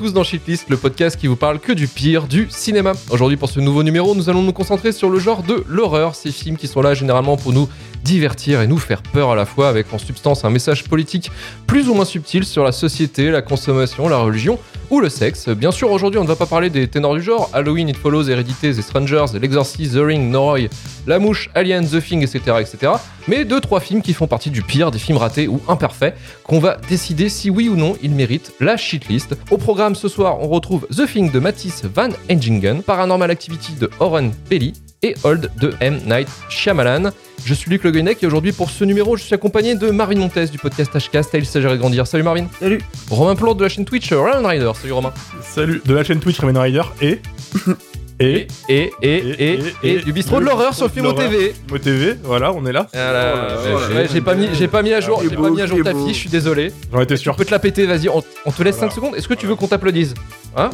[0.00, 2.92] Tous dans Shitlist, le podcast qui vous parle que du pire du cinéma.
[3.10, 6.32] Aujourd'hui, pour ce nouveau numéro, nous allons nous concentrer sur le genre de l'horreur, ces
[6.32, 7.68] films qui sont là généralement pour nous
[8.02, 11.30] divertir et nous faire peur à la fois, avec en substance un message politique
[11.66, 14.58] plus ou moins subtil sur la société, la consommation, la religion
[14.90, 15.48] ou le sexe.
[15.48, 18.28] Bien sûr, aujourd'hui, on ne va pas parler des ténors du genre Halloween, It Follows,
[18.28, 20.68] Hérédité, The Strangers, L'Exorcist, The Ring, Noroi,
[21.06, 22.92] La Mouche, Alien, The Thing, etc., etc.
[23.28, 26.58] Mais deux, trois films qui font partie du pire des films ratés ou imparfaits, qu'on
[26.58, 29.36] va décider si oui ou non ils méritent la shitlist.
[29.50, 33.90] Au programme ce soir, on retrouve The Thing de Matisse Van Engingen, Paranormal Activity de
[34.00, 34.72] Oren Pelly
[35.02, 35.98] et Old de M.
[36.06, 37.10] Night Shyamalan.
[37.44, 40.18] Je suis Luc Le Guenec et aujourd'hui pour ce numéro, je suis accompagné de Marvin
[40.18, 42.06] Montes du podcast HK Style S'agirait de grandir.
[42.06, 42.46] Salut Marvin.
[42.58, 42.80] Salut.
[43.10, 44.70] Romain Plante de la chaîne Twitch Ryan Rider.
[44.74, 45.12] Salut Romain.
[45.42, 47.20] Salut, de la chaîne Twitch Ramen Rider et.
[48.22, 49.16] Et, et, et,
[49.54, 51.54] et, et, du bistrot de l'horreur sur Fumo TV.
[51.66, 52.86] Fumo TV, voilà, on est là.
[52.94, 55.66] Oh ouais, j'ai pas mis, j'ai pas mis à jour, est j'ai pas mis à
[55.66, 56.70] jour ta fiche, je suis désolé.
[56.92, 57.34] J'en étais Tu sûr.
[57.34, 58.94] peux te la péter, vas-y, on, on te laisse 5 Voilà.
[58.94, 59.16] secondes.
[59.16, 60.12] Est-ce que tu veux qu'on t'applaudisse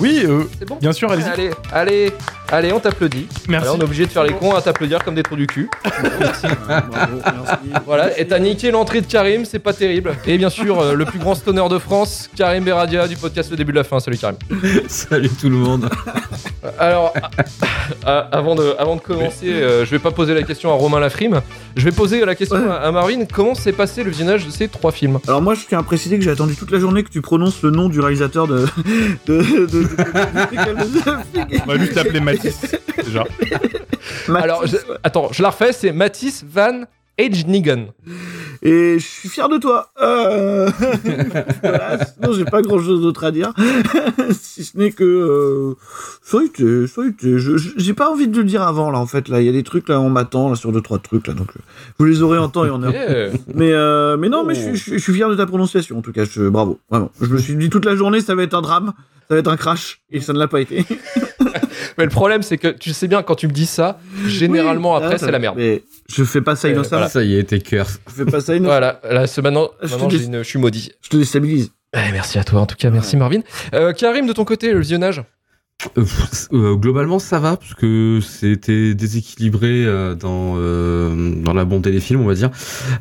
[0.01, 1.29] Oui, euh, C'est bon bien sûr, allez-y.
[1.29, 2.13] Allez, allez,
[2.51, 3.29] allez, on t'applaudit.
[3.49, 3.65] Merci.
[3.69, 5.71] Alors, on est obligé de faire les cons à t'applaudir comme des trous du cul.
[5.85, 7.69] Bravo, merci.
[7.87, 10.17] Voilà, et t'as niqué l'entrée de Karim, c'est pas terrible.
[10.27, 13.57] Et bien sûr, euh, le plus grand stoner de France, Karim Beradia du podcast Le
[13.57, 14.01] Début de la Fin.
[14.01, 14.37] Salut Karim.
[14.89, 15.89] Salut tout le monde.
[16.81, 17.13] Alors,
[18.05, 21.41] avant, de, avant de commencer, euh, je vais pas poser la question à Romain Lafrime.
[21.77, 23.25] Je vais poser la question à, à Marvin.
[23.33, 26.17] Comment s'est passé le visionnage de ces trois films Alors moi je tiens à préciser
[26.19, 28.67] que j'ai attendu toute la journée que tu prononces le nom du réalisateur de...
[29.27, 33.25] de, de, de, de- de- On va juste t'appeler Mathis, déjà.
[34.29, 34.45] Mathis.
[34.45, 36.83] Alors, je- attends, je la refais, c'est Mathis Van
[37.19, 37.87] Egnigan.
[38.63, 39.91] Et je suis fier de toi.
[40.03, 40.69] Euh...
[41.63, 43.53] voilà, sinon j'ai pas grand chose d'autre à dire.
[44.33, 45.05] si ce n'est que...
[45.05, 45.75] Euh...
[46.23, 46.39] Ça.
[47.23, 49.29] Je- J'ai pas envie de le dire avant là en fait.
[49.29, 51.35] Là, il y a des trucs là, on m'attend là sur deux trois trucs là.
[51.35, 51.61] Donc euh,
[51.99, 52.93] vous les aurez en temps et en heure.
[53.55, 55.99] Mais, euh, mais non, mais je, suis- je, suis- je suis fier de ta prononciation
[55.99, 56.25] en tout cas.
[56.25, 57.11] Je, bravo, vraiment.
[57.21, 58.93] Je me suis dit toute la journée ça va être un drame,
[59.29, 60.85] ça va être un crash et ça ne l'a pas été.
[61.99, 65.03] Mais le problème, c'est que tu sais bien, quand tu me dis ça, généralement Oui,
[65.03, 65.55] après, ah, c'est la merde.
[65.57, 67.09] Mais je fais pas ça Euh, innocemment.
[67.09, 67.89] Ça y est, t'es cœur.
[68.09, 68.69] Je fais pas ça innocemment.
[68.69, 70.93] Voilà, là, c'est maintenant, Je maintenant dis- une- je suis maudit.
[71.03, 71.71] Je te déstabilise.
[71.95, 73.41] Eh, merci à toi, en tout cas, merci Marvin.
[73.75, 75.23] Euh, Karim, de ton côté, le visionnage?
[75.99, 76.05] Euh,
[76.55, 82.01] euh, globalement, ça va parce que c'était déséquilibré euh, dans euh, dans la bonté des
[82.01, 82.51] films, on va dire.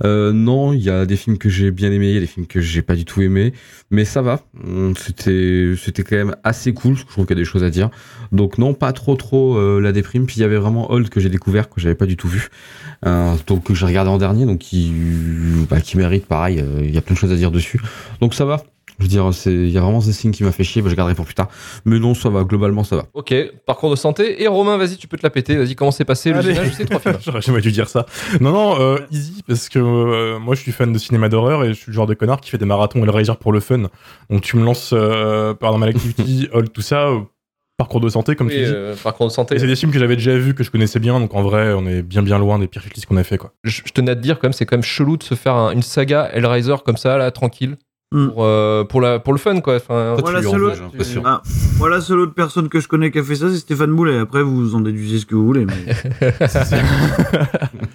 [0.04, 2.28] Euh, non, il y a des films que j'ai bien aimés, il y a des
[2.28, 3.54] films que j'ai pas du tout aimés,
[3.92, 4.42] mais ça va.
[4.62, 6.98] Hum, C'était c'était quand même assez cool.
[6.98, 7.90] Je trouve qu'il y a des choses à dire.
[8.34, 10.26] Donc non, pas trop trop euh, la déprime.
[10.26, 12.50] Puis il y avait vraiment Old que j'ai découvert que j'avais pas du tout vu,
[13.06, 14.92] euh, donc que j'ai regardé en dernier, donc qui
[15.70, 16.60] bah, qui mérite pareil.
[16.60, 17.82] euh, Il y a plein de choses à dire dessus.
[18.22, 18.62] Donc ça va.
[18.98, 20.82] Je veux dire, c'est il y a vraiment ce signe qui m'a fait chier.
[20.82, 21.50] bah, je garderai pour plus tard.
[21.84, 22.46] Mais non, ça va.
[22.46, 23.04] Globalement, ça va.
[23.14, 23.34] Ok,
[23.66, 24.42] parcours de santé.
[24.42, 25.58] Et Romain, vas-y, tu peux te la péter.
[25.58, 26.54] Vas-y, comment s'est passé le Allez.
[26.54, 28.06] de ces trois films J'aurais jamais dû dire ça.
[28.40, 31.70] Non, non, euh, easy, parce que euh, moi je suis fan de cinéma d'horreur et
[31.70, 33.60] je suis le genre de connard qui fait des marathons et le Razer pour le
[33.60, 33.84] fun.
[34.30, 37.20] Donc tu me lances euh, Paranormal Activity, Hold, tout ça, euh,
[37.78, 38.66] parcours de santé, comme Oui, tu dis.
[38.74, 39.56] euh, parcours de santé.
[39.56, 41.74] Et c'est des films que j'avais déjà vus, que je connaissais bien, donc en vrai,
[41.74, 43.54] on est bien bien loin des pires shitlists qu'on a fait, quoi.
[43.64, 45.54] Je, je tenais à te dire, quand même, c'est quand même chelou de se faire
[45.56, 47.78] un- une saga Hellraiser comme ça, là, tranquille.
[48.12, 48.28] Mm.
[48.30, 49.78] Pour, euh, pour, la, pour le fun, quoi.
[49.78, 51.24] Enfin, Voilà, seul autre- j'ai l'impression.
[51.26, 51.42] Ah,
[51.78, 54.20] voilà, seule autre personne que je connais qui a fait ça, c'est Stéphane Boulet.
[54.20, 55.66] Après, vous en déduisez ce que vous voulez.
[55.66, 55.74] Mais...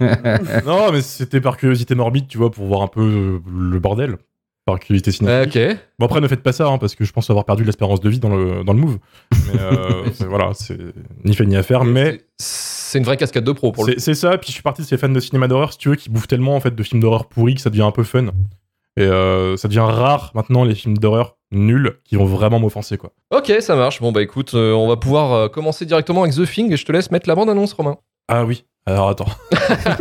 [0.67, 4.17] non, mais c'était par curiosité morbide, tu vois, pour voir un peu le bordel.
[4.67, 5.71] Par curiosité cinéphile.
[5.71, 5.77] ok.
[5.99, 8.09] Bon après ne faites pas ça hein, parce que je pense avoir perdu l'espérance de
[8.09, 8.99] vie dans le dans le move.
[9.33, 10.79] Mais euh, voilà, c'est
[11.25, 11.85] ni fait ni à faire.
[11.85, 14.37] Mais C'est une vraie cascade de pro pour le c'est c'est ça.
[14.39, 16.29] Puis je suis parti de ces fans de cinéma d'horreur, si tu veux, qui bouffent
[16.29, 18.27] tellement en fait de films d'horreur pourris que ça devient un peu fun.
[18.97, 23.13] Et euh, ça devient rare maintenant les films d'horreur nuls qui vont vraiment m'offenser quoi.
[23.31, 24.01] Ok, ça marche.
[24.01, 26.85] Bon, bah écoute, euh, on va pouvoir euh, commencer directement avec The Thing et je
[26.85, 27.97] te laisse mettre la bande-annonce, Romain.
[28.29, 28.65] Ah oui.
[28.87, 29.27] Alors attends.
[29.51, 29.97] Putain,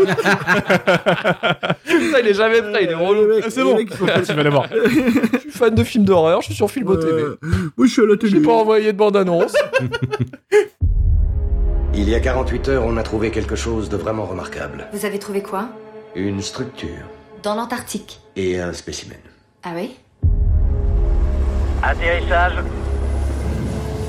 [2.21, 3.27] il est jamais prêt, il est relou.
[3.27, 3.75] Mecs- Ah, c'est bon.
[3.75, 4.21] pas- tu vas.
[5.33, 7.11] Je suis fan de films d'horreur, je suis sur Filmo TV.
[7.21, 7.37] Euh,
[7.77, 8.31] Moi, je suis à la télé.
[8.31, 9.53] J'ai pas envoyé de bande-annonce.
[11.93, 14.87] Il y a 48 heures, on a trouvé quelque chose de vraiment remarquable.
[14.93, 15.69] Vous avez trouvé quoi?
[16.15, 16.87] Une structure
[17.43, 18.19] Dans l'Antarctique.
[18.35, 19.17] et un spécimen.
[19.63, 19.95] Ah oui?
[21.81, 22.53] Atterrissage.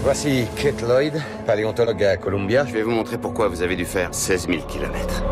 [0.02, 1.14] Voici Kate Lloyd,
[1.46, 2.64] paléontologue à Columbia.
[2.66, 5.22] Je vais vous montrer pourquoi vous avez dû faire 16 000 kilomètres.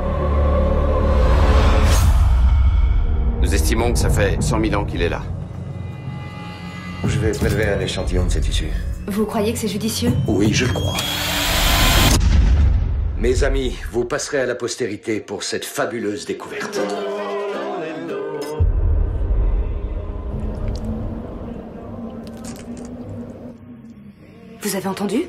[3.41, 5.23] Nous estimons que ça fait 100 000 ans qu'il est là.
[7.05, 8.71] Je vais prélever un échantillon de ces tissus.
[9.07, 10.99] Vous croyez que c'est judicieux Oui, je le crois.
[13.19, 16.79] Mes amis, vous passerez à la postérité pour cette fabuleuse découverte.
[24.69, 25.23] Vous avez entendu?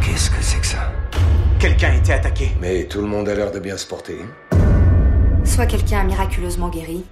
[0.00, 0.90] Qu'est-ce que c'est que ça?
[1.58, 2.50] Quelqu'un a été attaqué.
[2.62, 4.16] Mais tout le monde a l'air de bien se porter.
[4.22, 5.44] Hein?
[5.44, 7.04] Soit quelqu'un a miraculeusement guéri,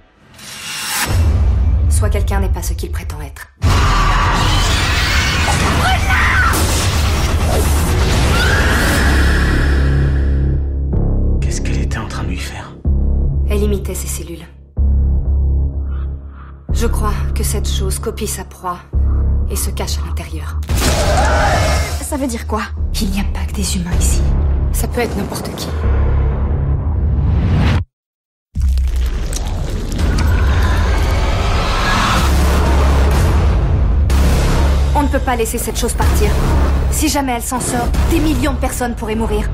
[1.91, 3.58] soit quelqu'un n'est pas ce qu'il prétend être.
[13.69, 14.47] Imitait ses cellules.
[16.71, 18.79] Je crois que cette chose copie sa proie
[19.51, 20.59] et se cache à l'intérieur.
[22.01, 22.63] Ça veut dire quoi?
[22.99, 24.21] Il n'y a pas que des humains ici.
[24.71, 25.67] Ça peut être n'importe qui.
[34.95, 36.31] On ne peut pas laisser cette chose partir.
[36.89, 39.47] Si jamais elle s'en sort, des millions de personnes pourraient mourir.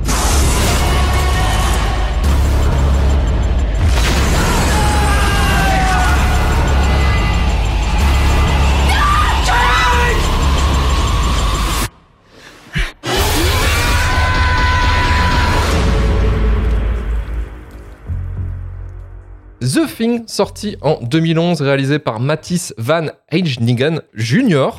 [19.65, 24.69] The Thing, sorti en 2011, réalisé par Matisse Van Heijningen Jr.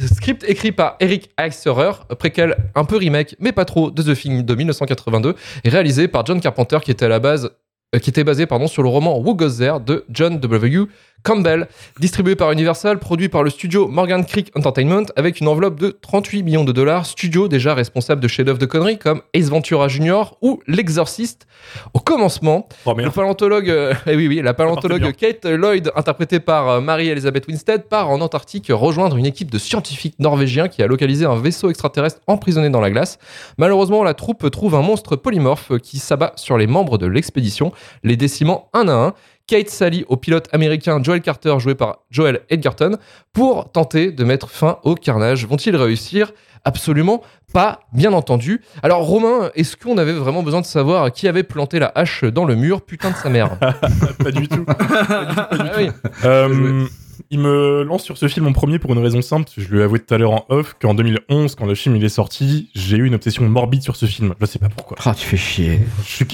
[0.00, 4.42] Script écrit par Eric Eiserer, préquel un peu remake, mais pas trop, de The Thing
[4.42, 7.50] de 1982, et réalisé par John Carpenter, qui était à la base
[7.94, 10.86] euh, basé sur le roman Who Goes There de John W.
[11.22, 11.68] Campbell,
[12.00, 16.42] distribué par Universal, produit par le studio Morgan Creek Entertainment avec une enveloppe de 38
[16.42, 20.34] millions de dollars, studio déjà responsable de chefs-d'œuvre de conneries comme Ace Ventura Jr.
[20.42, 21.46] ou L'Exorciste.
[21.94, 26.68] Au commencement, Oh le paléontologue, euh, eh oui, oui, la paléontologue Kate Lloyd, interprétée par
[26.68, 31.24] euh, Mary-Elizabeth Winstead, part en Antarctique rejoindre une équipe de scientifiques norvégiens qui a localisé
[31.24, 33.18] un vaisseau extraterrestre emprisonné dans la glace.
[33.58, 37.72] Malheureusement, la troupe trouve un monstre polymorphe qui s'abat sur les membres de l'expédition,
[38.02, 39.14] les décimant un à un.
[39.52, 42.96] Kate s'allie au pilote américain Joel Carter, joué par Joel Edgerton,
[43.34, 45.46] pour tenter de mettre fin au carnage.
[45.46, 46.32] Vont-ils réussir?
[46.64, 47.20] Absolument
[47.52, 48.62] pas, bien entendu.
[48.82, 52.46] Alors, Romain, est-ce qu'on avait vraiment besoin de savoir qui avait planté la hache dans
[52.46, 52.80] le mur?
[52.80, 53.58] Putain de sa mère.
[54.24, 54.64] Pas du tout.
[54.66, 55.90] Ah oui.
[56.24, 56.86] Euh,
[57.28, 59.50] il me lance sur ce film en premier pour une raison simple.
[59.54, 62.04] Je lui ai avoué tout à l'heure en off qu'en 2011, quand le film il
[62.04, 64.32] est sorti, j'ai eu une obsession morbide sur ce film.
[64.40, 64.96] Je sais pas pourquoi.
[65.04, 65.80] Ah, tu fais chier.
[66.06, 66.26] Je suis...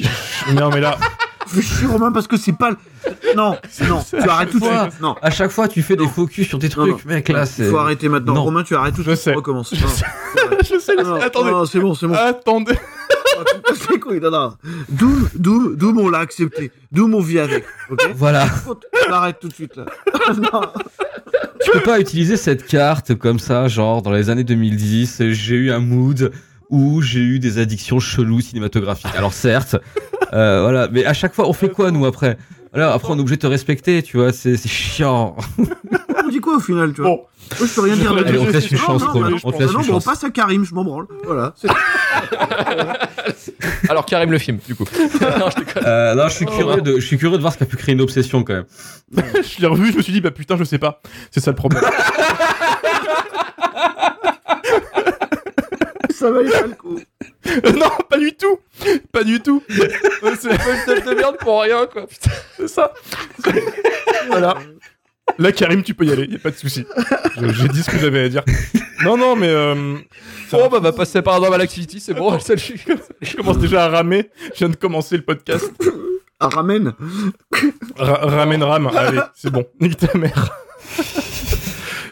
[0.54, 0.96] Non mais là,
[1.54, 2.70] Je suis Romain parce que c'est pas.
[2.70, 2.76] le-
[3.36, 3.56] Non,
[3.88, 5.00] non, tu arrêtes tout de suite.
[5.00, 5.16] Non.
[5.22, 7.12] À chaque fois, tu fais des focus sur tes Non, trucs, non.
[7.12, 7.64] mec, là, Il c'est.
[7.70, 8.34] faut arrêter maintenant.
[8.34, 8.44] Non.
[8.44, 9.24] Romain, tu arrêtes tout de Je suite.
[9.24, 9.32] sais.
[9.32, 9.70] On recommence.
[9.74, 9.88] Je Non.
[9.88, 10.04] sais.
[10.74, 11.50] Je sais, Non, non, attendez.
[11.50, 12.14] non, c'est bon, c'est bon.
[12.14, 12.74] Attendez.
[13.40, 13.42] Ah,
[13.92, 14.52] les couilles, non, non.
[14.88, 16.72] D'où, d'où, d'où on l'a accepté?
[16.90, 17.64] D'où mon vie avec.
[17.90, 18.10] Ok?
[18.16, 18.46] Voilà.
[18.46, 19.84] Faut- Tu l'arrêtes tout de suite là.
[20.36, 20.60] non.
[21.64, 25.70] Tu peux pas utiliser cette carte comme ça, genre dans les années 2010, j'ai eu
[25.70, 26.32] un mood
[26.70, 29.14] où j'ai eu des addictions cheloues cinématographiques.
[29.16, 29.76] Alors certes,
[30.32, 32.36] euh, voilà, mais à chaque fois, on fait quoi nous après?
[32.72, 35.36] Voilà, après on est obligé de te respecter, tu vois, c'est chiant.
[36.24, 37.08] On dit quoi au final, tu vois?
[37.10, 37.20] Bon,
[37.58, 38.12] Moi, je peux rien dire.
[38.12, 39.86] Allez, on te laisse une Non, chance, non, bah, on te non, laisse non, une
[39.86, 40.04] bon, on chance.
[40.04, 41.06] passe à Karim, je m'en branle.
[41.24, 41.54] Voilà.
[41.56, 41.68] c'est-
[43.88, 44.84] Alors, Karim le film, du coup.
[45.22, 45.82] non, je déconne.
[45.86, 47.76] Euh, non, je suis curieux de, je suis curieux de voir ce qui a pu
[47.78, 48.64] créer une obsession quand même.
[49.16, 51.00] je l'ai revu, je me suis dit bah putain, je sais pas.
[51.30, 51.82] C'est ça le problème.
[56.18, 56.98] Ça valait pas le coup.
[57.78, 58.58] non, pas du tout.
[59.12, 59.62] Pas du tout.
[60.24, 62.06] Euh, C'est Une tête de merde pour rien, quoi.
[62.06, 62.30] Putain.
[62.56, 62.92] c'est ça.
[64.26, 64.56] Voilà.
[65.38, 66.84] Là, Karim, tu peux y aller, y a pas de souci.
[67.40, 68.42] J'ai dit ce que j'avais à dire.
[69.04, 69.96] Non, non, mais euh,
[70.50, 72.84] Bon, bah, va passer par Normal Activity, c'est bon, salut.
[73.20, 74.30] je commence déjà à ramer.
[74.54, 75.70] Je viens de commencer le podcast.
[76.40, 76.94] Ah, ramène.
[77.96, 78.90] Ra- ramène ram.
[78.96, 79.64] Allez, c'est bon.
[79.80, 80.50] Nique ta mère.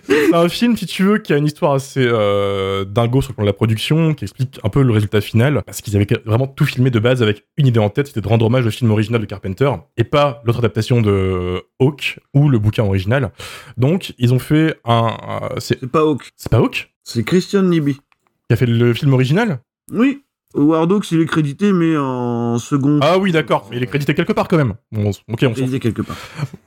[0.06, 3.34] C'est un film, si tu veux, qui a une histoire assez euh, dingo sur le
[3.36, 6.46] plan de la production, qui explique un peu le résultat final, parce qu'ils avaient vraiment
[6.46, 8.90] tout filmé de base avec une idée en tête, c'était de rendre hommage au film
[8.90, 13.32] original de Carpenter, et pas l'autre adaptation de Hawk ou le bouquin original.
[13.76, 15.16] Donc, ils ont fait un...
[15.30, 16.30] euh, c'est C'est pas Hawk.
[16.36, 16.92] c'est pas Hawk?
[17.02, 17.94] C'est Christian Nibi.
[17.94, 19.60] qui a fait le film original?
[19.92, 20.22] Oui.
[20.56, 22.98] Hawks, il est crédité, mais en second.
[23.02, 24.74] Ah oui, d'accord, mais il est crédité quelque part quand même.
[24.92, 26.16] Bon, ok, on s'en quelque part.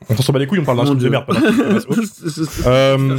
[0.10, 1.26] on s'en bat les couilles, on parle d'un film de merde.
[2.66, 3.18] Euh.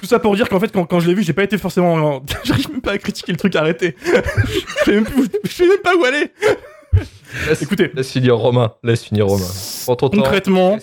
[0.00, 2.22] Tout ça pour dire qu'en fait, quand, quand je l'ai vu, j'ai pas été forcément.
[2.44, 3.96] J'arrive même pas à critiquer le truc arrêté.
[4.04, 5.28] je sais même, plus-
[5.82, 6.30] pas où aller.
[7.48, 9.46] Laisse, Écoutez, laisse finir Romain, laisse finir Romain.
[9.84, 10.78] Prends ton temps, concrètement,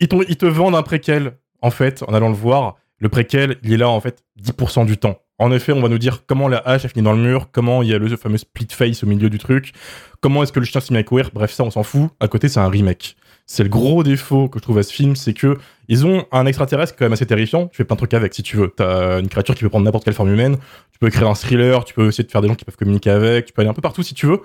[0.00, 2.76] ils te vendent un préquel, en fait, en allant le voir.
[2.98, 5.18] Le préquel, il est là, en fait, 10% du temps.
[5.40, 7.82] En effet, on va nous dire comment la hache a fini dans le mur, comment
[7.82, 9.72] il y a le fameux split face au milieu du truc,
[10.20, 12.10] comment est-ce que le chien s'est mis à courir, bref, ça, on s'en fout.
[12.20, 13.16] À côté, c'est un remake.
[13.46, 15.56] C'est le gros défaut que je trouve à ce film, c'est que
[15.88, 17.68] ils ont un extraterrestre quand même assez terrifiant.
[17.68, 18.68] Tu fais plein de trucs avec si tu veux.
[18.68, 20.58] T'as une créature qui peut prendre n'importe quelle forme humaine.
[20.92, 21.84] Tu peux écrire un thriller.
[21.84, 23.46] Tu peux essayer de faire des gens qui peuvent communiquer avec.
[23.46, 24.42] Tu peux aller un peu partout si tu veux.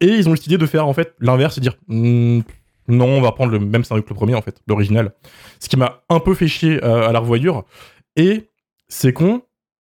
[0.00, 2.40] Et ils ont décidé de faire en fait l'inverse et dire Hmm,
[2.88, 5.12] non, on va prendre le même scénario que le premier en fait, l'original.
[5.60, 7.66] Ce qui m'a un peu fait chier euh, à la revoyure.
[8.16, 8.48] Et
[8.88, 9.42] c'est con,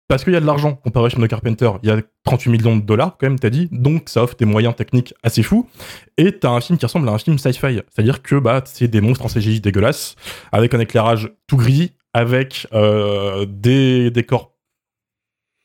[0.07, 1.71] parce qu'il y a de l'argent comparé film de Carpenter.
[1.81, 3.69] Il y a 38 millions de dollars, quand même, t'as dit.
[3.71, 5.67] Donc, ça offre des moyens techniques assez fous.
[6.17, 7.81] Et t'as un film qui ressemble à un film sci-fi.
[7.89, 10.15] C'est-à-dire que, bah, c'est des monstres en CGI dégueulasses,
[10.51, 14.55] avec un éclairage tout gris, avec euh, des décors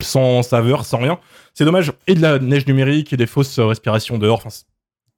[0.02, 1.18] sans saveur, sans rien.
[1.52, 1.92] C'est dommage.
[2.06, 4.38] Et de la neige numérique et des fausses respirations dehors.
[4.38, 4.48] Enfin,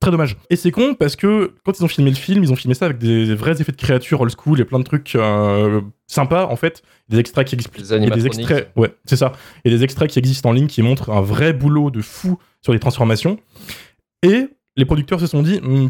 [0.03, 0.37] très dommage.
[0.51, 2.85] Et c'est con parce que quand ils ont filmé le film, ils ont filmé ça
[2.85, 6.57] avec des vrais effets de créatures old school et plein de trucs euh, sympas en
[6.57, 6.83] fait.
[7.09, 7.87] Des extraits qui expliquent.
[7.89, 9.33] Des extraits, ouais, c'est ça.
[9.65, 12.73] A des extraits qui existent en ligne qui montrent un vrai boulot de fou sur
[12.73, 13.39] les transformations.
[14.23, 15.89] Et les producteurs se sont dit, Hmm,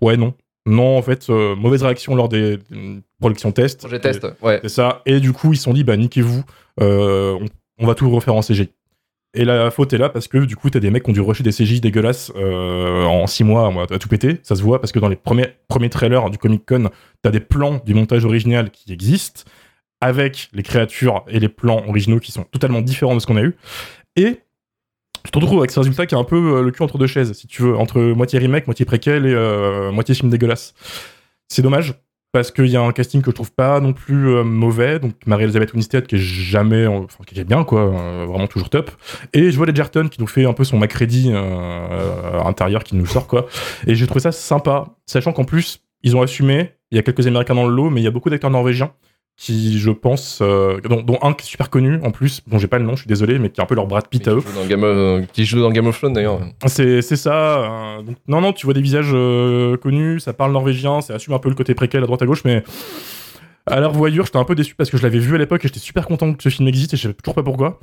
[0.00, 0.34] ouais, non.
[0.68, 3.80] Non, en fait, euh, mauvaise réaction lors des, des productions tests.
[3.80, 4.58] Projet test, ouais.
[4.62, 5.02] C'est ça.
[5.06, 6.42] Et du coup, ils se sont dit, bah, niquez-vous,
[6.80, 7.46] euh, on,
[7.78, 8.70] on va tout refaire en CGI.
[9.36, 11.20] Et la faute est là parce que du coup, t'as des mecs qui ont dû
[11.20, 14.40] rusher des CGI dégueulasses euh, en 6 mois moi, à tout péter.
[14.42, 16.88] Ça se voit parce que dans les premiers, premiers trailers du Comic Con,
[17.20, 19.42] t'as des plans du montage original qui existent
[20.00, 23.42] avec les créatures et les plans originaux qui sont totalement différents de ce qu'on a
[23.42, 23.56] eu.
[24.16, 24.40] Et
[25.22, 27.06] tu te retrouves avec ce résultat qui est un peu euh, le cul entre deux
[27.06, 30.72] chaises, si tu veux, entre moitié remake, moitié préquel et euh, moitié film dégueulasse.
[31.48, 31.94] C'est dommage
[32.36, 34.98] parce qu'il y a un casting que je trouve pas non plus euh, mauvais.
[34.98, 36.86] Donc Marie-Elisabeth Winstead qui est jamais,
[37.26, 38.90] qui est bien quoi, euh, vraiment toujours top.
[39.32, 43.06] Et je vois Edgerton qui nous fait un peu son Macready euh, intérieur qui nous
[43.06, 43.46] sort quoi.
[43.86, 46.72] Et j'ai trouvé ça sympa, sachant qu'en plus ils ont assumé.
[46.90, 48.92] Il y a quelques Américains dans le lot, mais il y a beaucoup d'acteurs norvégiens
[49.36, 52.68] qui, je pense, euh, dont, dont un qui est super connu en plus, dont j'ai
[52.68, 54.32] pas le nom, je suis désolé, mais qui est un peu leur Brad Pitt à
[54.34, 54.40] eux.
[54.40, 56.40] Qui joue dans Game of- qui joue dans Game of Thrones d'ailleurs.
[56.66, 57.96] C'est c'est ça.
[57.98, 61.34] euh, donc, non, non, tu vois des visages euh, connus, ça parle norvégien, ça assume
[61.34, 62.64] un peu le côté préquel à droite à gauche, mais
[63.66, 65.68] à la revoyure, j'étais un peu déçu parce que je l'avais vu à l'époque et
[65.68, 67.80] j'étais super content que ce film existe et je sais toujours pas pourquoi.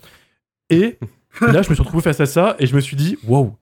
[0.69, 0.98] Et
[1.41, 3.55] là, je me suis retrouvé face à ça et je me suis dit, waouh, en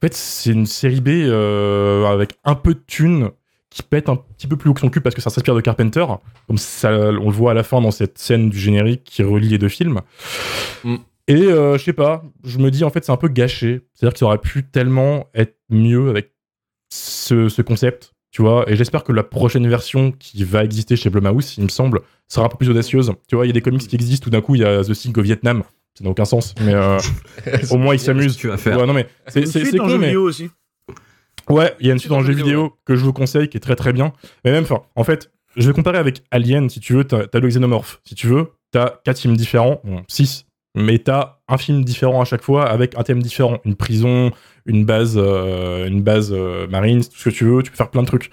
[0.00, 3.30] fait, c'est une série B euh, avec un peu de thunes
[3.76, 5.60] qui pète un petit peu plus haut que son cul parce que ça s'inspire de
[5.60, 6.06] Carpenter,
[6.46, 9.50] comme ça, on le voit à la fin dans cette scène du générique qui relie
[9.50, 10.00] les deux films.
[10.82, 10.96] Mm.
[11.28, 13.82] Et euh, je sais pas, je me dis en fait c'est un peu gâché.
[13.92, 16.32] C'est-à-dire que ça aurait pu tellement être mieux avec
[16.90, 18.64] ce, ce concept, tu vois.
[18.66, 22.46] Et j'espère que la prochaine version qui va exister chez Blumhouse, il me semble, sera
[22.46, 23.12] un peu plus audacieuse.
[23.28, 24.82] Tu vois, il y a des comics qui existent, tout d'un coup il y a
[24.82, 25.64] The Thing au Vietnam.
[25.98, 26.98] Ça n'a aucun sens, mais euh,
[27.70, 28.38] au moins ils s'amusent.
[28.38, 28.78] Tu vas faire.
[28.78, 30.48] Ouais, non mais c'est mais vidéo aussi.
[31.48, 33.48] Ouais, il y a une suite dans le jeu vidéo, vidéo que je vous conseille,
[33.48, 34.12] qui est très très bien.
[34.44, 37.40] Mais même, enfin, en fait, je vais comparer avec Alien, si tu veux, t'as t'as
[37.40, 38.00] le Xenomorph.
[38.04, 42.24] Si tu veux, t'as quatre films différents, bon, six, mais t'as un film différent à
[42.24, 43.58] chaque fois avec un thème différent.
[43.64, 44.30] Une prison,
[44.66, 47.90] une base, euh, une base euh, marine, tout ce que tu veux, tu peux faire
[47.90, 48.30] plein de trucs.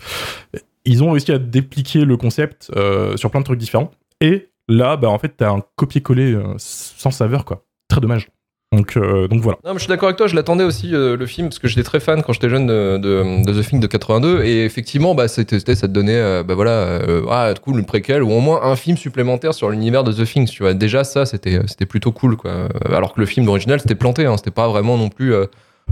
[0.85, 3.91] Ils ont réussi à dépliquer le concept euh, sur plein de trucs différents.
[4.19, 7.65] Et là, bah, en fait, t'as un copier-coller sans saveur, quoi.
[7.87, 8.27] Très dommage.
[8.73, 9.57] Donc, euh, donc voilà.
[9.63, 11.67] Non, mais je suis d'accord avec toi, je l'attendais aussi euh, le film parce que
[11.67, 15.15] j'étais très fan quand j'étais jeune de, de, de The Thing de 82 et effectivement
[15.15, 18.31] bah c'était c'était- ça te donnait euh, bah voilà euh, ah cool une préquelle ou
[18.31, 20.73] au moins un film supplémentaire sur l'univers de The Thing, tu vois.
[20.73, 22.67] Déjà ça c'était c'était plutôt cool quoi.
[22.91, 25.45] Alors que le film original c'était planté hein, c'était pas vraiment non plus euh,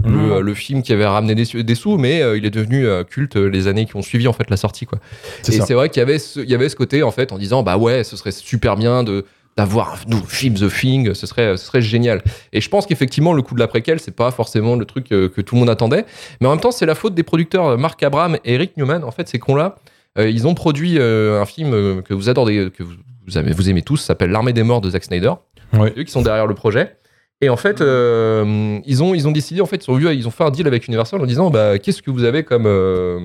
[0.04, 3.36] le, le film qui avait ramené des, sous mais euh, il est devenu euh, culte
[3.36, 4.98] les années qui ont suivi en fait la sortie quoi.
[5.42, 7.30] C'est Et c'est vrai qu'il y avait ce, il y avait ce côté en fait
[7.30, 9.24] en disant bah ouais ce serait super bien de
[9.56, 12.22] d'avoir un nouveau film The Thing, ce serait ce serait génial.
[12.52, 15.28] Et je pense qu'effectivement le coup de la préquelle c'est pas forcément le truc euh,
[15.28, 16.06] que tout le monde attendait,
[16.40, 19.04] mais en même temps c'est la faute des producteurs euh, Mark Abraham et Eric Newman.
[19.04, 19.76] En fait ces cons là,
[20.18, 22.94] ils ont produit euh, un film euh, que vous adorez, que vous,
[23.26, 25.32] vous aimez tous, s'appelle L'armée des morts de Zack Snyder.
[25.72, 25.92] Ouais.
[25.96, 26.96] Eux qui sont derrière le projet.
[27.42, 30.50] Et en fait, euh, ils, ont, ils ont décidé, en fait, ils ont, fait un
[30.50, 33.18] deal avec Universal en disant bah, qu'est-ce que vous avez comme, euh,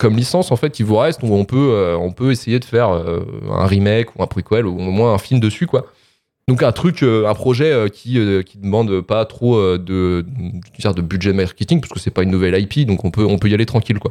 [0.00, 2.64] comme licence en fait qui vous reste où on peut, euh, on peut essayer de
[2.64, 5.86] faire un remake ou un prequel ou au moins un film dessus quoi.
[6.48, 11.80] Donc un truc, un projet qui qui demande pas trop de, de, de budget marketing
[11.80, 14.00] parce que c'est pas une nouvelle IP donc on peut on peut y aller tranquille
[14.00, 14.10] quoi.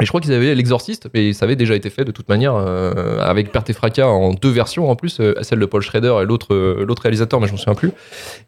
[0.00, 2.54] Et je crois qu'ils avaient l'exorciste, mais ça avait déjà été fait de toute manière
[2.54, 6.14] euh, avec Perte et Fracas en deux versions en plus, euh, celle de Paul Schrader
[6.22, 7.92] et l'autre euh, l'autre réalisateur, mais je m'en souviens plus.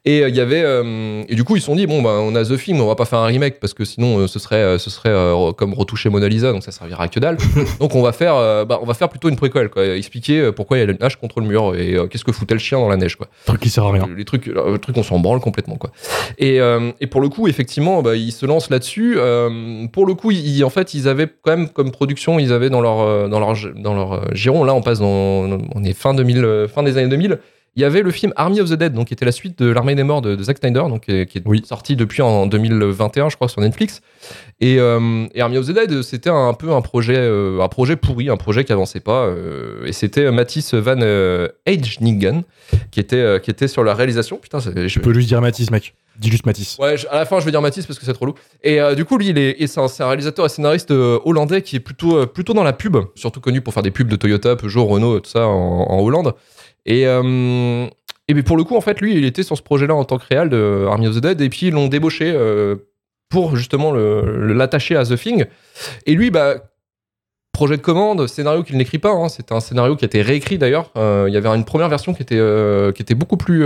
[0.05, 2.19] Et euh, il y avait euh, et du coup ils se sont dit bon bah
[2.21, 4.79] on a The Film, on va pas faire un remake parce que sinon ce serait
[4.79, 7.37] ce serait euh, comme retoucher Mona Lisa donc ça servira à que dalle.
[7.81, 8.35] donc on va faire
[8.67, 11.17] bah, on va faire plutôt une préquelle quoi, expliquer pourquoi il y a une hache
[11.17, 13.29] contre le mur et qu'est-ce que foutait le chien dans la neige quoi.
[13.47, 14.09] Truc qui sert à rien.
[14.17, 15.91] Les trucs, le truc, on s'en branle complètement, quoi.
[16.39, 19.15] Et, euh, et pour le coup, effectivement, bah, ils se lancent là-dessus.
[19.17, 22.71] Euh, pour le coup, ils, en fait, ils avaient quand même comme production, ils avaient
[22.71, 24.65] dans leur, euh, dans leur, dans leur euh, giron.
[24.65, 27.39] Là, on passe dans, on est fin 2000, euh, fin des années 2000.
[27.77, 29.71] Il y avait le film Army of the Dead, donc qui était la suite de
[29.71, 31.63] l'Armée des Morts de, de Zack Snyder, donc qui est, qui est Oui.
[31.65, 34.01] sorti depuis en 2021, je crois, sur Netflix.
[34.61, 37.95] Et, euh, et Army of the Dead, c'était un peu un projet, euh, un projet
[37.97, 39.25] pourri, un projet qui avançait pas.
[39.27, 42.43] euh, et c'était Mathis Van euh, Eijningen
[42.91, 44.37] qui était, euh, qui était sur la réalisation.
[44.39, 45.95] Putain, je, peux juste dire Matisse, mec.
[46.19, 46.77] Dis juste Matisse.
[46.79, 48.35] Ouais, à la fin, je vais dire Mathis parce que c'est trop lourd.
[48.63, 51.77] Et euh, du coup, lui, il est, c'est un, réalisateur et scénariste euh, hollandais qui
[51.77, 54.57] est plutôt, euh, plutôt dans la pub, surtout connu pour faire des pubs de Toyota,
[54.57, 55.53] Peugeot, Renault, tout ça en,
[55.89, 56.35] en Hollande.
[56.87, 57.87] Et, euh,
[58.47, 60.49] pour le coup, en fait, lui, il était sur ce projet-là en tant que réal
[60.49, 62.77] de Army of the Dead, et puis ils l'ont débauché euh,
[63.29, 65.47] pour justement l'attacher à The Thing.
[66.07, 66.55] Et lui, bah,
[67.53, 69.11] projet de commande, scénario qu'il n'écrit pas.
[69.11, 70.91] hein, C'était un scénario qui a été réécrit d'ailleurs.
[70.97, 72.41] Euh, il y avait une première version qui était,
[72.95, 73.65] qui était beaucoup plus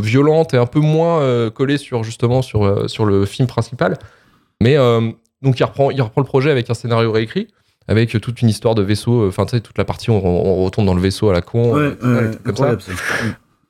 [0.00, 3.98] violente et un peu moins collée sur justement sur, sur le film principal.
[4.60, 4.76] Mais
[5.42, 7.48] donc il reprend, il reprend le projet avec un scénario réécrit,
[7.88, 9.26] avec toute une histoire de vaisseau.
[9.26, 11.42] Enfin, tu sais, toute la partie où on, on retourne dans le vaisseau à la
[11.42, 12.76] con, Ouais, euh, comme ça.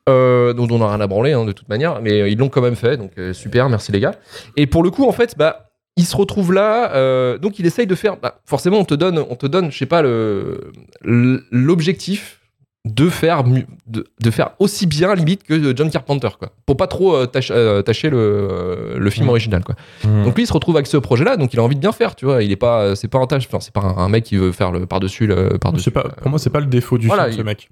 [0.08, 2.48] Euh, dont on n'a rien à branler hein, de toute manière, mais euh, ils l'ont
[2.48, 4.16] quand même fait, donc euh, super, merci les gars.
[4.56, 7.86] Et pour le coup, en fait, bah, il se retrouve là, euh, donc il essaye
[7.86, 8.16] de faire.
[8.16, 10.72] Bah, forcément, on te donne, on te donne, je sais pas, le
[11.04, 12.40] l'objectif
[12.84, 13.44] de faire
[13.86, 17.52] de, de faire aussi bien limite que John Carpenter, quoi, pour pas trop euh, tâche-
[17.54, 19.30] euh, tâcher le, euh, le film Mhm.
[19.30, 19.76] original, quoi.
[20.04, 20.24] Mhm.
[20.24, 22.16] Donc lui, il se retrouve avec ce projet-là, donc il a envie de bien faire,
[22.16, 22.42] tu vois.
[22.42, 24.50] Il est pas, c'est pas un tâche, enfin, c'est pas un, un mec qui veut
[24.50, 25.92] faire le par dessus le par dessus.
[25.92, 27.68] Pas, pour moi, c'est pas le défaut du Voilà, film, ce mec.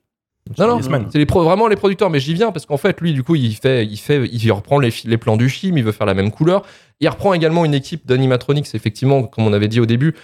[0.58, 0.80] Non, non,
[1.12, 3.34] c'est les pro- vraiment les producteurs, mais j'y viens parce qu'en fait, lui, du coup,
[3.36, 6.14] il fait, il fait, il reprend les, les plans du film, il veut faire la
[6.14, 6.62] même couleur.
[7.00, 10.14] Il reprend également une équipe d'animatronics, effectivement, comme on avait dit au début, euh,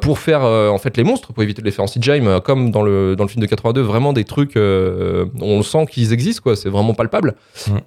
[0.00, 2.28] pour faire euh, en fait les monstres, pour éviter de les faire en CGI, mais,
[2.28, 5.86] euh, comme dans le dans le film de 82, vraiment des trucs, euh, on sent
[5.90, 6.56] qu'ils existent, quoi.
[6.56, 7.34] C'est vraiment palpable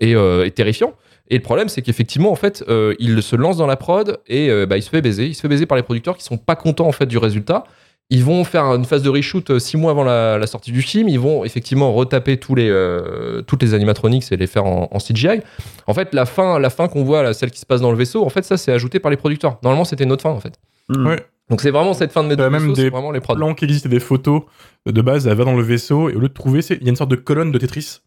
[0.01, 0.93] et, euh, et terrifiant.
[1.29, 4.49] Et le problème, c'est qu'effectivement, en fait, euh, il se lance dans la prod et
[4.49, 5.25] euh, bah, il se fait baiser.
[5.25, 7.63] Il se fait baiser par les producteurs qui sont pas contents en fait du résultat.
[8.11, 10.83] Ils vont faire une phase de reshoot euh, six mois avant la, la sortie du
[10.83, 11.09] film.
[11.09, 14.99] Ils vont effectivement retaper tous les, euh, toutes les animatronics et les faire en, en
[14.99, 15.39] CGI.
[15.87, 17.97] En fait, la fin, la fin qu'on voit, là, celle qui se passe dans le
[17.97, 19.57] vaisseau, en fait, ça, c'est ajouté par les producteurs.
[19.63, 20.59] Normalement, c'était notre fin, en fait.
[20.89, 21.07] Mm.
[21.07, 21.25] Ouais.
[21.49, 23.35] Donc, c'est vraiment cette fin de T'as le même des vraiment les prods.
[23.35, 24.43] plan qui existe et des photos
[24.85, 26.89] de base, elle va dans le vaisseau et au lieu de trouver, il y a
[26.89, 28.01] une sorte de colonne de Tetris.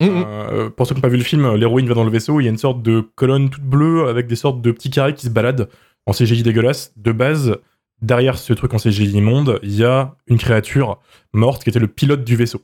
[0.00, 0.24] Mm, mm.
[0.26, 2.44] Euh, pour ceux qui n'ont pas vu le film, l'héroïne va dans le vaisseau, il
[2.44, 5.26] y a une sorte de colonne toute bleue avec des sortes de petits carrés qui
[5.26, 5.68] se baladent
[6.04, 6.92] en CGI dégueulasse.
[6.96, 7.56] De base,
[8.02, 11.00] derrière ce truc en CGI immonde, il y a une créature
[11.32, 12.60] morte qui était le pilote du vaisseau,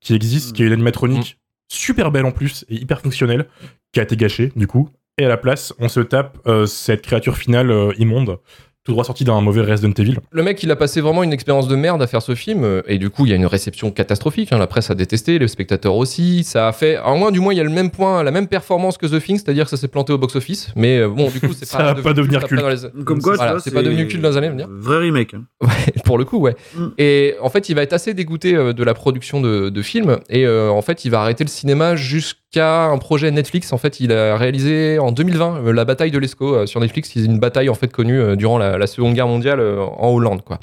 [0.00, 3.46] qui existe, qui est une animatronique super belle en plus et hyper fonctionnelle,
[3.92, 4.88] qui a été gâchée du coup.
[5.18, 8.38] Et à la place, on se tape euh, cette créature finale euh, immonde,
[8.84, 10.16] tout droit sortie d'un mauvais Resident Evil.
[10.30, 12.82] Le mec, il a passé vraiment une expérience de merde à faire ce film, euh,
[12.86, 14.52] et du coup, il y a une réception catastrophique.
[14.52, 14.58] hein.
[14.58, 16.44] La presse a détesté, les spectateurs aussi.
[16.44, 18.46] Ça a fait, au moins, du moins, il y a le même point, la même
[18.46, 20.72] performance que The Thing, c'est-à-dire que ça s'est planté au box-office.
[20.76, 22.62] Mais euh, bon, du coup, c'est Ça pas, va pas devenir culte.
[22.96, 24.66] les- Comme quoi, Voilà, c'est pas devenu culte dans les années à venir.
[24.70, 25.34] Vrai remake.
[25.34, 25.44] hein.
[25.62, 26.56] Ouais, pour le coup, ouais.
[26.74, 26.86] Mm.
[26.98, 30.18] Et en fait, il va être assez dégoûté euh, de la production de, de films.
[30.30, 33.72] Et euh, en fait, il va arrêter le cinéma jusqu'à un projet Netflix.
[33.72, 37.10] En fait, il a réalisé en 2020 euh, la bataille de l'Escaut euh, sur Netflix.
[37.14, 40.08] C'est une bataille en fait connue euh, durant la, la Seconde Guerre mondiale euh, en
[40.08, 40.58] Hollande, quoi.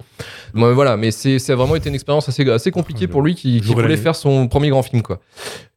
[0.53, 3.97] Bon, voilà, mais c'est vraiment été une expérience assez, assez compliquée pour lui qui, voulait
[3.97, 5.19] faire son premier grand film, quoi.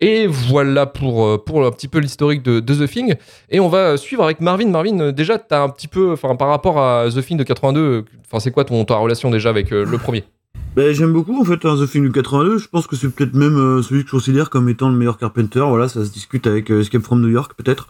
[0.00, 3.14] Et voilà pour, euh, pour un petit peu l'historique de, de The Thing.
[3.50, 4.68] Et on va suivre avec Marvin.
[4.68, 8.04] Marvin, euh, déjà, t'as un petit peu, par rapport à The Thing de 82, euh,
[8.26, 10.24] enfin, c'est quoi ton, ta relation déjà avec euh, le premier?
[10.76, 12.58] Ben, j'aime beaucoup en fait hein, The Film du 82.
[12.58, 15.18] Je pense que c'est peut-être même euh, celui que je considère comme étant le meilleur
[15.18, 15.58] Carpenter.
[15.68, 17.88] Voilà, ça se discute avec euh, Escape from New York peut-être.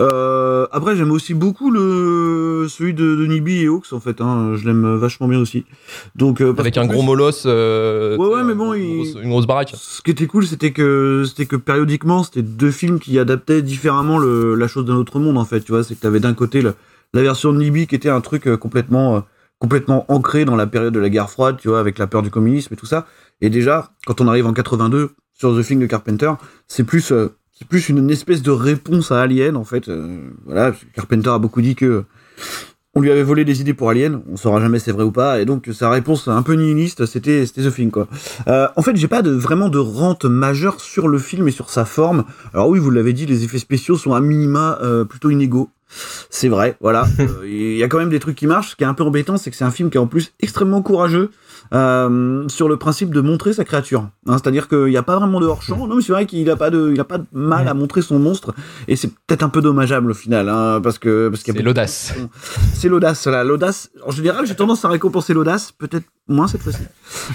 [0.00, 4.22] Euh, après, j'aime aussi beaucoup le celui de, de Nibi et Hawks en fait.
[4.22, 5.66] Hein, je l'aime vachement bien aussi.
[6.16, 7.44] Donc euh, Avec un plus, gros molosse.
[7.46, 9.74] euh, Ouais, ouais, mais bon, une, il- grosse, une grosse baraque.
[9.76, 14.18] Ce qui était cool, c'était que c'était que périodiquement, c'était deux films qui adaptaient différemment
[14.18, 15.60] le, la chose d'un autre monde en fait.
[15.60, 16.74] Tu vois, c'est que t'avais d'un côté le-
[17.12, 19.20] la version de Libye qui était un truc complètement euh,
[19.62, 22.30] complètement ancré dans la période de la guerre froide, tu vois, avec la peur du
[22.30, 23.06] communisme et tout ça.
[23.40, 26.32] Et déjà, quand on arrive en 82 sur The Thing de Carpenter,
[26.66, 29.88] c'est plus euh, c'est plus une, espèce de réponse à Alien en fait.
[29.88, 32.02] Euh, voilà, Carpenter a beaucoup dit que
[32.96, 35.40] on lui avait volé des idées pour Alien, on saura jamais c'est vrai ou pas,
[35.40, 38.08] et donc sa réponse un peu nihiliste, c'était c'était The Thing quoi.
[38.48, 41.70] Euh, en fait, j'ai pas de vraiment de rente majeure sur le film et sur
[41.70, 42.24] sa forme.
[42.52, 45.70] Alors oui, vous l'avez dit, les effets spéciaux sont à minima euh, plutôt inégaux.
[46.30, 47.06] C'est vrai, voilà.
[47.20, 48.70] Euh, Il y a quand même des trucs qui marchent.
[48.70, 50.32] Ce qui est un peu embêtant, c'est que c'est un film qui est en plus
[50.40, 51.30] extrêmement courageux
[51.74, 54.08] euh, sur le principe de montrer sa créature.
[54.26, 55.86] Hein, C'est-à-dire qu'il n'y a pas vraiment de hors-champ.
[55.86, 58.02] Non, mais c'est vrai qu'il a pas de, il a pas de mal à montrer
[58.02, 58.54] son monstre.
[58.88, 61.60] Et c'est peut-être un peu dommageable au final, hein, parce que parce qu'il y a
[61.60, 62.14] C'est l'audace.
[62.74, 63.44] c'est l'audace, là.
[63.44, 66.82] L'audace, en général, j'ai tendance à récompenser l'audace, peut-être moins cette fois-ci.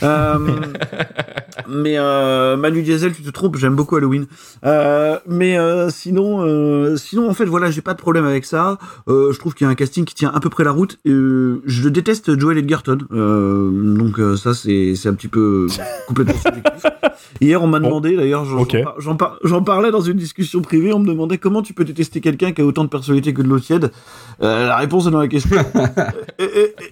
[0.04, 0.38] Euh,
[1.70, 4.26] mais euh, Manu Diesel, tu te trompes, j'aime beaucoup Halloween.
[4.66, 5.58] Euh, mais
[5.90, 8.78] sinon, sinon, en fait, voilà, j'ai pas de problème avec ça.
[9.08, 10.98] Je trouve qu'il y a un casting qui tient à peu près la route.
[11.06, 15.68] Je déteste Joel Edgerton, donc ça, c'est c'est un petit peu
[16.08, 16.84] complètement subjectif.
[17.42, 18.78] Hier, on m'a demandé, d'ailleurs, j'en ok.
[19.00, 22.52] j'en par- parlais dans une discussion privée, on me demandait comment tu peux détester quelqu'un
[22.52, 23.92] qui a autant de personnalité que de l'eau tiède.
[24.40, 25.58] La réponse est dans la question.
[26.40, 26.48] et, et-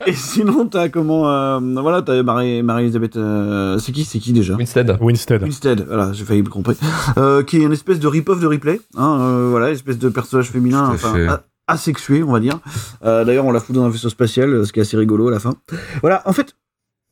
[0.08, 1.60] et- et sinon, t'as comment euh,
[2.02, 3.16] Voilà, t'as Marie- Marie-Elisabeth.
[3.18, 4.98] euh, c'est qui C'est qui déjà Winstead.
[5.00, 5.44] Winstead.
[5.44, 6.78] Winstead, voilà, j'ai failli me comprendre.
[7.18, 8.80] Euh, qui est une espèce de rip-off de replay.
[8.98, 12.60] Hein, euh, voilà, une espèce de personnage féminin, enfin, asexué, on va dire.
[13.04, 15.32] Euh, D'ailleurs, on la fout dans un vaisseau spatial, ce qui est assez rigolo à
[15.32, 15.56] la fin.
[16.02, 16.56] Voilà, en fait,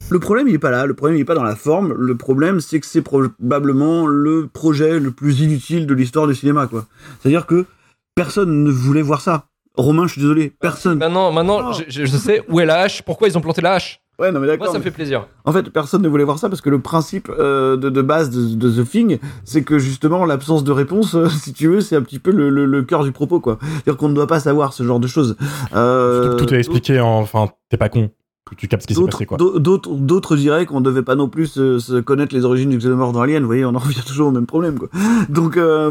[0.10, 0.86] Le problème, il est pas là.
[0.86, 1.94] Le problème, il est pas dans la forme.
[1.94, 6.68] Le problème, c'est que c'est probablement le projet le plus inutile de l'histoire du cinéma,
[6.68, 6.86] quoi.
[7.22, 7.66] C'est-à-dire que
[8.14, 9.46] personne ne voulait voir ça.
[9.76, 10.98] Romain, je suis désolé, personne.
[11.00, 11.82] Maintenant, maintenant, Oh.
[11.88, 14.02] je, je sais où est la hache, pourquoi ils ont planté la hache?
[14.24, 14.68] Ouais, non mais Moi, d'accord.
[14.68, 15.28] ça me mais- fait plaisir.
[15.46, 18.30] En fait, personne ne voulait voir ça parce que le principe euh, de, de base
[18.30, 21.96] de, de The Thing, c'est que justement l'absence de réponse, euh, si tu veux, c'est
[21.96, 23.58] un petit peu le, le, le cœur du propos, quoi.
[23.62, 25.36] C'est-à-dire qu'on ne doit pas savoir ce genre de choses.
[25.76, 28.10] Euh, Tout, tout est expliqué, en- enfin, t'es pas con.
[28.58, 29.38] Tu captes ce qui s'est D'autres, passé, quoi.
[29.38, 32.78] d'au- d'autres, d'autres diraient qu'on devait pas non plus se, se connaître les origines du
[32.78, 33.42] xénomorphe dans Alien.
[33.42, 34.90] Vous voyez, on en revient toujours au même problème, quoi.
[35.30, 35.90] Donc, euh,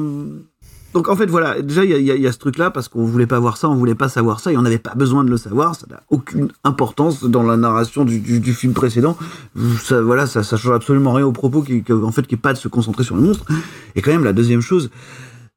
[0.94, 1.61] donc en fait, voilà.
[1.62, 4.09] Déjà, il y a, ce truc-là parce qu'on voulait pas voir ça, on voulait pas
[4.09, 5.74] savoir ça, et on n'avait pas besoin de le savoir.
[5.74, 9.16] Ça n'a aucune importance dans la narration du, du, film précédent.
[9.83, 12.38] Ça, voilà, ça, ça change absolument rien au propos, qui, qui- en fait, qui est
[12.38, 13.46] pas de se concentrer sur le monstre.
[13.96, 14.90] Et quand même, la deuxième chose.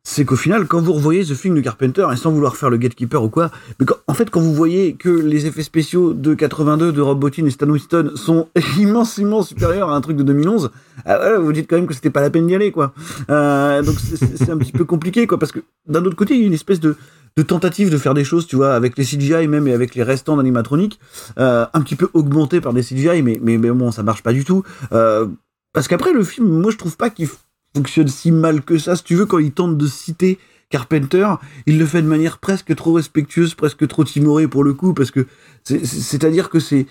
[0.07, 2.77] C'est qu'au final, quand vous revoyez ce film de Carpenter, et sans vouloir faire le
[2.77, 6.91] gatekeeper ou quoi, mais en fait, quand vous voyez que les effets spéciaux de 82
[6.91, 10.69] de Rob Bottin et Stan Winston sont immensément supérieurs à un truc de 2011,
[11.05, 12.93] ah ouais, vous dites quand même que c'était pas la peine d'y aller, quoi.
[13.31, 16.43] Euh, donc c'est- un petit peu compliqué, quoi, parce que d'un autre côté, il y
[16.43, 16.95] a une espèce de,
[17.35, 20.03] de tentative de faire des choses, tu vois, avec les CGI même et avec les
[20.03, 20.99] restants d'animatronique,
[21.39, 24.33] euh, un petit peu augmentés par des CGI, mais, mais, mais bon, ça marche pas
[24.33, 24.61] du tout.
[24.93, 25.25] Euh,
[25.73, 27.27] parce qu'après, le film, moi, je trouve pas qu'il
[27.75, 28.95] fonctionne si mal que ça.
[28.95, 31.27] Si tu veux, quand il tente de citer Carpenter,
[31.67, 35.11] il le fait de manière presque trop respectueuse, presque trop timorée pour le coup, parce
[35.11, 35.27] que
[35.63, 36.88] c'est- c'est- c'est-à-dire que c'est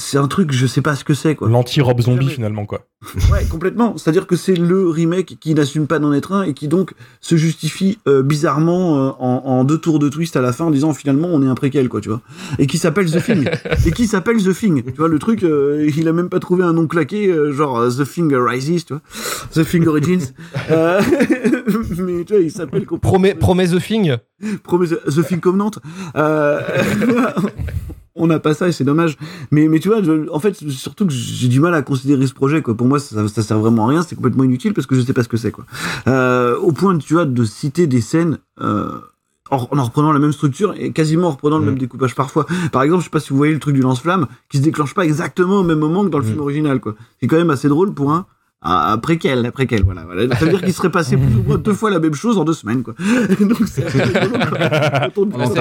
[0.00, 1.48] c'est un truc, je sais pas ce que c'est quoi.
[1.48, 2.34] L'anti-Rob zombie, Jamais.
[2.34, 2.86] finalement, quoi.
[3.32, 3.96] Ouais, complètement.
[3.96, 7.36] C'est-à-dire que c'est le remake qui n'assume pas d'en être un et qui donc se
[7.36, 10.92] justifie euh, bizarrement euh, en, en deux tours de twist à la fin en disant
[10.92, 12.20] finalement on est un préquel quoi, tu vois.
[12.58, 13.48] Et qui s'appelle The Thing.
[13.86, 14.82] et qui s'appelle The Thing.
[14.84, 17.78] Tu vois, le truc, euh, il a même pas trouvé un nom claqué, euh, genre
[17.78, 19.02] euh, The Thing Rises, tu vois.
[19.54, 20.32] The Thing Origins.
[20.70, 21.00] Euh,
[21.98, 24.16] mais tu vois, il s'appelle Promets, promets The Thing?
[24.62, 25.80] Promet The Thing comme Nantes.
[28.20, 29.16] On n'a pas ça et c'est dommage.
[29.50, 32.34] Mais, mais tu vois, je- en fait, surtout que j'ai du mal à considérer ce
[32.34, 32.60] projet.
[32.62, 32.76] Quoi.
[32.76, 34.02] Pour moi, ça, ça sert vraiment à rien.
[34.02, 35.50] C'est complètement inutile parce que je sais pas ce que c'est.
[35.50, 35.64] Quoi.
[36.06, 38.38] Euh, au point, tu vois, de citer des scènes.
[38.60, 38.90] Euh,
[39.52, 41.66] en, en reprenant la même structure et quasiment en reprenant le Mm.
[41.70, 42.46] même découpage parfois.
[42.70, 44.94] Par exemple, je sais pas si vous voyez le truc du lance-flamme qui se déclenche
[44.94, 46.28] pas exactement au même moment que dans le Mm.
[46.28, 46.94] film original, quoi.
[47.20, 48.26] C'est quand même assez drôle pour un
[48.62, 50.36] ah, préquel, après quel, voilà, voilà.
[50.36, 52.44] Ça veut dire qu'il serait passé plus ou moins deux fois la même chose en
[52.44, 52.92] deux semaines, quoi.
[53.40, 53.84] Donc c'est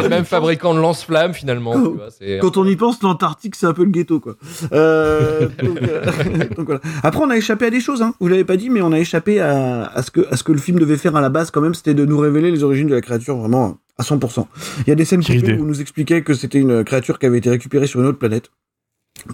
[0.04, 1.74] le même fabricant de lance-flamme finalement.
[1.74, 4.36] tu vois, c'est- quand on y pense, l'Antarctique, c'est un peu le ghetto, quoi.
[4.74, 6.06] Euh, donc, euh,
[6.58, 6.82] donc voilà.
[7.04, 8.14] Après, on a échappé à des choses, hein.
[8.20, 10.52] Vous l'avez pas dit, mais on a échappé à, à ce que, à ce que
[10.52, 12.88] le film devait faire à la base, quand même, c'était de nous révéler les origines
[12.88, 14.46] de la créature, vraiment, à 100%.
[14.86, 17.38] Il y a des scènes où on nous expliquait que c'était une créature qui avait
[17.38, 18.52] été récupérée sur une autre planète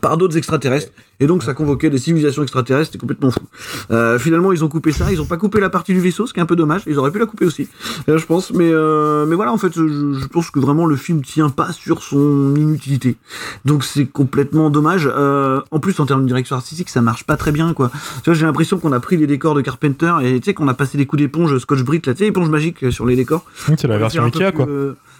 [0.01, 3.39] par d'autres extraterrestres et donc ça convoquait des civilisations extraterrestres c'était complètement fou
[3.91, 6.34] euh, finalement ils ont coupé ça ils ont pas coupé la partie du vaisseau ce
[6.34, 7.67] qui est un peu dommage ils auraient pu la couper aussi
[8.10, 10.95] euh, je pense mais euh, mais voilà en fait je, je pense que vraiment le
[10.95, 13.17] film tient pas sur son inutilité
[13.65, 17.51] donc c'est complètement dommage en plus en termes de direction artistique ça marche pas très
[17.51, 17.91] bien quoi
[18.23, 20.67] tu vois j'ai l'impression qu'on a pris les décors de Carpenter et tu sais qu'on
[20.67, 23.45] a passé des coups d'éponge Scotch Brite là tu sais éponge magique sur les décors
[23.78, 24.67] C'est la version Ikea, quoi.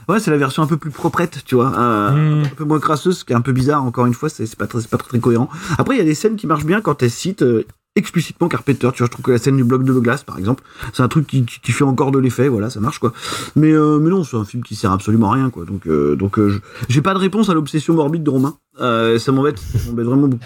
[0.08, 2.43] Ouais, c'est la version un peu plus proprette, tu vois, euh, Hmm.
[2.45, 3.84] un peu moins crasseuse, ce qui est un peu bizarre.
[3.84, 5.49] Encore une fois, c'est pas très, pas très, très cohérent.
[5.79, 7.65] Après, il y a des scènes qui marchent bien quand elles citent euh,
[7.98, 8.89] explicitement Carpenter.
[8.93, 11.08] Tu vois, je trouve que la scène du bloc de glace, par exemple, c'est un
[11.08, 12.50] truc qui, qui, qui fait encore de l'effet.
[12.50, 13.13] Voilà, ça marche quoi.
[13.56, 15.63] Mais euh, mais non, c'est un film qui sert absolument à rien quoi.
[15.63, 18.56] Donc euh, donc euh, je- j'ai pas de réponse à l'obsession morbide de Romain.
[18.82, 20.43] Euh, ça m'embête, ça m'embête vraiment beaucoup.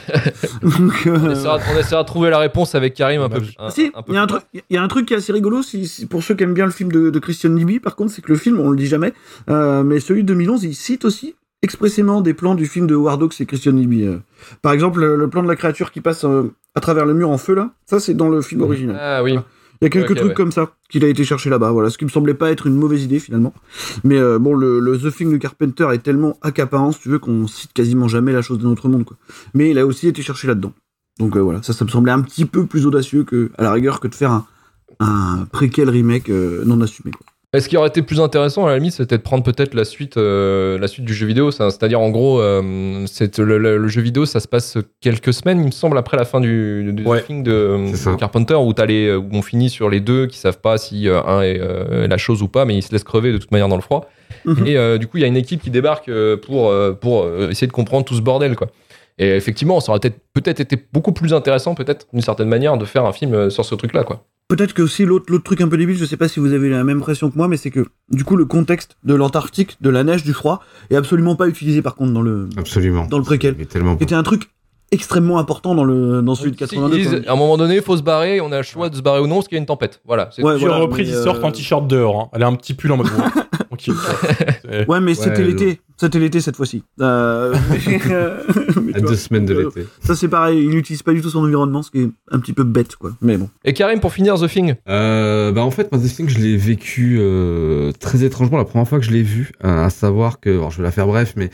[0.61, 3.39] Donc, euh, On essaiera, on essaiera de trouver la réponse avec Karim un peu.
[3.39, 3.55] Dommage.
[3.57, 5.17] un- si, il y a un plus truc, il y a un truc qui est
[5.17, 7.79] assez rigolo, si, si- pour ceux qui aiment bien le film de, de Christian Libby,
[7.79, 9.13] par contre, c'est que le film, on le dit jamais,
[9.49, 13.41] euh, mais celui de 2011, il cite aussi expressément des plans du film de Hawks
[13.41, 14.03] et Christian Libby.
[14.03, 14.17] euh.
[14.61, 17.37] Par exemple, le, plan de la créature qui passe euh, à travers le mur en
[17.37, 18.97] feu, là, ça c'est dans le film original.
[18.99, 19.37] Ah oui.
[19.81, 20.33] Il y a quelques trucs ouais.
[20.33, 22.75] comme ça qu'il a été chercher là-bas, voilà, ce qui me semblait pas être une
[22.75, 23.53] mauvaise idée finalement.
[24.03, 27.19] Mais euh, bon, le, le The Thing de Carpenter est tellement accaparant, si tu veux,
[27.19, 29.15] qu'on cite quasiment jamais la chose d'un autre monde, quoi.
[29.53, 30.73] Mais il a aussi été cherché là-dedans.
[31.17, 33.71] Donc euh, voilà, ça, ça me semblait un petit peu plus audacieux que, à la
[33.71, 34.45] rigueur, que de faire un,
[34.99, 37.11] un préquel remake euh, non assumé.
[37.11, 37.25] Quoi.
[37.51, 40.17] Est-ce qui aurait été plus intéressant à la limite, c'était de prendre peut-être la suite,
[40.17, 41.49] euh, la suite du jeu vidéo.
[41.49, 45.33] ça- C'est-à-dire en gros, euh, c'est le, le- le jeu vidéo, ça se passe quelques
[45.33, 48.85] semaines, il me semble, après la fin du, du Ouais, film de, Carpenter, où, t'as
[48.85, 52.07] les- où on finit sur les deux qui savent pas si euh, un est euh,
[52.07, 54.07] la chose ou pas, mais ils se laissent crever de toute manière dans le froid.
[54.45, 54.67] Mhm.
[54.67, 56.11] Et euh, du coup, il y a une équipe qui débarque
[56.45, 58.67] pour, pour essayer de comprendre tout ce bordel, quoi.
[59.17, 59.99] Et effectivement, ça aurait
[60.33, 63.73] peut-être été beaucoup plus intéressant, peut-être d'une certaine manière, de faire un film sur ce
[63.73, 64.23] truc-là, quoi.
[64.49, 66.69] Peut-être que aussi l'autre l'autre truc un peu débile, je sais pas si vous avez
[66.69, 69.91] la même impression que moi, mais c'est que du coup le contexte de l'Antarctique, de
[69.91, 70.59] la neige, du froid,
[70.89, 73.05] est absolument pas utilisé par contre dans le Absolument.
[73.05, 73.53] dans le préquel.
[73.59, 74.49] Il est tellement Qui était un truc
[74.91, 76.95] extrêmement important dans le dans celui de Ils 82.
[76.97, 77.23] disent, quand même.
[77.27, 79.19] à un moment donné, il faut se barrer, on a le choix de se barrer
[79.21, 80.01] ou non, parce qu'il y a une tempête.
[80.03, 80.29] Voilà.
[80.35, 82.19] c'est- Ouais, Plusieurs voilà, reprises, mais, ils euh, sortent en t-shirt dehors.
[82.19, 82.29] Hein.
[82.33, 83.05] Elle a un petit pull en mode.
[83.69, 83.93] Tranquille.
[84.87, 85.81] Ouais, mais c'était l'été.
[85.99, 86.83] C'était l'été cette fois-ci.
[87.01, 87.53] Euh,
[87.85, 88.37] mais, euh,
[88.93, 89.85] À deux semaines de l'été.
[90.01, 92.53] Ça c'est pareil, il n'utilise pas du tout son environnement, ce qui est un petit
[92.53, 93.11] peu bête quoi.
[93.21, 93.49] Mais bon.
[93.65, 94.75] Et Karim, pour finir, The Thing.
[94.87, 98.87] Euh, bah en fait, moi, The Thing, je l'ai vécu euh, très étrangement la première
[98.87, 101.33] fois que je l'ai vu, euh, à savoir que, alors je vais la faire bref,
[101.35, 101.49] mais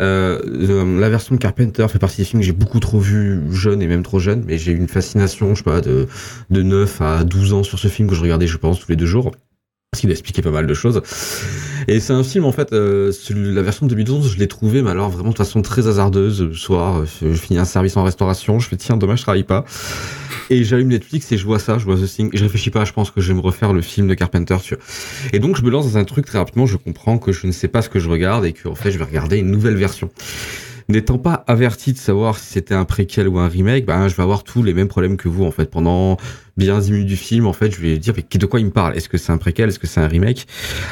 [0.00, 3.40] euh, euh, la version de Carpenter fait partie des films que j'ai beaucoup trop vu
[3.52, 6.06] jeune et même trop jeune, mais j'ai eu une fascination, je sais pas, de,
[6.48, 8.96] de 9 à 12 ans sur ce film que je regardais, je pense, tous les
[8.96, 9.30] deux jours.
[9.92, 11.02] Parce qu'il expliquait pas mal de choses.
[11.88, 14.90] Et c'est un film, en fait, euh, la version de 2012, je l'ai trouvé, mais
[14.90, 16.42] alors vraiment de façon très hasardeuse.
[16.42, 19.42] Le soir, euh, je finis un service en restauration, je fais tiens, dommage, je travaille
[19.42, 19.64] pas.
[20.48, 22.30] Et j'allume Netflix et je vois ça, je vois The Thing.
[22.32, 24.58] Et je réfléchis pas, je pense que je vais me refaire le film de Carpenter,
[24.62, 24.84] tu vois.
[25.32, 27.52] Et donc je me lance dans un truc très rapidement, je comprends que je ne
[27.52, 29.76] sais pas ce que je regarde et que en fait je vais regarder une nouvelle
[29.76, 30.08] version.
[30.90, 34.24] N'étant pas averti de savoir si c'était un préquel ou un remake, ben je vais
[34.24, 35.70] avoir tous les mêmes problèmes que vous en fait.
[35.70, 36.16] Pendant
[36.56, 37.46] bien 10 minutes du film.
[37.46, 38.96] En fait, je vais dire mais de quoi il me parle?
[38.96, 39.68] Est-ce que c'est un préquel?
[39.68, 40.48] Est-ce que c'est un remake?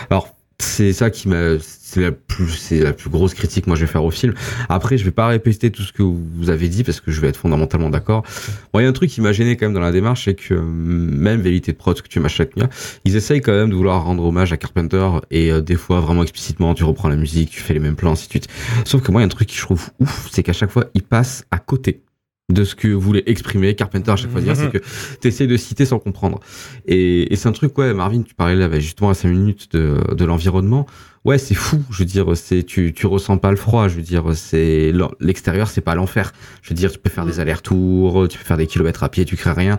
[0.09, 3.77] Alors c'est ça qui m'a c'est la plus c'est la plus grosse critique que moi
[3.77, 4.35] je vais faire au film.
[4.69, 7.29] Après je vais pas répéter tout ce que vous avez dit parce que je vais
[7.29, 8.25] être fondamentalement d'accord.
[8.73, 10.35] Bon il y a un truc qui m'a gêné quand même dans la démarche c'est
[10.35, 12.67] que euh, même vérité de prod que tu m'as chaque nuit
[13.05, 16.23] ils essayent quand même de vouloir rendre hommage à Carpenter et euh, des fois vraiment
[16.23, 18.49] explicitement tu reprends la musique tu fais les mêmes plans ainsi de suite.
[18.85, 20.71] Sauf que moi il y a un truc qui je trouve ouf c'est qu'à chaque
[20.71, 22.03] fois ils passent à côté
[22.51, 24.79] de ce que voulait exprimer Carpenter à chaque fois dire c'est que
[25.21, 26.41] t'essayes de citer sans comprendre.
[26.87, 29.73] Et, et c'est un truc ouais Marvin tu parlais là bah, justement à 5 minutes
[29.73, 30.87] de, de l'environnement.
[31.27, 34.03] Ouais c'est fou je veux dire c'est tu tu ressens pas le froid je veux
[34.03, 36.33] dire c'est l'extérieur c'est pas l'enfer.
[36.63, 39.27] Je veux dire tu peux faire des allers-retours tu peux faire des kilomètres à pied
[39.27, 39.77] tu crées rien.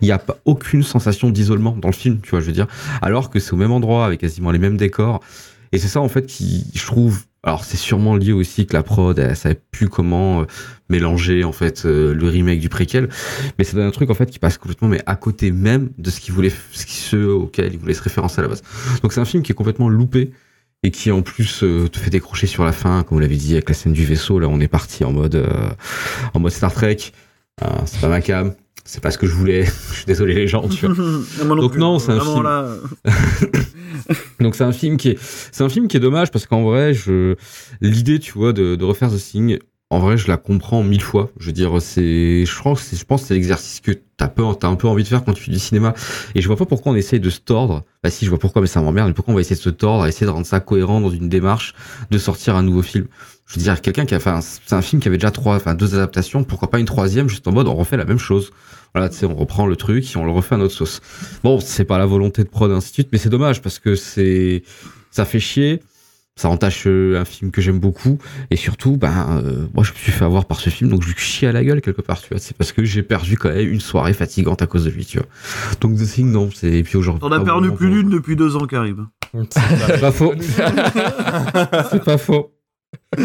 [0.00, 2.68] Il y a pas aucune sensation d'isolement dans le film tu vois je veux dire.
[3.00, 5.20] Alors que c'est au même endroit avec quasiment les mêmes décors.
[5.72, 8.84] Et c'est ça en fait qui je trouve alors c'est sûrement lié aussi que la
[8.84, 10.44] prod elle savait plus comment euh,
[10.88, 13.08] mélanger en fait euh, le remake du préquel.
[13.58, 16.20] Mais c'est un truc en fait qui passe complètement mais à côté même de ce
[16.20, 18.62] qu'il voulait ce qui ce auquel il voulait se référencer à la base.
[19.02, 20.32] Donc c'est un film qui est complètement loupé
[20.84, 23.54] et qui en plus euh, te fait décrocher sur la fin comme vous l'avez dit
[23.54, 24.38] avec la scène du vaisseau.
[24.38, 25.44] Là on est parti en mode
[26.34, 26.98] en mode Star Trek.
[27.86, 30.68] C'est pas ma cam c'est pas ce que je voulais je suis désolé les gens
[30.68, 30.94] tu vois
[31.56, 32.42] Donc non, c'est un film.
[32.42, 32.68] là,
[34.40, 36.94] donc c'est un film qui est, c'est un film qui est dommage parce qu'en vrai,
[36.94, 37.36] je,
[37.80, 39.58] l'idée, tu vois, de, de refaire The Thing,
[39.90, 41.30] en vrai, je la comprends mille fois.
[41.38, 44.42] Je veux dire, c'est, je pense, que c'est, je pense, c'est l'exercice que t'as peu,
[44.58, 45.92] t'as un peu envie de faire quand tu fais du cinéma.
[46.34, 47.84] Et je vois pas pourquoi on essaye de se tordre.
[48.02, 49.08] Bah si, je vois pourquoi, mais ça m'emmerde.
[49.08, 51.28] Mais pourquoi on va essayer de se tordre, essayer de rendre ça cohérent dans une
[51.28, 51.74] démarche
[52.10, 53.06] de sortir un nouveau film?
[53.52, 55.74] Je veux dire, quelqu'un qui a, enfin, c'est un film qui avait déjà trois, enfin,
[55.74, 56.42] deux adaptations.
[56.42, 58.50] Pourquoi pas une troisième, juste en mode, on refait la même chose.
[58.94, 61.02] Voilà, tu sais, on reprend le truc et on le refait à notre sauce.
[61.44, 63.78] Bon, c'est pas la volonté de prod et ainsi de suite, mais c'est dommage parce
[63.78, 64.62] que c'est,
[65.10, 65.82] ça fait chier,
[66.34, 68.18] ça entache euh, un film que j'aime beaucoup
[68.50, 71.08] et surtout, ben, euh, moi je me suis fait avoir par ce film, donc je
[71.08, 72.38] lui chie à la gueule quelque part, tu vois.
[72.38, 75.18] C'est parce que j'ai perdu quand même une soirée fatigante à cause de lui, tu
[75.18, 75.26] vois.
[75.82, 77.20] Donc The Thing, non, c'est et puis aujourd'hui.
[77.20, 79.08] T'en as pas perdu plus d'une depuis deux ans, Karim.
[79.50, 80.32] C'est pas faux.
[81.90, 82.50] c'est pas faux.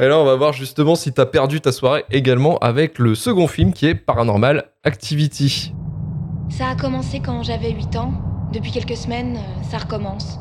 [0.00, 3.46] Et là, on va voir justement si t'as perdu ta soirée également avec le second
[3.46, 5.74] film qui est Paranormal Activity.
[6.48, 8.12] Ça a commencé quand j'avais 8 ans.
[8.52, 10.38] Depuis quelques semaines, euh, ça recommence.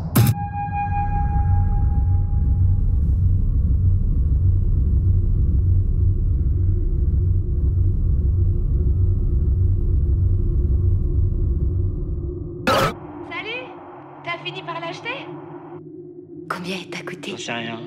[16.50, 17.80] Combien il t'a coûté J'en sais rien.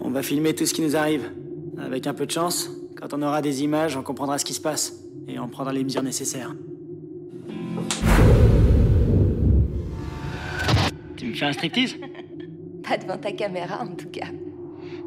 [0.00, 1.30] On va filmer tout ce qui nous arrive.
[1.78, 4.60] Avec un peu de chance, quand on aura des images, on comprendra ce qui se
[4.60, 5.04] passe.
[5.28, 6.54] Et on prendra les mesures nécessaires.
[11.16, 11.96] Tu me fais un striptease?
[12.82, 14.26] Pas devant ta caméra, en tout cas.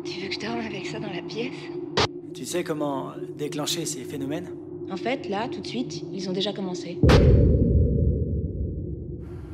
[0.06, 1.54] Tu veux que je dorme avec ça dans la pièce?
[2.34, 4.50] Tu sais comment déclencher ces phénomènes?
[4.90, 7.00] En fait, là, tout de suite, ils ont déjà commencé.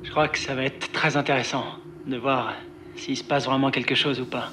[0.03, 1.63] Je crois que ça va être très intéressant
[2.07, 2.53] de voir
[2.99, 4.51] s'il se passe vraiment quelque chose ou pas.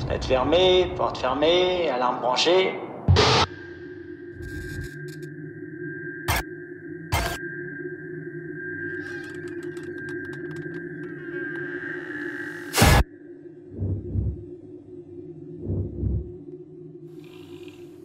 [0.00, 2.74] Fenêtre fermée, porte fermée, alarme branchée.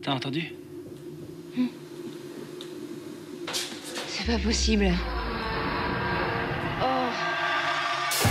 [0.02, 0.54] T'as entendu?
[4.08, 4.91] C'est pas possible.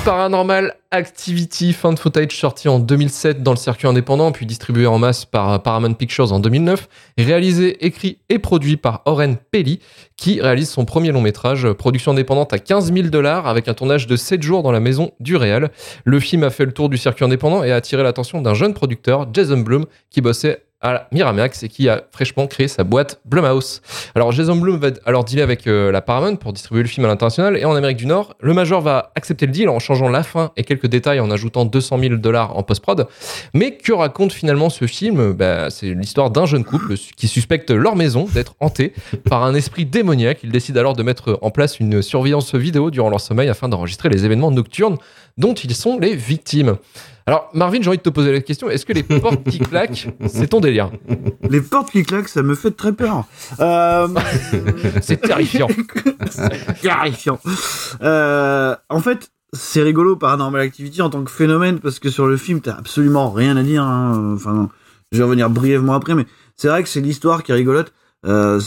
[0.04, 5.24] Paranormal Activity, fan footage sorti en 2007 dans le circuit indépendant, puis distribué en masse
[5.24, 6.88] par Paramount Pictures en 2009,
[7.18, 9.78] réalisé, écrit et produit par Oren Peli,
[10.16, 14.08] qui réalise son premier long métrage, production indépendante à 15 000 dollars, avec un tournage
[14.08, 15.70] de 7 jours dans la maison du réal.
[16.04, 18.74] Le film a fait le tour du circuit indépendant et a attiré l'attention d'un jeune
[18.74, 23.80] producteur, Jason Blum, qui bossait à Miramax et qui a fraîchement créé sa boîte Blumhouse.
[24.14, 27.08] Alors Jason Blum va alors dealer avec euh, la Paramount pour distribuer le film à
[27.08, 28.34] l'international et en Amérique du Nord.
[28.40, 31.64] Le Major va accepter le deal en changeant la fin et quelques détails en ajoutant
[31.64, 33.06] 200 000 dollars en post-prod.
[33.54, 35.32] Mais que raconte finalement ce film?
[35.32, 38.92] Bah, C'est l'histoire d'un jeune couple qui suspecte leur maison d'être hantée
[39.28, 40.40] par un esprit démoniaque.
[40.42, 44.08] Ils décident alors de mettre en place une surveillance vidéo durant leur sommeil afin d'enregistrer
[44.08, 44.96] les événements nocturnes
[45.38, 46.76] dont ils sont les victimes.
[47.26, 50.08] Alors, Marvin, j'ai envie de te poser la question est-ce que les portes qui claquent,
[50.26, 50.90] c'est ton délire?
[51.48, 53.24] Les portes qui claquent, ça me fait très peur.
[53.61, 54.08] Euh...
[55.02, 55.68] c'est terrifiant.
[56.82, 57.38] terrifiant.
[58.02, 62.37] Euh, en fait, c'est rigolo Paranormal Activity en tant que phénomène parce que sur le
[62.37, 63.82] film, t'as absolument rien à dire.
[63.82, 64.35] Hein.
[64.35, 64.68] Enfin,
[65.12, 67.92] je vais revenir brièvement après, mais c'est vrai que c'est l'histoire qui est rigolote.
[68.24, 68.61] Euh,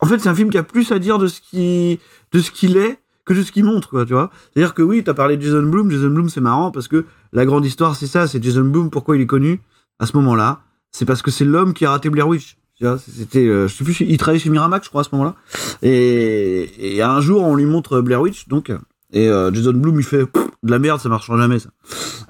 [0.00, 2.00] En fait, c'est un film qui a plus à dire de ce qui,
[2.32, 4.30] de ce qu'il est que de ce qu'il montre, quoi, tu vois.
[4.52, 5.90] C'est-à-dire que oui, t'as parlé de Jason Bloom.
[5.90, 8.26] Jason Bloom, c'est marrant parce que la grande histoire, c'est ça.
[8.26, 8.90] C'est Jason Bloom.
[8.90, 9.60] Pourquoi il est connu
[9.98, 12.56] à ce moment-là C'est parce que c'est l'homme qui a raté Blair Witch.
[12.98, 15.34] C'était, euh, je sais plus, il travaillait chez Miramax, je crois, à ce moment-là.
[15.82, 18.72] Et, et un jour, on lui montre Blair Witch, donc
[19.12, 20.22] et euh, Jason Bloom, il fait
[20.62, 21.68] de la merde, ça marchera jamais, ça.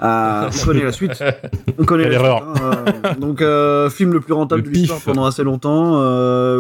[0.03, 1.23] Euh, on connaît la suite.
[1.79, 2.43] On connaît l'erreur.
[2.43, 3.45] Hein, donc,
[3.91, 6.01] film le plus rentable de l'histoire pendant assez longtemps.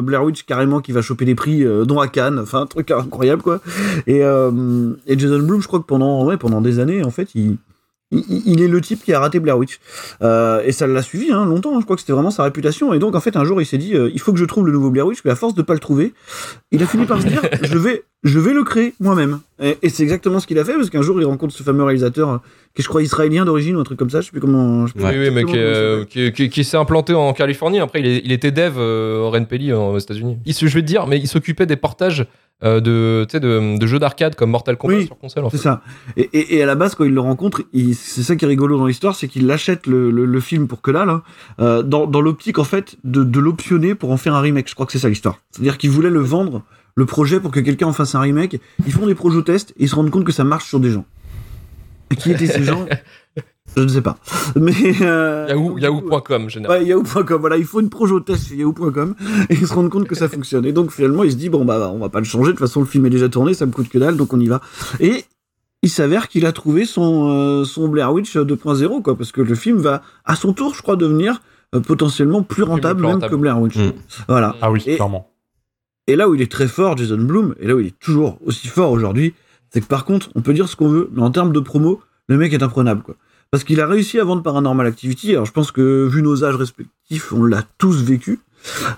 [0.02, 2.38] Blair Witch, carrément, qui va choper des prix, dont à Cannes.
[2.38, 3.60] Enfin, un truc incroyable, quoi.
[4.06, 7.56] Et, et Jason Bloom, je crois que pendant, ouais, pendant des années, en fait, il,
[8.10, 9.78] il, est le type qui a raté Blair Witch.
[10.22, 12.92] Euh, et ça l'a suivi hein, longtemps, je crois que c'était vraiment sa réputation.
[12.92, 14.66] Et donc en fait un jour il s'est dit euh, il faut que je trouve
[14.66, 16.12] le nouveau Blair Witch, mais à force de pas le trouver,
[16.72, 19.40] il a fini par se dire je vais, je vais le créer moi-même.
[19.62, 21.84] Et, et c'est exactement ce qu'il a fait, parce qu'un jour il rencontre ce fameux
[21.84, 22.38] réalisateur euh,
[22.74, 24.86] qui est je crois israélien d'origine ou un truc comme ça, je sais plus comment...
[24.86, 28.00] Je sais oui, oui, mais qui, euh, qui, qui, qui s'est implanté en Californie, après
[28.00, 30.38] il, est, il était dev euh, au Renpelli aux États-Unis.
[30.46, 32.26] Je vais te dire, mais il s'occupait des portages
[32.62, 35.44] euh, de, de, de jeux d'arcade comme Mortal Kombat oui, sur console.
[35.44, 35.62] En c'est fait.
[35.62, 35.82] ça.
[36.16, 37.62] Et, et, et, à la base, quand il le rencontre,
[37.94, 40.82] c'est ça qui est rigolo dans l'histoire, c'est qu'il achète le, le, le, film pour
[40.82, 41.22] que là, là
[41.60, 44.68] euh, dans, dans l'optique en fait de, de l'optionner pour en faire un remake.
[44.68, 45.38] Je crois que c'est ça l'histoire.
[45.50, 46.62] C'est-à-dire qu'il voulait le vendre,
[46.94, 48.60] le projet, pour que quelqu'un en fasse un remake.
[48.86, 50.90] Ils font des projets tests et ils se rendent compte que ça marche sur des
[50.90, 51.06] gens.
[52.10, 52.86] Et qui étaient ces gens?
[53.76, 54.16] je ne sais pas.
[54.56, 56.82] Mais euh, Yahoo, Yahoo.com, généralement.
[56.82, 57.40] Ouais, Yahoo.com.
[57.40, 59.14] Voilà, il faut une projo test chez Yahoo.com
[59.48, 60.66] et ils se rendent compte que ça fonctionne.
[60.66, 62.48] Et donc finalement, il se dit bon bah on va pas le changer.
[62.48, 64.40] De toute façon, le film est déjà tourné, ça me coûte que dalle, donc on
[64.40, 64.60] y va.
[64.98, 65.24] Et
[65.82, 69.54] il s'avère qu'il a trouvé son euh, son Blair Witch 2.0 quoi, parce que le
[69.54, 71.40] film va à son tour, je crois, devenir
[71.74, 73.32] euh, potentiellement plus rentable, plus même rentable.
[73.32, 73.76] que Blair Witch.
[73.76, 73.92] Mmh.
[74.28, 74.56] Voilà.
[74.60, 75.30] Ah oui, et, clairement.
[76.06, 78.38] Et là où il est très fort, Jason Bloom, et là où il est toujours
[78.44, 79.34] aussi fort aujourd'hui,
[79.70, 82.00] c'est que par contre, on peut dire ce qu'on veut, mais en termes de promo,
[82.26, 83.14] le mec est imprenable quoi
[83.50, 85.32] parce qu'il a réussi à vendre Paranormal Activity.
[85.32, 88.40] Alors je pense que vu nos âges respectifs, on l'a tous vécu.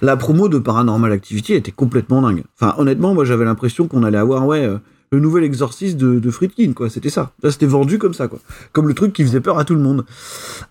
[0.03, 2.45] La promo de Paranormal Activity était complètement dingue.
[2.61, 4.79] Enfin honnêtement, moi j'avais l'impression qu'on allait avoir ouais euh,
[5.11, 6.91] le nouvel exorciste de, de Friedkin quoi.
[6.91, 7.33] C'était ça.
[7.43, 8.41] Là c'était vendu comme ça quoi,
[8.73, 10.05] comme le truc qui faisait peur à tout le monde.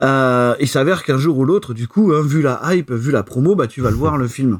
[0.03, 3.23] Euh, il s'avère qu'un jour ou l'autre, du coup, hein, vu la hype, vu la
[3.23, 4.59] promo, bah tu vas le voir le film.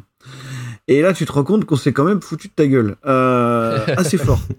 [0.88, 3.86] Et là tu te rends compte qu'on s'est quand même foutu de ta gueule euh,
[3.98, 4.42] assez fort.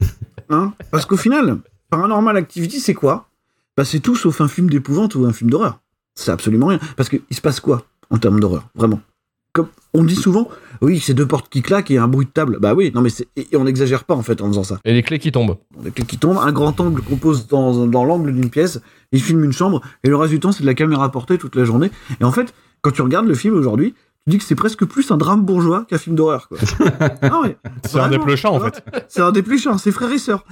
[0.51, 0.75] Hein?
[0.90, 3.31] Parce qu'au final, Paranormal Activity c'est quoi?
[3.76, 5.80] Bah c'est tout sauf un film d'épouvante ou un film d'horreur.
[6.14, 6.78] C'est absolument rien.
[6.96, 9.00] Parce qu'il se passe quoi en termes d'horreur Vraiment?
[9.54, 10.48] Comme on dit souvent,
[10.80, 12.58] oui, c'est deux portes qui claquent et un bruit de table.
[12.61, 14.78] Bah oui, non mais c'est et on n'exagère pas en fait en faisant ça.
[14.85, 15.56] Et les clés qui tombent.
[15.85, 18.80] Les clés qui tombent, un grand angle qu'on pose dans, dans l'angle d'une pièce,
[19.12, 21.54] il filme une chambre et le reste du temps c'est de la caméra portée toute
[21.56, 21.90] la journée.
[22.20, 25.11] Et en fait, quand tu regardes le film aujourd'hui, tu dis que c'est presque plus
[25.11, 26.48] un drame bourgeois qu'un film d'horreur.
[27.22, 28.85] ah ouais, c'est un dépluchant en fait.
[29.08, 30.44] C'est un dépluchant, c'est frère et sœur.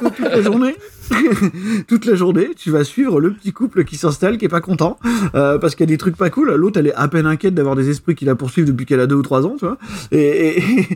[0.00, 0.76] toute la journée,
[1.88, 4.98] toute la journée, tu vas suivre le petit couple qui s'installe, qui est pas content
[5.34, 6.52] euh, parce qu'il y a des trucs pas cool.
[6.54, 9.06] L'autre, elle est à peine inquiète d'avoir des esprits qui la poursuivent depuis qu'elle a
[9.06, 9.78] deux ou trois ans, tu vois.
[10.12, 10.88] Et, et,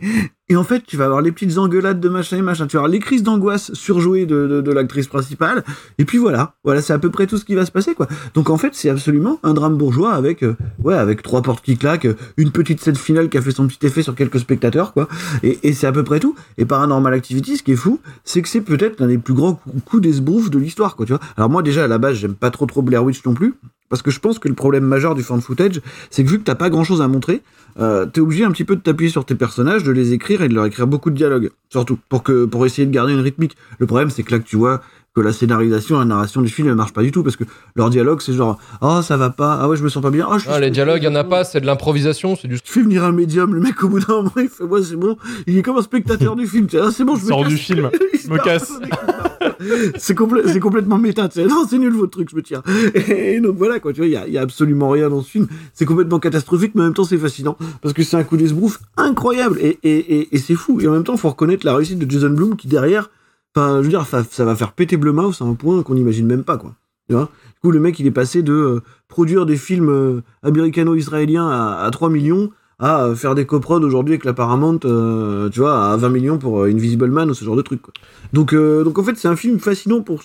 [0.51, 2.67] et, en fait, tu vas avoir les petites engueulades de machin et machin.
[2.67, 5.63] Tu vas avoir les crises d'angoisse surjouées de, de, l'actrice principale.
[5.97, 8.09] Et puis voilà, voilà, c'est à peu près tout ce qui va se passer, quoi.
[8.33, 11.77] Donc en fait, c'est absolument un drame bourgeois avec, euh, ouais, avec trois portes qui
[11.77, 15.07] claquent, une petite scène finale qui a fait son petit effet sur quelques spectateurs, quoi.
[15.41, 16.35] Et, et c'est à peu près tout.
[16.57, 19.57] Et Paranormal Activity, ce qui est fou, c'est que c'est peut-être l'un des plus grands
[19.85, 21.21] coups d'esbrouf de l'histoire, quoi, tu vois.
[21.37, 23.55] Alors moi, déjà, à la base, j'aime pas trop trop Blair Witch non plus.
[23.91, 26.43] Parce que je pense que le problème majeur du fan footage, c'est que vu que
[26.43, 27.41] t'as pas grand chose à montrer,
[27.77, 30.47] euh, t'es obligé un petit peu de t'appuyer sur tes personnages, de les écrire et
[30.47, 31.51] de leur écrire beaucoup de dialogues.
[31.69, 33.57] Surtout, pour pour essayer de garder une rythmique.
[33.79, 34.81] Le problème, c'est que là que tu vois
[35.13, 37.43] que la scénarisation, la narration du film, elle marche pas du tout parce que
[37.75, 40.25] leur dialogue, c'est genre, oh, ça va pas, ah ouais, je me sens pas bien,
[40.29, 42.61] oh, je ah, les dialogues, y en a pas, c'est de l'improvisation, c'est du.
[42.61, 44.95] Tu fais venir un médium, le mec, au bout d'un moment, il fait, moi, c'est
[44.95, 47.27] bon, il est comme un spectateur du film, tu sais, ah, c'est bon, je me
[47.27, 47.89] Sors du film,
[48.23, 48.71] je me casse.
[49.97, 52.63] c'est complè c'est complètement méta, tu sais, non, c'est nul votre truc, je me tiens.
[52.95, 55.29] Et, donc voilà, quoi, tu vois, il y a, y a, absolument rien dans ce
[55.29, 58.37] film, c'est complètement catastrophique, mais en même temps, c'est fascinant parce que c'est un coup
[58.37, 59.57] d'esbrouf incroyable.
[59.59, 60.79] Et, et, et, et c'est fou.
[60.79, 63.09] Et en même temps, faut reconnaître la réussite de Jason Blum qui derrière,
[63.55, 66.57] Je veux dire, ça, va faire péter Blumhouse à un point qu'on n'imagine même pas,
[66.57, 66.75] quoi.
[67.09, 67.29] Tu vois?
[67.55, 71.83] Du coup, le mec, il est passé de euh, produire des films euh, américano-israéliens à,
[71.83, 75.97] à 3 millions à euh, faire des coprods aujourd'hui avec la Paramount, tu vois, à
[75.97, 77.81] 20 millions pour Invisible Man ou ce genre de truc.
[77.81, 77.93] Quoi.
[78.33, 80.23] Donc, donc en fait, c'est un film fascinant pour,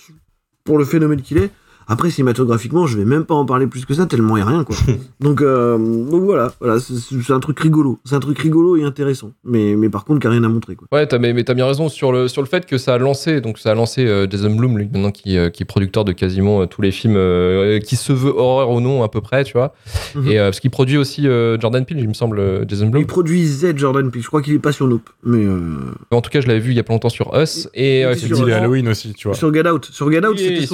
[0.64, 1.51] pour le phénomène qu'il est.
[1.89, 4.47] Après, cinématographiquement, je vais même pas en parler plus que ça, tellement il y a
[4.47, 4.76] rien, quoi.
[5.20, 7.99] donc, euh, donc voilà, voilà c'est- un truc rigolo.
[8.05, 9.32] C'est un truc rigolo et intéressant.
[9.45, 10.89] Mais, mais par contre, qui a rien à montrer, quoi.
[10.93, 12.99] Ouais, t'as, mais, mais t'as bien raison sur le, sur le fait que ça a
[12.99, 16.05] lancé, donc ça a lancé euh, Jason Blum, lui, maintenant qui, euh, qui est producteur
[16.05, 19.20] de quasiment euh, tous les films euh, qui se veut horreur ou non, à peu
[19.20, 19.74] près, tu vois.
[20.14, 20.26] Mhm.
[20.28, 23.03] Et euh, parce qu'il produit aussi euh, Jordan Peele, il me semble, euh, Jason Blum.
[23.03, 24.22] Il produit Z Jordan Peele.
[24.22, 25.09] Je crois qu'il est pas sur Nope.
[25.24, 25.76] Mais euh,
[26.11, 27.68] En tout cas, je l'avais vu il y a pas longtemps sur Us.
[27.74, 29.37] Et euh, sur Il est effectivement, Halloween aussi, tu vois.
[29.37, 29.89] sur Get Out.
[29.93, 30.66] Sur Get Out, c'était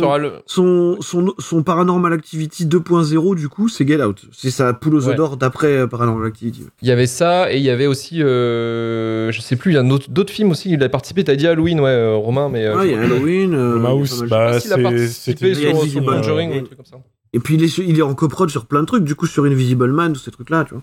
[0.46, 4.22] son, son, Paranormal Activity 2.0, du coup, c'est Get Out.
[4.32, 5.14] C'est sa poule aux Ouais.
[5.14, 6.64] d'or d'après euh, Paranormal Activity.
[6.80, 9.78] Il y avait ça, et il y avait aussi, euh, je sais plus, il y
[9.78, 10.70] a d'autres, films aussi.
[10.72, 12.64] Il a participé, t'as dit Halloween, ouais, euh, Romain, mais.
[12.66, 13.54] euh, Ouais, il y a Halloween.
[13.54, 16.20] euh, Mouse, bah, il a c'est- participé c'était sur, Invisible sur Man.
[16.20, 16.96] Conjuring ou un truc comme ça.
[17.34, 19.44] Et puis il est, il est en coprod sur plein de trucs, du coup sur
[19.44, 20.82] Invisible Man, tous ces trucs-là, tu vois.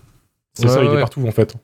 [0.54, 1.54] C'est ça, Ouais, il est partout en fait.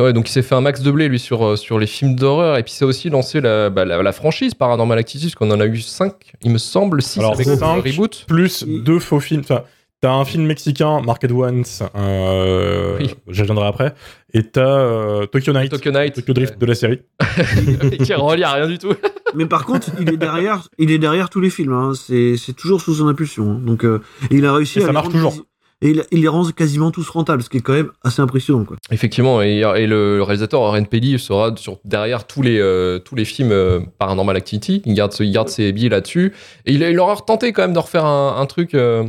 [0.00, 2.14] Ouais, donc il s'est fait un max de blé, lui, sur, euh, sur les films
[2.16, 2.56] d'horreur.
[2.58, 5.50] Et puis ça a aussi lancé la, bah, la, la franchise Paranormal Activity, parce qu'on
[5.50, 7.46] en a eu 5, il me semble, 6 Alors, avec
[7.94, 8.24] reboot.
[8.26, 9.42] Plus deux faux films.
[9.42, 9.62] Enfin,
[10.00, 13.14] t'as un film mexicain, Market Once, euh, Oui.
[13.28, 13.94] j'y reviendrai après,
[14.32, 16.14] et t'as euh, Tokyo Night, Tokyo Night.
[16.14, 17.00] Tokyo Drift de la série.
[18.02, 18.94] qui est relié à rien du tout.
[19.34, 21.72] Mais par contre, il est derrière, il est derrière tous les films.
[21.72, 21.92] Hein.
[21.94, 23.50] C'est, c'est toujours sous son impulsion.
[23.50, 23.60] hein.
[23.64, 25.34] Donc, euh, et il a réussi Et à ça marche toujours.
[25.82, 28.64] Et il, il les rend quasiment tous rentables, ce qui est quand même assez impressionnant,
[28.64, 28.76] quoi.
[28.90, 33.24] Effectivement, et, et le réalisateur Oren Peli sera sur, derrière tous les, euh, tous les
[33.24, 34.82] films euh, Paranormal Activity.
[34.84, 36.34] Il garde, ce- il garde ses billets là-dessus.
[36.66, 39.04] Et il, il aura tenté quand même de refaire un, un truc, euh,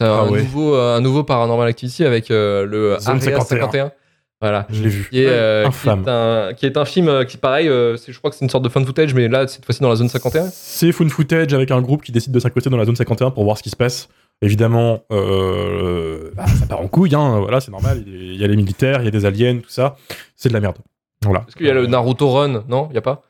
[0.00, 0.40] un, Ah ouais.
[0.42, 3.40] nouveau, un nouveau Paranormal Activity avec euh, le Zone Area 51.
[3.66, 3.92] 51.
[4.40, 4.66] Voilà.
[4.70, 5.08] Je l'ai vu.
[5.10, 8.18] Qui est, euh, qui, est un, qui est un film qui, pareil, euh, c'est- je
[8.18, 10.08] crois que c'est une sorte de fun footage, mais là, cette fois-ci dans la zone
[10.08, 10.48] 51.
[10.52, 13.44] C'est fun footage avec un groupe qui décide de s'incruster dans la zone 51 pour
[13.44, 14.08] voir ce qui se passe.
[14.40, 18.04] Évidemment, euh, bah, ça part en couille, hein, voilà, c'est normal.
[18.06, 19.96] Il y a- il a les militaires, il y a des aliens, tout ça.
[20.36, 20.76] C'est de la merde.
[21.24, 21.44] Voilà.
[21.48, 22.62] Est-ce qu'il y a le Naruto Run?
[22.68, 23.22] Non, il n'y a pas?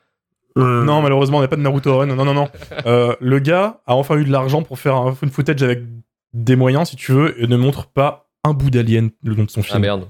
[0.57, 2.05] Euh, Non, malheureusement, on n'a pas de Naruto Run.
[2.07, 2.47] Non, non, non.
[2.85, 5.81] Euh, le gars a enfin eu de l'argent pour faire un fun footage avec
[6.33, 9.49] des moyens, si tu veux, et ne montre pas un bout d'alien le nom de
[9.49, 9.77] son film.
[9.77, 10.07] Ah merde.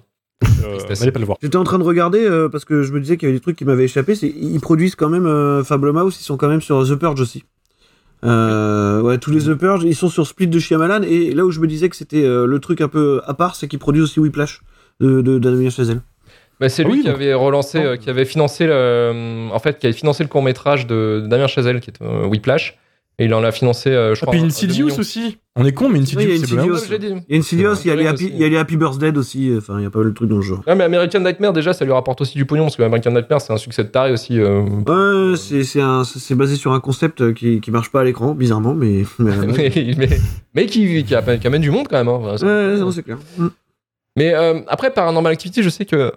[0.66, 0.78] Euh.
[1.00, 1.38] N'allez pas le voir.
[1.41, 3.41] J'étais en train de regarder euh, parce que je me disais qu'il y avait des
[3.41, 4.14] trucs qui m'avaient échappé.
[4.22, 7.45] Ils produisent quand même euh, Fable Mouse, ils sont quand même sur The Purge aussi.
[8.26, 11.51] Euh, ouais, tous les The Purge, ils sont sur Split de Shyamalan et là où
[11.51, 14.03] je me disais que c'était euh, le truc un peu à part, c'est qu'ils produisent
[14.03, 14.61] aussi Whiplash
[14.99, 16.01] de, de Damien Chazelle.
[16.59, 19.49] Bah, c'est Ah lui oui, qui donc- avait relancé, euh, qui avait financé le, euh,
[19.53, 22.26] en fait, qui avait financé le court métrage de, de Damien Chazelle, qui est euh,
[22.26, 22.78] Whiplash,
[23.20, 24.32] et il en a financé, euh, je Ah, crois.
[24.32, 25.38] puis un- un Insidious aussi.
[25.55, 27.07] On est con, mais Insidious, Oui, il y a c'est dit.
[27.28, 28.34] Il y a Insidious, il y a les Happy, aussi.
[28.34, 29.51] il y a les Happy Birthday aussi.
[29.57, 30.61] Enfin, il y a pas mal de trucs dans le genre.
[30.65, 33.41] Ouais, mais American Nightmare, déjà, ça lui rapporte aussi du pognon, parce que American Nightmare,
[33.41, 34.39] c'est un succès de taré aussi.
[34.39, 39.03] euh, Ouais, c'est basé sur un concept qui, qui marche pas à l'écran, bizarrement, mais.
[39.20, 40.09] mais mais, mais,
[40.55, 42.07] mais qui, qui, amène- qui amène du monde quand même.
[42.07, 42.36] hein.
[42.41, 43.17] Ouais, c'est clair.
[44.20, 46.11] Mais euh, après, Paranormal Activity, je sais que,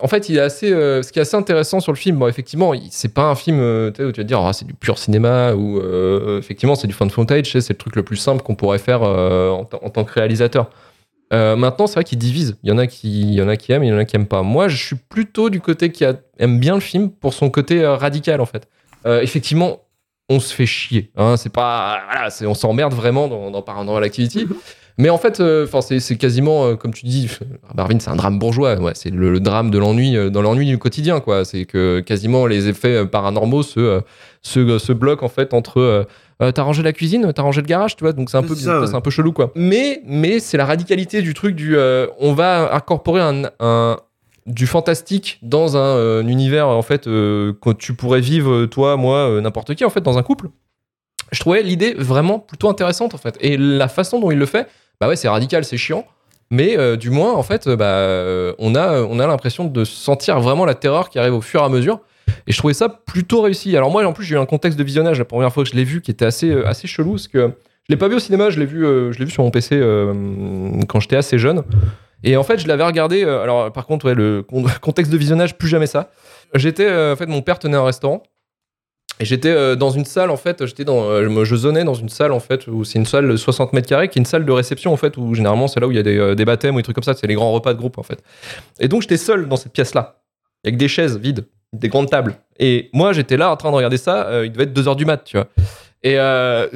[0.00, 0.72] en fait, il est assez.
[0.72, 3.58] euh, ce qui est assez intéressant sur le film, bon, effectivement, c'est pas un film
[3.58, 6.86] euh, où tu vas te dire, Ah, c'est du pur cinéma, ou euh, effectivement, c'est
[6.86, 10.12] du fan footage, c'est le truc le plus simple qu'on pourrait faire en, tant que
[10.12, 10.70] réalisateur.
[11.32, 12.58] Maintenant, c'est vrai qu'il divise.
[12.62, 14.04] Il y en a qui, il y en a qui aiment, il y en a
[14.04, 14.42] qui aiment pas.
[14.42, 16.04] Moi, je suis plutôt du côté qui
[16.38, 18.68] aime bien le film pour son côté radical, en fait.
[19.04, 19.80] Effectivement,
[20.28, 21.10] on se fait chier.
[21.16, 24.46] Hein, c'est pas, on s'emmerde vraiment dans, dans Paranormal Activity.
[25.02, 25.66] Mais en fait, euh,
[25.98, 27.28] c'est, quasiment, euh, comme tu dis,
[27.74, 28.76] Barvin, c'est un drame bourgeois.
[28.80, 31.44] Ouais, c'est le, le drame de l'ennui, euh, dans l'ennui du quotidien, quoi.
[31.44, 34.00] C'est que quasiment les effets euh, paranormaux se,
[34.42, 36.06] se, se bloquent en fait entre.
[36.38, 38.68] t'as rangé la cuisine, t'as rangé le garage, tu vois, donc c'est un peu, C'est
[38.70, 38.94] ouais.
[38.94, 39.50] un peu chelou, quoi.
[39.56, 41.76] Mais, mais c'est la radicalité du truc du,
[42.20, 43.96] on va incorporer un, un-
[44.46, 49.74] du fantastique dans un, euh, univers en fait que tu pourrais vivre toi, moi, n'importe
[49.74, 50.48] qui en fait dans un couple.
[51.32, 54.66] Je trouvais l'idée vraiment plutôt intéressante en fait, et la façon dont il le fait,
[55.02, 56.06] bah ouais, c'est radical, c'est chiant.
[56.52, 59.82] Mais euh, du moins, en fait, euh, bah, euh, on a, on a l'impression de
[59.84, 61.98] sentir vraiment la terreur qui arrive au fur et à mesure.
[62.46, 63.76] Et je trouvais ça plutôt réussi.
[63.76, 65.74] Alors moi, en plus, j'ai eu un contexte de visionnage la première fois que je
[65.74, 67.14] l'ai vu qui était assez, euh, assez chelou.
[67.14, 69.42] Parce que je l'ai pas vu au cinéma, je l'ai vu, je l'ai vu sur
[69.42, 69.76] mon PC
[70.88, 71.64] quand j'étais assez jeune.
[72.22, 73.24] Et en fait, je l'avais regardé.
[73.24, 76.12] alors, par contre, ouais, le con- contexte de visionnage, plus jamais ça.
[76.54, 78.22] J'étais, en fait, mon père tenait un restaurant.
[79.22, 82.32] Et j'étais euh, dans une salle, en fait, j'étais euh, je zonais dans une salle,
[82.32, 84.50] en fait, où c'est une salle de 60 mètres carrés, qui est une salle de
[84.50, 86.74] réception, en fait, où généralement c'est là où il y a des, euh, des baptêmes
[86.74, 88.20] ou des trucs comme ça, c'est les grands repas de groupe, en fait.
[88.80, 90.24] Et donc j'étais seul dans cette pièce-là,
[90.64, 92.34] avec des chaises vides, des grandes tables.
[92.58, 95.22] Et moi, j'étais là en train de regarder ça, il devait être 2h du mat,
[95.22, 95.46] tu vois.
[96.02, 96.18] Et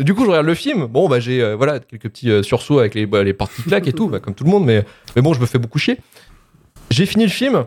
[0.05, 0.87] du coup, je regarde le film.
[0.87, 3.93] Bon, bah, j'ai voilà, quelques petits sursauts avec les, bah, les portes qui claquent et
[3.93, 4.85] tout, bah, comme tout le monde, mais,
[5.17, 5.99] mais bon, je me fais beaucoup chier.
[6.91, 7.67] J'ai fini le film,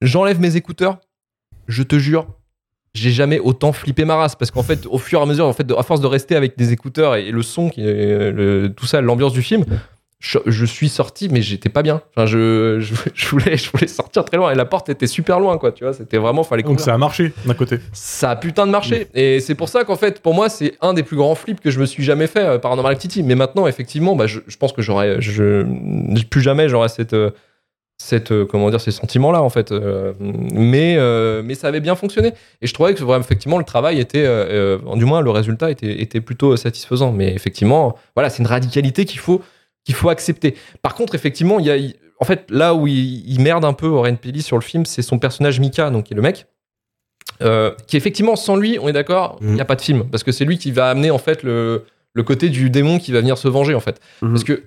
[0.00, 1.00] j'enlève mes écouteurs,
[1.66, 2.28] je te jure,
[2.94, 4.36] j'ai jamais autant flippé ma race.
[4.36, 6.56] Parce qu'en fait au fur et à mesure en fait à force de rester avec
[6.58, 9.64] des écouteurs et, le son qui est- le- tout ça l'ambiance du film
[10.20, 12.00] je, je suis sorti mais j'étais pas bien.
[12.14, 14.52] Enfin je, je, je voulais je voulais sortir très loin.
[14.52, 15.92] Et la porte était super loin quoi tu vois.
[15.94, 16.84] C'était vraiment fallait Donc courir.
[16.84, 17.78] ça a marché d'un côté.
[17.92, 19.08] ça a putain de marché.
[19.14, 21.70] Et c'est pour ça qu'en fait pour moi c'est un des plus grands flips que
[21.72, 23.24] je me suis jamais fait euh, Paranormal Activity.
[23.24, 25.64] Mais maintenant effectivement bah, je, je pense que j'aurais je
[26.30, 27.30] plus jamais j'aurais cette euh,
[28.04, 31.80] cette euh, comment dire ces sentiments là en fait Euh, mais euh, mais ça avait
[31.80, 32.32] bien fonctionné.
[32.60, 36.02] Et je trouvais que vraiment effectivement le travail était euh, du moins le résultat était
[36.02, 37.12] était plutôt satisfaisant.
[37.12, 39.40] Mais effectivement voilà c'est une radicalité qu'il faut
[39.84, 40.54] qu'il faut accepter.
[40.82, 43.72] Par contre effectivement il y a il- en fait là où il, il merde un
[43.72, 46.46] peu Oren Peli sur le film c'est son personnage Mika donc qui est le mec
[47.86, 49.54] qui effectivement sans lui on est d'accord il Mhm.
[49.54, 50.04] n'y a pas de film.
[50.10, 51.84] Parce que c'est lui qui va amener en fait le
[52.14, 54.00] le côté du démon qui va venir se venger en fait.
[54.20, 54.62] Parce que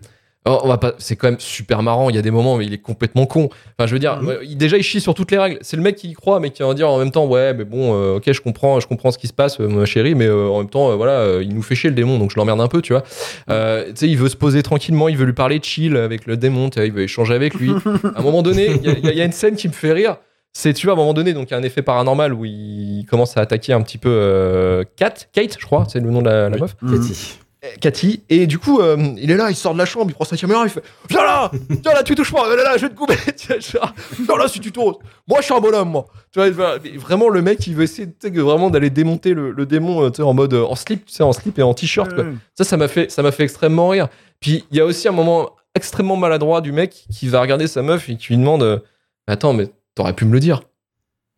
[0.45, 2.61] oh, on va pas c'est quand même super marrant il y a des moments où
[2.61, 3.49] il est complètement con.
[3.77, 4.37] Enfin je veux dire Mhm.
[4.43, 5.57] il- déjà il chie sur toutes les règles.
[5.61, 7.65] C'est le mec qui y croit mais qui va dire en même temps ouais mais
[7.65, 10.27] bon euh, ok je comprends je comprends ce qui se passe euh, ma chérie mais
[10.27, 12.37] euh, en même temps euh, voilà euh, il nous fait chier le démon donc je
[12.37, 13.03] l'emmerde un peu tu vois.
[13.49, 16.37] Euh, tu sais il veut se poser tranquillement il veut lui parler chill avec le
[16.37, 17.71] démon tu vois, il veut échanger avec lui.
[18.15, 20.17] À un moment donné il y, a- y une scène qui me fait rire.
[20.57, 22.45] C'est tu vois à un moment donné donc il y a un effet paranormal où
[22.45, 26.21] il commence à attaquer un petit peu euh, Kat Kate je crois c'est le nom
[26.21, 26.61] de la, la Oui.
[26.61, 26.75] meuf.
[26.79, 27.39] Cathy.
[27.79, 30.25] Cathy et du coup euh, il est là il sort de la chambre il prend
[30.25, 32.89] sa caméra il fait viens là viens là tu touches pas viens là je vais
[32.89, 33.15] te couper
[34.19, 34.95] viens là si tu tournes
[35.27, 36.05] moi je suis un bonhomme moi.
[36.31, 40.23] Tu vois vraiment le mec il veut essayer vraiment d'aller démonter le, le démon euh,
[40.23, 42.11] en mode euh, en slip tu sais en slip et en t-shirt
[42.53, 44.07] ça ça m'a fait ça m'a fait extrêmement rire.
[44.39, 47.81] Puis il y a aussi un moment extrêmement maladroit du mec qui va regarder sa
[47.81, 48.83] meuf et qui lui demande
[49.27, 50.61] attends mais t'aurais pu me le dire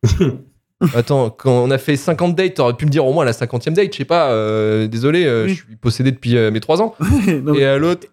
[0.93, 3.73] Attends, quand on a fait 50 dates, t'aurais pu me dire au moins la 50e
[3.73, 5.55] date, je sais pas, euh, désolé, euh, Oui.
[5.55, 6.93] je suis possédé depuis euh, mes 3 ans.
[7.43, 8.07] Non, Et à l'autre,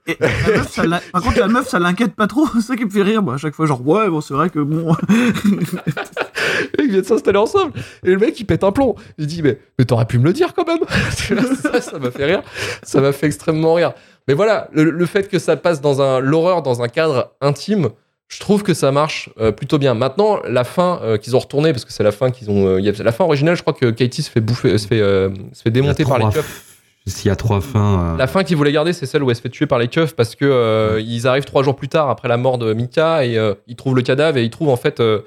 [1.12, 2.46] par contre, la meuf, ça l'inquiète pas trop.
[2.54, 3.66] C'est ça qui me fait rire, moi, à chaque fois.
[3.66, 4.96] Genre, ouais, bon, c'est vrai que bon.
[6.78, 7.72] ils viennent s'installer ensemble.
[8.02, 8.94] Et le mec, il pète un plomb.
[9.18, 10.80] Il dit, mais, mais t'aurais pu me le dire quand même.
[11.10, 12.42] Ça, ça m'a fait rire.
[12.82, 13.92] Ça m'a fait extrêmement rire.
[14.26, 17.90] Mais voilà, le, le fait que ça passe dans un, l'horreur dans un cadre intime,
[18.28, 19.94] je trouve que ça marche euh, plutôt bien.
[19.94, 22.80] Maintenant, la fin euh, qu'ils ont retourné, parce que c'est la fin qu'ils ont, euh,
[22.80, 25.00] il y a- la fin originale, je crois que Katie se fait bouffer, se fait,
[25.00, 26.70] euh, se fait démonter par les keufs.
[27.06, 28.14] S'il y a trois fins.
[28.14, 29.88] euh, La fin qu'ils voulaient garder, c'est celle où elle se fait tuer par les
[29.88, 33.26] keufs parce que euh, ils arrivent trois jours plus tard après la mort de Mika
[33.26, 35.20] et euh, ils trouvent le cadavre et ils trouvent en fait euh,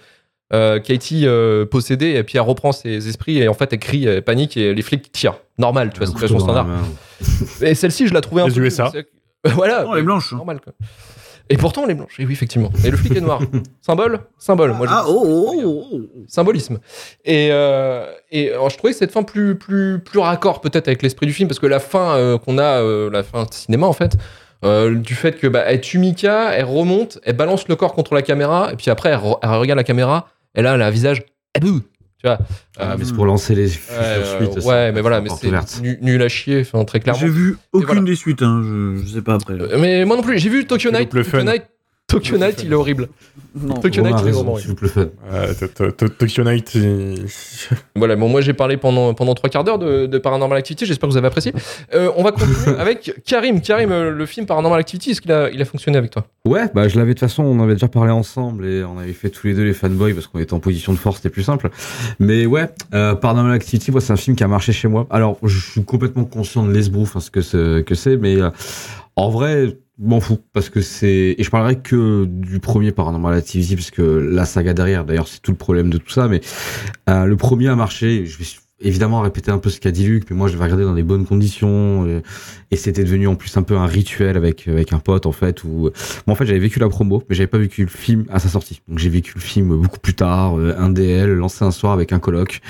[0.54, 4.06] euh, Katie euh, possédée et puis elle reprend ses esprits et en fait elle crie,
[4.06, 5.36] elle panique et les flics tirent.
[5.60, 6.66] Normal, tu vois, situation standard.
[7.62, 8.62] Et celle-ci, je la trouvais un Les peu.
[8.66, 8.90] USA.
[8.92, 9.08] c'est-
[9.54, 9.86] Voilà.
[9.88, 10.34] Oh, elle est blanche.
[10.34, 10.74] Normal quoi.
[11.50, 12.20] Et pourtant, elle est blanche.
[12.20, 12.70] Et oui, effectivement.
[12.86, 13.40] Et le flic est noir.
[13.82, 14.20] Symbole?
[14.38, 14.74] Symbole.
[14.74, 16.02] Moi, je Ah, dis- oh, oh, oh, oh.
[16.28, 16.80] symbolisme.
[17.26, 21.26] Et, euh, et alors, je trouvais cette fin plus, plus, plus raccord peut-être avec l'esprit
[21.26, 23.94] du film, parce que la fin euh, qu'on a, euh, la fin de cinéma en
[23.94, 24.18] fait,
[24.66, 28.14] euh, du fait que bah, elle tue Mika, elle remonte, elle balance le corps contre
[28.16, 30.88] la caméra, et puis après elle, re- elle regarde la caméra, et là elle a
[30.88, 31.24] un visage,
[31.62, 31.82] bouh,
[32.20, 32.38] tu vois.
[32.78, 34.62] Ah, Euh, mais c'est pour lancer les euh, suites.
[34.62, 37.20] ça, ouais, mais voilà, c'est mais c'est nul à chier, enfin très clairement.
[37.20, 38.02] J'ai vu aucune voilà.
[38.02, 38.62] des suites, hein.
[38.64, 39.54] Je, je sais pas après.
[39.54, 41.14] Euh, Mais moi non plus, j'ai vu Tokyo Night.
[41.14, 41.44] le Tokyo fun.
[41.44, 41.64] Night,
[42.08, 43.10] Tokyo Night, il est horrible.
[43.82, 45.10] Tokyo Romain Night, a il est vraiment s'il vous plaît, fun.
[45.60, 47.26] To- to- to- Tokyo Night, il-
[47.98, 51.10] Voilà, bon, moi j'ai parlé pendant, pendant trois quarts d'heure de, de Paranormal Activity, j'espère
[51.10, 51.54] que vous avez apprécié.
[51.94, 53.60] Euh, on va continuer avec Karim.
[53.60, 56.26] Karim, euh, le film Paranormal Activity, est-ce qu'il a, il a fonctionné avec toi?
[56.46, 59.12] Ouais, bah je l'avais de toute façon, on avait déjà parlé ensemble et on avait
[59.12, 61.44] fait tous les deux les fanboys parce qu'on était en position de force, c'était plus
[61.44, 61.70] simple.
[62.20, 65.08] Mais ouais, euh, Paranormal Activity, moi c'est un film qui a marché chez moi.
[65.10, 68.50] Alors je suis complètement conscient de l'esbrouf, hein, ce que c'est, que c'est, mais euh,
[69.18, 73.76] en vrai, m'en fous parce que c'est et je parlerai que du premier Paranormal Activity
[73.76, 76.28] parce que la saga derrière, d'ailleurs c'est tout le problème de tout ça.
[76.28, 76.42] Mais
[77.10, 78.26] euh, le premier a marché.
[78.26, 78.46] Je vais
[78.80, 81.04] évidemment répéter un peu ce qu'a dit Luc, mais moi je vais regarder dans des
[81.04, 82.22] bonnes conditions et,
[82.72, 85.64] et c'était devenu en plus un peu un rituel avec avec un pote en fait
[85.64, 85.92] où
[86.26, 88.50] Bon, en fait, j'avais vécu la promo, mais j'avais pas vécu le film à sa
[88.50, 88.82] sortie.
[88.88, 92.12] Donc, j'ai vécu le film beaucoup plus tard, euh, un DL, lancé un soir avec
[92.12, 92.62] un coloc.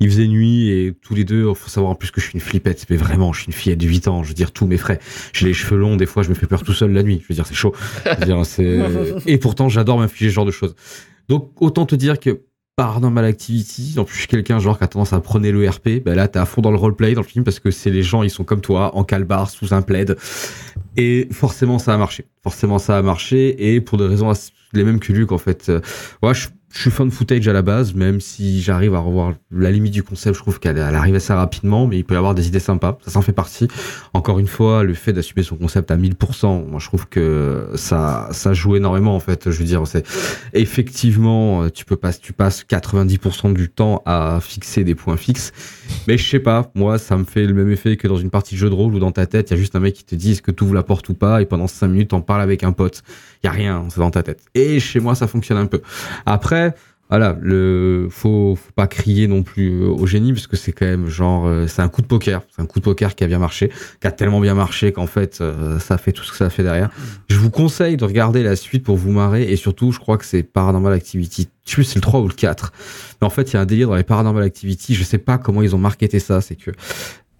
[0.00, 2.40] Il faisait nuit et tous les deux, faut savoir en plus que je suis une
[2.40, 2.86] flippette.
[2.90, 4.22] Mais vraiment, je suis une fillette de 8 ans.
[4.22, 4.98] Je veux dire, tous mes frais.
[5.32, 7.20] J'ai les cheveux longs, des fois, je me fais peur tout seul la nuit.
[7.22, 7.74] Je veux dire, c'est chaud.
[8.04, 9.16] Je veux dire.
[9.26, 10.74] Et pourtant, j'adore m'infliger ce genre de choses.
[11.28, 12.42] Donc, autant te dire que
[12.76, 16.14] Paranormal Activity, en plus je quelqu'un genre qui a tendance à prôner le RP, ben
[16.14, 18.22] là t'es à fond dans le roleplay dans le film parce que c'est les gens
[18.22, 20.18] ils sont comme toi en calbar sous un plaid.
[20.98, 23.74] Et forcément ça a marché, forcément ça a marché.
[23.74, 24.30] Et pour des raisons
[24.74, 25.70] les mêmes que Luc en fait.
[25.70, 25.80] Euh,
[26.22, 29.70] ouais, je, je suis fan footage à la base, même si j'arrive à revoir la
[29.70, 32.34] limite du concept, je trouve qu'elle elle arrive assez rapidement, mais il peut y avoir
[32.34, 33.66] des idées sympas, ça s'en fait partie.
[34.12, 38.28] Encore une fois, le fait d'assumer son concept à 1000%, moi je trouve que ça
[38.32, 39.50] ça joue énormément en fait.
[39.50, 40.06] Je veux dire, c'est
[40.52, 45.52] effectivement tu peux pas tu passes 90% du temps à fixer des points fixes,
[46.06, 48.54] mais je sais pas, moi ça me fait le même effet que dans une partie
[48.54, 50.04] de jeu de rôle où dans ta tête il y a juste un mec qui
[50.04, 52.20] te dit est-ce que tu ouvres la porte ou pas et pendant 5 minutes t'en
[52.20, 53.02] parles avec un pote,
[53.42, 54.40] il y a rien, c'est dans ta tête.
[54.54, 55.80] Et chez moi ça fonctionne un peu.
[56.26, 56.65] Après
[57.08, 61.06] voilà, le faut, pas crier non plus euh, au génie parce que c'est quand même
[61.06, 63.38] genre euh, c'est un coup de poker, c'est un coup de poker qui a bien
[63.38, 66.50] marché, qui a tellement bien marché qu'en fait euh, ça fait tout ce que ça
[66.50, 66.90] fait derrière.
[67.28, 70.24] Je vous conseille de regarder la suite pour vous marrer et surtout je crois que
[70.24, 71.48] c'est Paranormal Activity.
[71.64, 72.72] Je sais c'est le 3 ou le 4.
[73.20, 75.38] Mais en fait, il y a un délire dans les Paranormal Activity, je sais pas
[75.38, 76.72] comment ils ont marketé ça, c'est que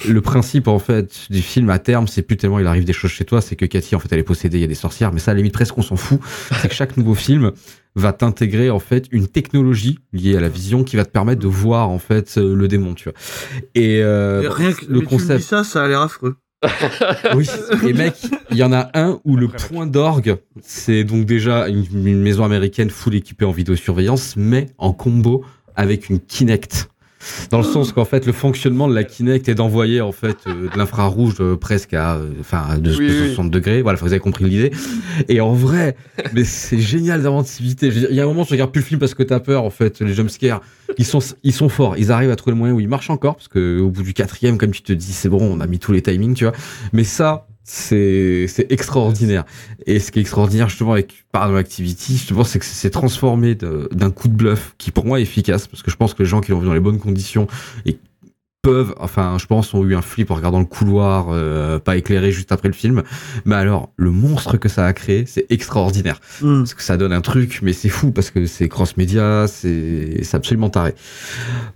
[0.09, 3.11] le principe en fait du film à terme, c'est plus tellement il arrive des choses
[3.11, 5.13] chez toi, c'est que Cathy en fait elle est possédée, il y a des sorcières,
[5.13, 6.21] mais ça à la limite presque on s'en fout.
[6.61, 7.53] C'est que chaque nouveau film
[7.95, 11.49] va t'intégrer en fait une technologie liée à la vision qui va te permettre de
[11.49, 13.15] voir en fait euh, le démon, tu vois.
[13.75, 15.41] Et, euh, Et rien que le mais tu me concept.
[15.41, 16.37] dis ça, ça a l'air affreux.
[17.35, 17.47] Oui,
[17.87, 18.15] et mec,
[18.51, 22.45] il y en a un où le point d'orgue, c'est donc déjà une, une maison
[22.45, 25.45] américaine full équipée en vidéosurveillance, mais en combo
[25.75, 26.89] avec une Kinect.
[27.51, 30.69] Dans le sens qu'en fait, le fonctionnement de la Kinect est d'envoyer en fait euh,
[30.69, 33.29] de l'infrarouge euh, presque à, euh, enfin, à de, Oui, de oui.
[33.29, 33.83] 60 degrés.
[33.83, 34.71] Voilà, vous avez compris l'idée.
[35.29, 35.97] Et en vrai,
[36.35, 37.89] mais c'est génial d'inventivité.
[37.89, 39.65] Il y a un moment, je regarde plus le film parce que t'as peur.
[39.65, 40.61] En fait, les jumpscares,
[40.99, 41.97] ils sont, ils sont forts.
[41.97, 44.15] Ils arrivent à trouver le moyen où ils marchent encore parce que au bout du
[44.15, 46.55] quatrième, comme tu te dis, c'est bon, on a mis tous les timings, tu vois.
[46.93, 49.45] Mais ça, c'est extraordinaire.
[49.87, 54.11] Et ce qui est extraordinaire justement avec Paranormal Activity, justement, c'est que c'est transformé d'un
[54.11, 56.41] coup de bluff qui pour moi est efficace parce que je pense que les gens
[56.41, 57.49] qui l'ont vu dans les bonnes conditions
[57.85, 57.99] et
[58.67, 62.33] peuvent, enfin, je pense, ont eu un flip en regardant le couloir euh, pas éclairé
[62.33, 63.05] juste après le film.
[63.45, 66.59] Mais alors, le monstre que ça a créé, c'est extraordinaire Hmm.
[66.59, 70.37] parce que ça donne un truc, mais c'est fou parce que c'est cross-média, c'est c'est
[70.37, 70.95] absolument taré.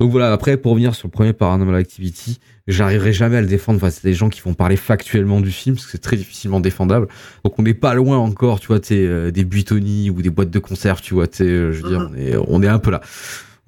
[0.00, 3.78] Donc voilà, après, pour revenir sur le premier Paranormal Activity, j'arriverai jamais à le défendre
[3.78, 6.60] face à des gens qui vont parler factuellement du film, parce que c'est très difficilement
[6.60, 7.06] défendable.
[7.44, 10.50] Donc on n'est pas loin encore, tu vois, t'es, euh, des buitonies ou des boîtes
[10.50, 12.90] de conserve, tu vois, t'es, euh, je veux dire, on est, on est un peu
[12.90, 13.00] là.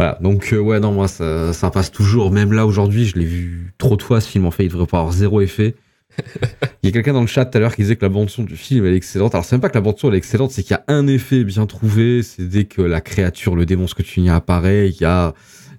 [0.02, 2.32] Voilà, donc euh, ouais, non, moi, ça, ça passe toujours.
[2.32, 4.88] Même là, aujourd'hui, je l'ai vu trop de fois, ce film, en fait, il devrait
[4.88, 5.76] pas avoir zéro effet.
[6.82, 8.42] Il y a quelqu'un dans le chat tout à l'heure qui disait que la bande-son
[8.42, 9.34] du film elle est excellente.
[9.34, 11.06] Alors c'est même pas que la bande-son elle est excellente, c'est qu'il y a un
[11.06, 14.90] effet bien trouvé, c'est dès que la créature, le démon, ce que tu dis apparaît,
[14.90, 15.32] il y a,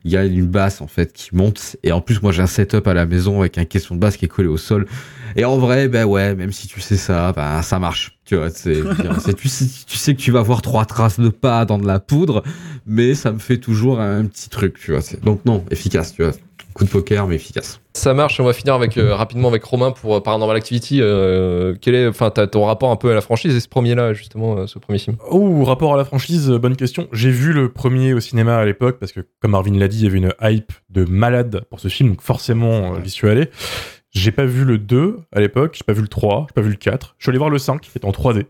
[0.05, 1.75] il y a une basse en fait qui monte.
[1.83, 4.17] Et en plus moi j'ai un setup à la maison avec un caisson de basse
[4.17, 4.87] qui est collé au sol.
[5.35, 8.17] Et en vrai, ben ouais, même si tu sais ça, ben ça marche.
[8.25, 8.81] Tu vois, c'est,
[9.19, 11.85] c'est- tu, sais, tu sais que tu vas voir trois traces de pas dans de
[11.87, 12.43] la poudre,
[12.85, 15.01] mais ça me fait toujours un petit truc, tu vois.
[15.01, 16.31] c'est- Donc non, efficace, tu vois.
[16.73, 17.79] Coup de poker, mais efficace.
[17.93, 20.99] Ça marche, on va finir avec, euh, rapidement avec Romain pour euh, Paranormal Activity.
[21.01, 24.13] Euh, quel est, enfin, t'as ton rapport un peu à la franchise et ce premier-là,
[24.13, 25.17] justement, euh, ce premier film?
[25.29, 27.07] Oh, rapport à la franchise, euh, bonne question.
[27.13, 30.03] J'ai vu le premier au cinéma à l'époque parce que, comme Marvin l'a dit, il
[30.05, 33.49] y avait une hype de malade pour ce film, donc forcément, euh, j'y suis allé.
[34.13, 36.69] J'ai pas vu le 2 à l'époque, j'ai pas vu le 3, j'ai pas vu
[36.69, 37.15] le 4.
[37.17, 38.45] Je suis allé voir le 5 qui est en 3D.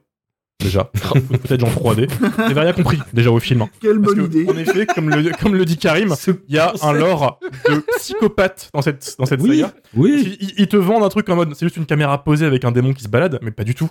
[0.60, 0.84] Déjà,
[1.44, 2.10] peut-être en 3D.
[2.38, 3.64] J'avais rien compris déjà au film.
[3.64, 3.70] hein.
[3.82, 4.50] Quelle Parce bonne que, idée.
[4.52, 6.14] En effet, comme le, comme le dit Karim,
[6.48, 7.40] il y a un lore
[7.70, 9.74] de psychopathe dans cette, dans cette Oui, saga.
[9.96, 10.38] oui.
[10.40, 12.72] Ils, ils te vendent un truc en mode c'est juste une caméra posée avec un
[12.72, 13.90] démon qui se balade, mais pas du tout.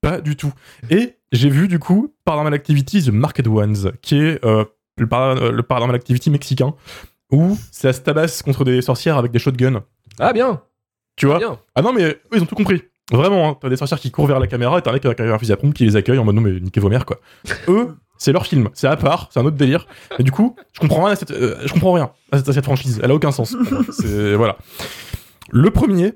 [0.00, 0.52] Pas du tout.
[0.90, 4.64] Et j'ai vu du coup Paranormal Activity The Market Ones, qui est euh,
[4.98, 6.74] le, para- euh, le Paranormal Activity mexicain,
[7.32, 9.82] où ça se tabasse contre des sorcières avec des shotguns.
[10.18, 10.60] Ah, bien
[11.16, 12.82] Tu vois Bien Ah non, mais eux, ils ont tout compris.
[13.10, 13.58] Vraiment, hein.
[13.60, 15.52] t'as des sorcières qui courent vers la caméra et t'as un mec avec un fusil
[15.52, 17.20] à pompe qui les accueille en mode non, mais niquez vos mères, quoi.
[17.68, 19.86] Eux, c'est leur film, c'est à part, c'est un autre délire.
[20.18, 22.52] Et du coup, je comprends rien à cette, euh, je comprends rien à cette, à
[22.52, 23.00] cette franchise.
[23.02, 23.54] Elle a aucun sens.
[24.36, 24.56] voilà.
[25.50, 26.14] Le premier,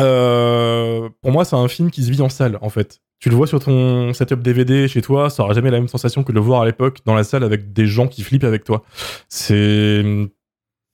[0.00, 3.00] euh, pour moi, c'est un film qui se vit en salle, en fait.
[3.20, 6.24] Tu le vois sur ton setup DVD chez toi, ça aura jamais la même sensation
[6.24, 8.64] que de le voir à l'époque dans la salle avec des gens qui flippent avec
[8.64, 8.82] toi.
[9.28, 10.02] C'est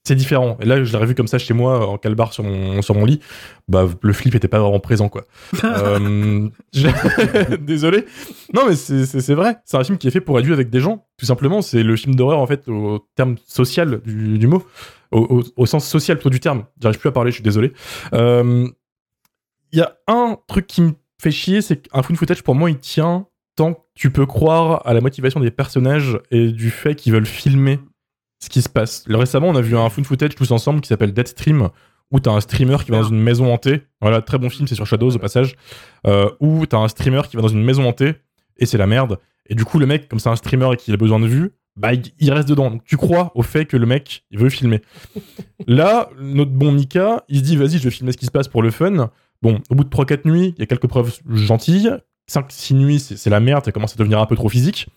[0.05, 0.57] c'est différent.
[0.61, 3.05] Et là, je l'ai revu comme ça chez moi en calbar sur mon sur mon
[3.05, 3.21] lit.
[3.69, 5.25] Bah, le flip était pas vraiment présent, quoi.
[5.65, 8.07] Euh, je- Désolé.
[8.55, 9.57] Non, mais c'est- vrai.
[9.65, 11.07] C'est un film qui est fait pour être vu avec des gens.
[11.19, 14.65] Tout simplement, c'est le film d'horreur en fait au terme social du, du mot,
[15.13, 16.65] au, au- au sens social plutôt du terme.
[16.81, 17.31] J'arrive plus à parler.
[17.31, 17.73] Je suis désolé.
[18.15, 18.67] Euh,
[19.73, 22.71] Il y a un truc qui me fait chier, c'est qu'un found footage pour moi
[22.71, 23.27] il tient
[23.57, 27.27] tant que tu peux croire à la motivation des personnages et du fait qu'ils veulent
[27.27, 27.79] filmer
[28.43, 29.05] ce qui se passe.
[29.09, 31.69] Récemment, on a vu un found footage tous ensemble qui s'appelle Deadstream,
[32.11, 33.83] où t'as un streamer qui va dans une maison hantée.
[34.01, 35.57] Voilà, très bon film, c'est sur Shadows au passage.
[36.07, 38.15] Euh, où t'as un streamer qui va dans une maison hantée
[38.59, 39.19] et c'est la merde.
[39.49, 41.53] Et du coup, le mec, comme c'est un streamer et qu'il a besoin de vues,
[41.77, 42.71] bah, il, reste dedans.
[42.71, 44.83] Donc tu crois au fait que le mec, il veut filmer.
[45.67, 48.49] Là, notre bon Mika, il se dit, vas-y, je vais filmer ce qui se passe
[48.49, 49.11] pour le fun.
[49.43, 51.91] Bon, au bout de 3-4 nuits, il y a quelques preuves gentilles.
[52.31, 54.89] 5-6 nuits, c'est la merde, ça commence à devenir un peu trop physique.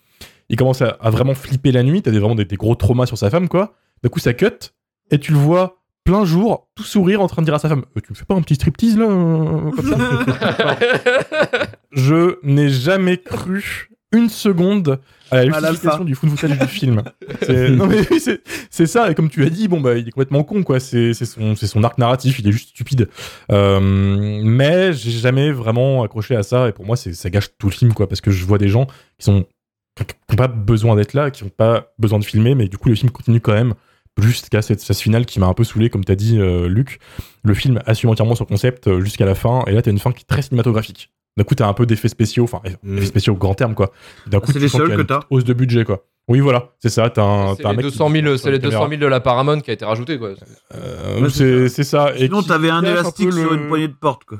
[0.48, 3.06] Il commence à, à vraiment flipper la nuit, t'as des, vraiment des, des gros traumas
[3.06, 3.74] sur sa femme, quoi.
[4.02, 4.72] D'un coup, ça cut,
[5.10, 7.84] et tu le vois plein jour, tout sourire, en train de dire à sa femme
[7.96, 10.78] Euh, Tu me fais pas un petit striptease, là euh, Comme ça?
[11.92, 17.02] Je n'ai jamais cru une seconde à la justification du found footage du film.
[17.48, 18.20] Non mais oui,
[18.70, 20.78] c'est ça, et comme tu as dit, bon bah il est complètement con, quoi.
[20.78, 23.08] C'est son, arc narratif, il est juste stupide.
[23.50, 23.80] Euh,
[24.44, 27.92] mais j'ai jamais vraiment accroché à ça, et pour moi ça gâche tout le film,
[27.92, 28.86] quoi, parce que je vois des gens
[29.18, 29.46] qui sont
[30.00, 32.94] n'ont pas besoin d'être là, qui n'ont pas besoin de filmer, mais du coup, le
[32.94, 33.74] film continue quand même
[34.20, 36.98] jusqu'à cette phase finale qui m'a un peu saoulé, comme t'as dit, euh, Luc.
[37.42, 40.12] Le film assume entièrement son concept euh, jusqu'à la fin, et là, t'as une fin
[40.12, 41.10] qui est très cinématographique.
[41.36, 42.98] D'un coup, t'as un peu d'effets spéciaux, enfin, Mm.
[42.98, 43.90] effets spéciaux au grand terme, quoi.
[44.28, 45.26] D'un coup, C'est tu les sens seuls qu'il y a que une t'as.
[45.30, 46.04] hausse de budget, quoi.
[46.28, 47.10] Oui, voilà, c'est ça.
[47.10, 48.88] T'as un, C'est un les, mec qui 200 000, sur c'est les la 200 caméra.
[48.88, 50.30] 000 de la Paramount qui a été rajouté, quoi.
[50.74, 52.14] Euh, Ouais, c'est c'est ça.
[52.16, 54.38] Et Sinon, qui t'avais un élastique peu sur le- une poignée de porte, quoi.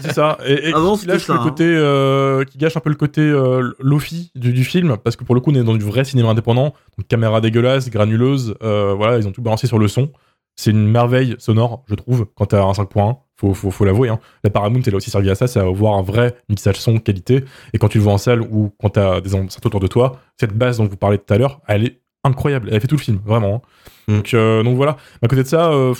[0.00, 0.38] C'est ça.
[0.46, 1.42] Et, et Avant, qui lâche ça, le hein.
[1.44, 5.24] côté, euh, qui gâche un peu le côté euh, lofi du, du film, parce que
[5.24, 6.74] pour le coup, on est dans du vrai cinéma indépendant.
[6.98, 8.54] Donc, caméra dégueulasse, granuleuse.
[8.62, 10.10] euh, voilà, ils ont tout balancé sur le son.
[10.56, 13.16] C'est une merveille sonore, je trouve, quand t'as un 5.1.
[13.36, 14.08] Faut, faut, faut l'avouer.
[14.08, 14.20] Hein.
[14.44, 16.98] La Paramount, elle a aussi servi à ça, c'est à voir un vrai mixage son
[16.98, 17.42] qualité.
[17.72, 20.20] Et quand tu le vois en salle ou quand t'as des enceintes autour de toi,
[20.38, 22.68] cette base dont vous parlez tout à l'heure, elle est incroyable.
[22.70, 23.62] Elle a fait tout le film, vraiment.
[24.08, 24.12] hein.
[24.12, 24.16] Mm.
[24.16, 24.96] Donc, euh, donc voilà.
[25.22, 25.94] À côté de ça, euh,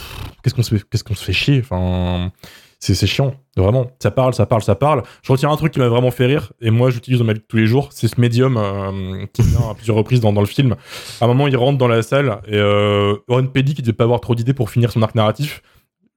[0.44, 1.60] qu'est-ce qu'on se fait, qu'est-ce qu'on se fait chier?
[1.64, 2.30] Enfin,
[2.82, 3.90] c'est chiant, vraiment.
[4.00, 5.02] Ça parle, ça parle, ça parle.
[5.22, 7.40] Je retiens un truc qui m'a vraiment fait rire, et moi j'utilise dans ma vie
[7.40, 10.40] de tous les jours, c'est ce médium euh, qui vient à plusieurs reprises dans, dans
[10.40, 10.76] le film.
[11.20, 14.04] À un moment, il rentre dans la salle, et euh, Oren Peli, qui devait pas
[14.04, 15.62] avoir trop d'idées pour finir son arc narratif,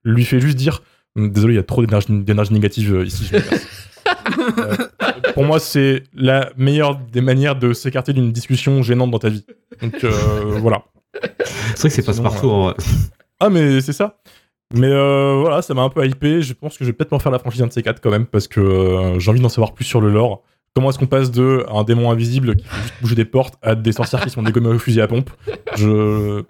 [0.03, 0.81] lui fait juste dire
[1.15, 3.25] Hum, Désolé, il y a trop d'énergie négative euh, ici.
[3.25, 3.37] je.
[3.37, 4.75] Euh,
[5.33, 9.45] pour moi, c'est la meilleure des manières de s'écarter d'une discussion gênante dans ta vie.
[9.81, 10.83] Donc euh, voilà.
[11.75, 12.75] C'est vrai que c'est passe Sinon, partout en vrai.
[13.39, 14.17] Ah, mais c'est ça.
[14.73, 16.41] Mais euh, voilà, ça m'a un peu hypé.
[16.41, 18.09] Je pense que je vais peut-être m'en faire la franchise un de ces quatre quand
[18.09, 20.43] même, parce que euh, j'ai envie d'en savoir plus sur le lore.
[20.73, 23.93] Comment est-ce qu'on passe de un démon invisible qui fait juste des portes à des
[23.93, 25.29] sorcières qui sont dégommées au fusil à pompe?
[25.77, 26.43] Je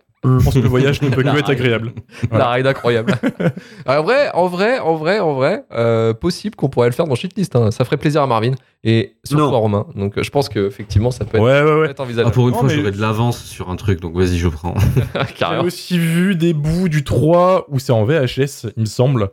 [0.44, 1.94] pense que le voyage ne peut que être agréable.
[2.30, 2.46] Voilà.
[2.46, 3.14] La ride incroyable.
[3.86, 7.16] en vrai, en vrai, en vrai, en vrai, euh, possible qu'on pourrait le faire dans
[7.16, 7.56] Shitlist.
[7.56, 7.72] hein.
[7.72, 8.52] Ça ferait plaisir à Marvin
[8.84, 9.54] et surtout Non.
[9.54, 9.88] à Romain.
[9.96, 11.90] Donc euh, je pense qu'effectivement, ça peut être, Ouais, ouais, peut ouais.
[11.90, 12.34] être Ah, envisageable.
[12.34, 14.76] pour une Non, fois, mais- j'aurais de l'avance sur un truc, donc vas-y, je prends.
[15.40, 19.30] J'ai aussi vu des bouts du 3 où c'est en VHS, il me semble.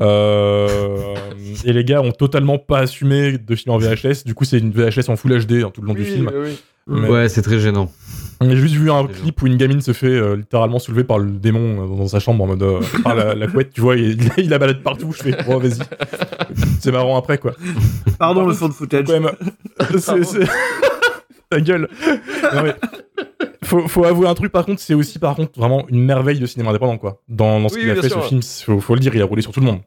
[0.00, 1.14] Euh,
[1.64, 4.24] et les gars ont totalement pas assumé de film en VHS.
[4.24, 6.30] Du coup, c'est une VHS en Full HD hein, tout le long du film.
[6.86, 7.90] Mais- Ouais, c'est très gênant.
[8.40, 11.30] J'ai juste vu un clip où une gamine se fait euh, littéralement soulever par le
[11.30, 14.18] démon euh, dans sa chambre en mode euh, par la, la couette, tu vois, il,
[14.36, 15.10] il la balade partout.
[15.12, 15.78] Je fais, oh vas-y,
[16.80, 17.52] c'est marrant après quoi.
[18.18, 19.06] Pardon, Par le fond de footage.
[19.06, 19.30] Quand même,
[19.98, 20.48] c'est, c'est-
[21.50, 21.88] ta gueule.
[22.54, 22.74] Non, mais
[23.64, 26.46] faut, faut avouer un truc par contre, c'est aussi par contre vraiment une merveille de
[26.46, 27.22] cinéma indépendant quoi.
[27.28, 28.22] Dans, dans ce Oui, qu'il a fait sûr.
[28.22, 29.80] ce film, faut, faut le dire, il a roulé sur tout le monde.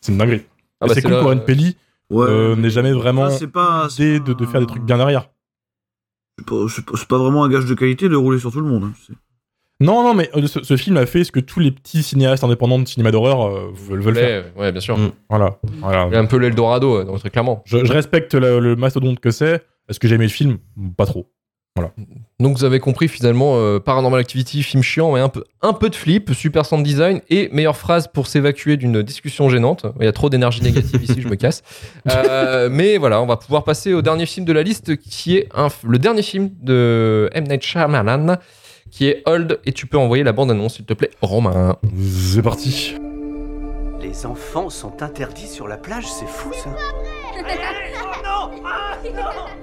[0.00, 0.42] C'est une dinguerie.
[0.80, 1.76] Ah bah, c'est cool là, qu'Oren euh, Pelli
[2.10, 2.26] Ouais.
[2.26, 3.88] euh, n'ait jamais vraiment Ça, c'est pas.
[3.90, 5.28] c'est idée pas de, de faire des trucs bien derrière.
[6.68, 8.84] C'est pas, vraiment un gage de qualité de rouler sur tout le monde.
[8.84, 9.14] hein.
[9.80, 12.42] Non, non, mais euh, ce, ce film a fait ce que tous les petits cinéastes
[12.42, 14.44] indépendants de cinéma d'horreur euh, veulent, veulent faire.
[14.56, 14.98] Ouais, bien sûr.
[14.98, 15.12] Mm.
[15.30, 15.58] Voilà.
[15.80, 16.06] voilà.
[16.08, 17.62] Il y a un peu l'Eldorado, euh, donc très clairement.
[17.64, 19.64] Je, je respecte le, le mastodonte que c'est.
[19.88, 20.58] Est-ce que j'ai aimé le film?
[20.96, 21.30] Pas trop.
[22.40, 25.90] Donc vous avez compris finalement euh, Paranormal Activity, film chiant, mais un peu, un peu
[25.90, 29.86] de flip, super sound design et meilleure phrase pour s'évacuer d'une discussion gênante.
[29.98, 31.62] Il y a trop d'énergie négative ici, je me casse.
[32.08, 35.48] Euh, mais voilà, on va pouvoir passer au dernier film de la liste qui est
[35.54, 37.44] un, le dernier film de M.
[37.48, 38.36] Night Shyamalan
[38.90, 41.76] qui est Old et tu peux envoyer la bande-annonce s'il te plaît, Romain.
[42.32, 42.94] C'est parti.
[44.00, 46.70] Les enfants sont interdits sur la plage, c'est fou ça.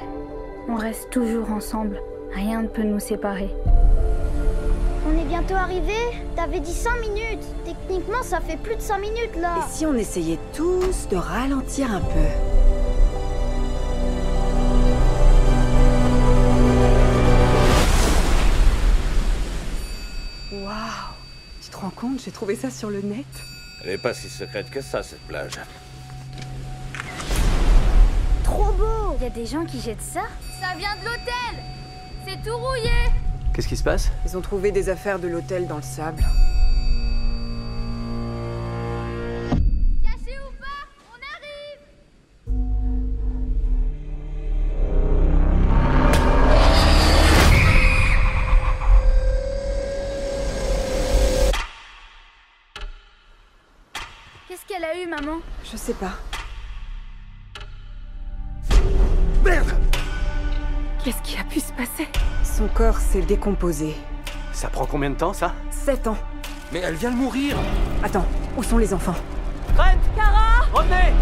[0.68, 2.02] On reste toujours ensemble.
[2.34, 3.50] Rien ne peut nous séparer.
[5.08, 5.94] On est bientôt arrivé
[6.36, 7.46] T'avais dit 100 minutes.
[7.64, 9.58] Techniquement, ça fait plus de 100 minutes là.
[9.60, 12.28] Et si on essayait tous de ralentir un peu?
[20.52, 20.74] Waouh
[21.62, 23.26] Tu te rends compte J'ai trouvé ça sur le net?
[23.84, 25.60] Elle est pas si secrète que ça, cette plage.
[28.44, 30.24] Trop beau Il y a des gens qui jettent ça?
[30.60, 31.64] Ça vient de l'hôtel.
[32.26, 32.92] C'est tout rouillé.
[33.54, 34.12] Qu'est-ce qui se passe?
[34.26, 36.24] Ils ont trouvé des affaires de l'hôtel dans le sable.
[40.04, 41.82] Caché ou pas On arrive.
[54.48, 55.40] Qu'est-ce qu'elle a eu, maman?
[55.64, 56.14] Je sais pas.
[62.44, 63.96] Son corps s'est décomposé.
[64.54, 65.54] Ça prend combien de temps ça?
[65.70, 66.18] Sept ans.
[66.72, 67.58] Mais elle vient de mourir.
[68.02, 68.26] Attends,
[68.58, 69.16] où sont les enfants?
[69.76, 70.66] Trent Cara!
[70.74, 71.14] Revenez!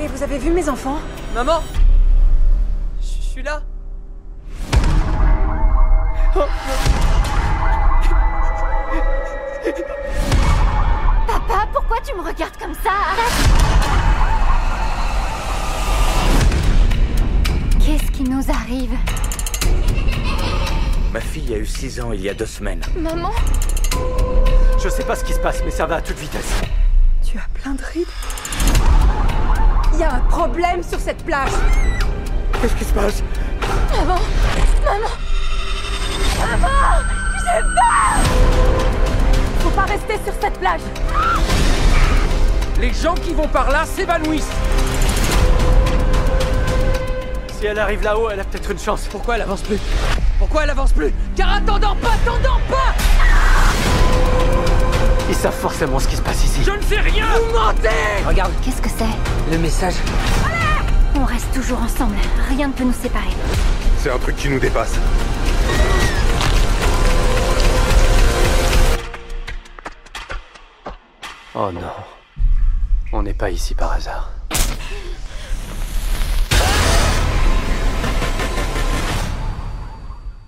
[0.00, 0.98] Et vous avez vu mes enfants?
[1.34, 1.60] Maman!
[3.00, 3.60] Je suis là.
[11.26, 12.90] Papa, pourquoi tu me regardes comme ça?
[13.10, 13.32] Arrête
[17.84, 18.94] Qu'est-ce qui nous arrive?
[21.12, 22.82] Ma fille a eu 6 ans il y a deux semaines.
[22.96, 23.32] Maman
[24.82, 26.52] Je sais pas ce qui se passe, mais ça va à toute vitesse.
[27.24, 28.06] Tu as plein de rides?
[29.94, 31.50] Il y a un problème sur cette plage.
[32.60, 33.22] Qu'est-ce qui se passe?
[33.90, 34.18] Maman
[34.84, 35.08] Maman
[36.38, 36.68] Maman
[37.38, 38.18] J'ai peur!
[39.60, 40.80] Faut pas rester sur cette plage.
[42.80, 44.52] Les gens qui vont par là s'évanouissent
[47.58, 49.08] Si elle arrive là-haut, elle a peut-être une chance.
[49.10, 49.80] Pourquoi elle avance plus?
[50.38, 51.12] Pourquoi elle avance plus?
[51.34, 52.94] Car attendant pas, attendant pas
[55.28, 56.60] Ils savent forcément ce qui se passe ici.
[56.64, 57.88] Je ne sais rien Vous mentez
[58.24, 59.50] Regarde, Qu'est-ce que c'est?
[59.50, 59.94] Le message.
[61.16, 62.14] On reste toujours ensemble.
[62.48, 63.34] Rien ne peut nous séparer.
[63.98, 64.94] C'est un truc qui nous dépasse.
[71.56, 71.80] Oh non.
[73.12, 74.30] On n'est pas ici par hasard.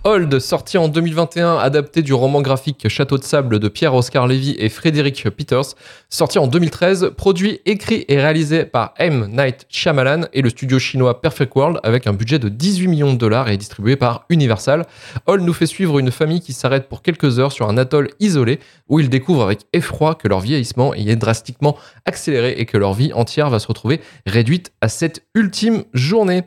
[0.02, 4.70] Hold, sorti en 2021, adapté du roman graphique Château de sable de Pierre-Oscar Lévy et
[4.70, 5.74] Frédéric Peters,
[6.08, 9.28] sorti en 2013, produit, écrit et réalisé par M.
[9.30, 13.18] Night Shyamalan et le studio chinois Perfect World avec un budget de 18 millions de
[13.18, 14.86] dollars et distribué par Universal.
[15.26, 18.58] Hold nous fait suivre une famille qui s'arrête pour quelques heures sur un atoll isolé
[18.88, 21.76] où ils découvrent avec effroi que leur vieillissement y est drastiquement
[22.06, 26.44] accéléré et que leur vie entière va se retrouver réduite à cette ultime journée.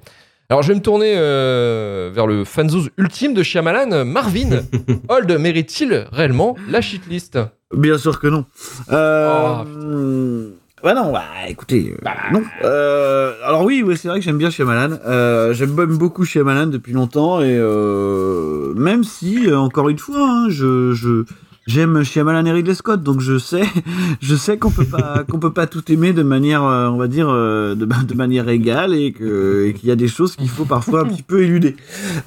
[0.53, 4.61] Alors, je vais me tourner euh, vers le fanzouz ultime de Shyamalan, Marvin.
[5.09, 7.39] Hold mérite-t-il réellement la shitlist?
[7.75, 8.45] Bien sûr que non.
[8.91, 10.51] Euh...
[10.83, 12.43] Bah non, bah écoutez, euh, non.
[12.63, 14.99] Euh, alors oui, oui c'est vrai que j'aime bien Shyamalan.
[15.07, 20.49] Euh, j'aime même beaucoup Shyamalan depuis longtemps et euh, même si, encore une fois, hein,
[20.49, 21.23] je, je
[21.67, 23.63] j'aime Shyamalan et Ridley Scott, donc je sais,
[24.21, 27.07] je sais qu'on peut pas, qu'on peut pas tout aimer de manière, euh, on va
[27.07, 30.49] dire, euh, de, de manière égale et que, et qu'il y a des choses qu'il
[30.49, 31.75] faut parfois un petit peu éluder.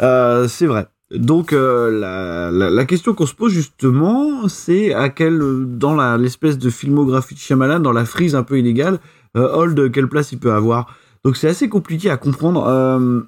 [0.01, 0.89] Euh, c'est vrai.
[1.12, 5.39] Donc euh, la, la, la question qu'on se pose justement, c'est à quel
[5.78, 8.99] dans la l'espèce de filmographie de Shyamalan, dans la frise un peu illégale,
[9.37, 10.97] euh, Hold quelle place il peut avoir?
[11.24, 13.20] Donc c'est assez compliqué à comprendre.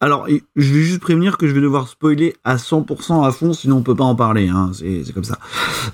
[0.00, 3.76] Alors je vais juste prévenir que je vais devoir spoiler à 100% à fond, sinon
[3.76, 4.48] on peut pas en parler.
[4.48, 5.38] Hein, c'est comme ça.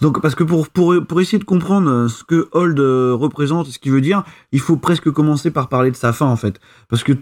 [0.00, 3.66] Donc parce que pour pour pour essayer de comprendre euh, ce que Hold euh, représente
[3.66, 6.60] ce qu'il veut dire, il faut presque commencer par parler de sa fin en fait,
[6.88, 7.12] parce que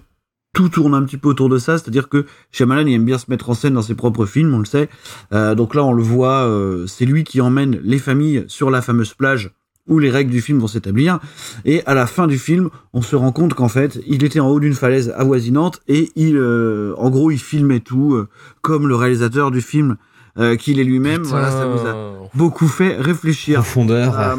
[0.53, 3.31] tout tourne un petit peu autour de ça, c'est-à-dire que Shyamalan il aime bien se
[3.31, 4.91] mettre en scène dans ses propres films, on le sait.
[5.33, 6.49] Euh, donc là on le voit,
[6.87, 9.51] c'est lui qui emmène les familles sur la fameuse plage
[9.87, 11.19] où les règles du film vont s'établir.
[11.65, 14.49] Et à la fin du film, on se rend compte qu'en fait, il était en
[14.49, 18.29] haut d'une falaise avoisinante et il, euh, en gros, il filmait tout, euh,
[18.63, 19.97] comme le réalisateur du film
[20.39, 21.23] euh, qu'il est lui-même.
[21.23, 23.61] Voilà, ça vous a beaucoup fait réfléchir.
[23.61, 24.19] Profondeur.
[24.19, 24.37] Euh,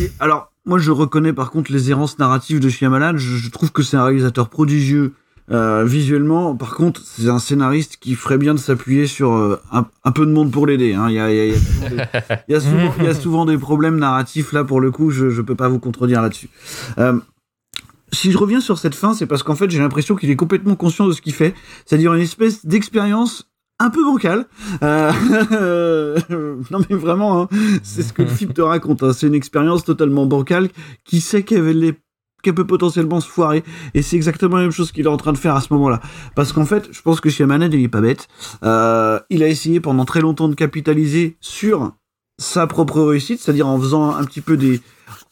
[0.00, 3.16] et alors, moi, je reconnais par contre les errances narratives de Shyamalan.
[3.18, 5.12] Je, je trouve que c'est un réalisateur prodigieux
[5.50, 6.54] euh, visuellement.
[6.56, 10.32] Par contre, c'est un scénariste qui ferait bien de s'appuyer sur euh, un, peu de
[10.32, 10.94] monde pour l'aider.
[10.94, 11.06] hein.
[11.08, 11.54] Il y, a, il
[12.48, 15.10] il souvent il y a souvent- des problèmes narratifs là pour le coup.
[15.10, 16.48] Je, je peux pas vous contredire là-dessus.
[16.98, 17.18] Euh,
[18.12, 20.76] si je reviens sur cette fin, c'est parce qu'en fait, j'ai l'impression qu'il est complètement
[20.76, 24.46] conscient de ce qu'il fait, c'est-à-dire une espèce d'expérience un peu bancale.
[24.82, 26.18] Euh,
[26.70, 27.48] non mais vraiment, hein,
[27.82, 29.02] c'est ce que le film te raconte.
[29.02, 29.12] hein.
[29.12, 30.68] C'est une expérience totalement bancale
[31.04, 31.98] qui sait qu'elle est
[32.42, 33.64] qu'elle peut potentiellement se foirer
[33.94, 36.00] et c'est exactement la même chose qu'il est en train de faire à ce moment-là
[36.34, 38.28] parce qu'en fait je pense que Shyamalan il est pas bête
[38.62, 41.92] Euh, il a essayé pendant très longtemps de capitaliser sur
[42.38, 44.80] sa propre réussite c'est-à-dire en faisant un petit peu des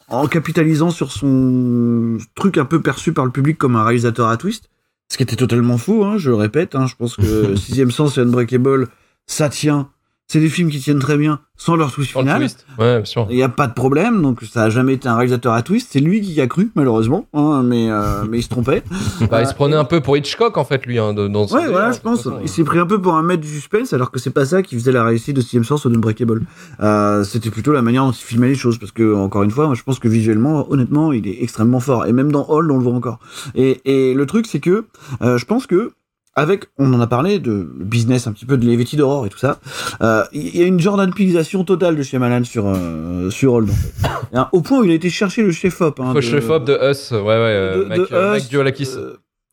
[0.09, 4.37] en capitalisant sur son truc un peu perçu par le public comme un réalisateur à
[4.37, 4.69] twist
[5.09, 6.75] ce qui était totalement faux, hein, je le répète.
[6.75, 8.89] Hein, je pense que Sixième Sens et Unbreakable,
[9.27, 9.91] ça tient.
[10.29, 12.39] C'est des films qui tiennent très bien sans leur twist Sans final.
[12.41, 12.67] twist.
[12.81, 13.29] Ouais, bien sûr.
[13.31, 15.89] Il n'y a pas de problème, donc ça a jamais été un réalisateur à twist.
[15.93, 18.83] C'est lui qui y a cru, malheureusement, hein, mais, euh, mais il se trompait.
[19.31, 21.55] Bah, il se prenait un peu pour Hitchcock en fait, lui, hein, de- dans son
[21.55, 22.25] Ouais, délire, voilà, je pense.
[22.25, 22.39] façon.
[22.43, 24.63] Il s'est pris un peu pour un maître du suspense, alors que c'est pas ça
[24.63, 26.43] qui faisait la réussite de Sixième Sens ou d'Unbreakable.
[26.81, 29.67] Euh, C'était plutôt la manière dont il filmait les choses, parce que, encore une fois,
[29.67, 32.05] moi, je pense que visuellement, honnêtement, il est extrêmement fort.
[32.07, 33.21] Et même dans Hold, on le voit encore.
[33.55, 34.87] Et, et le truc, c'est que,
[35.23, 35.93] euh, je pense que,
[36.37, 39.39] avec, on en a parlé de business un petit peu de Levity d'Aurore et tout
[39.39, 39.59] ça,
[40.03, 44.09] euh, il y a une jordanisation totale de Shyamalan sur, euh, sur Hold, en fait.
[44.33, 45.99] Et, hein, au point où il a été chercher le chef-op.
[45.99, 48.49] Hein, de- chef-op de Us, ouais, ouais, euh, de- de euh, Us,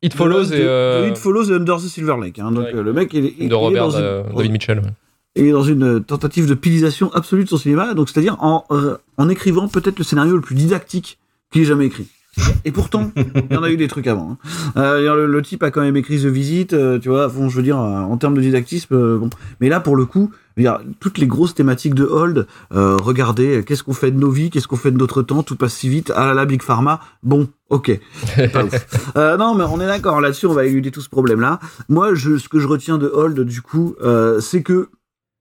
[0.01, 0.61] It Follows de- et.
[0.61, 2.38] euh, It Follows et Under the Silver Lake.
[2.39, 2.51] Hein.
[2.51, 4.79] Donc, le mec, il, est- il de est Robert dans une- David Mitchell.
[4.79, 4.86] ouais.
[5.38, 8.65] il est dans une tentative de pilisation absolue de son cinéma, donc c'est-à-dire en,
[9.17, 11.17] en écrivant peut-être le scénario le plus didactique
[11.51, 12.05] qu'il ait jamais écrit.
[12.65, 14.31] Et pourtant, il y en a eu des trucs avant.
[14.31, 14.38] hein.
[14.77, 17.57] Euh, le, le type a quand même écrit The Visit, euh, tu vois, bon, je
[17.57, 19.29] veux dire, euh, en termes de didactisme, euh, bon.
[19.61, 20.31] Mais là, pour le coup,
[20.99, 24.75] toutes les grosses thématiques de Hold, regardez, qu'est-ce qu'on fait de nos vies, qu'est-ce qu'on
[24.77, 27.99] fait de notre temps, tout passe si vite, ah là là, Big Pharma, bon, ok.
[28.51, 29.13] Pas ouf.
[29.15, 31.59] Non, mais on est d'accord, là-dessus, on va éluder tout ce problème-là.
[31.89, 33.95] Moi, je, ce que je retiens de Hold, du coup,
[34.39, 34.89] c'est que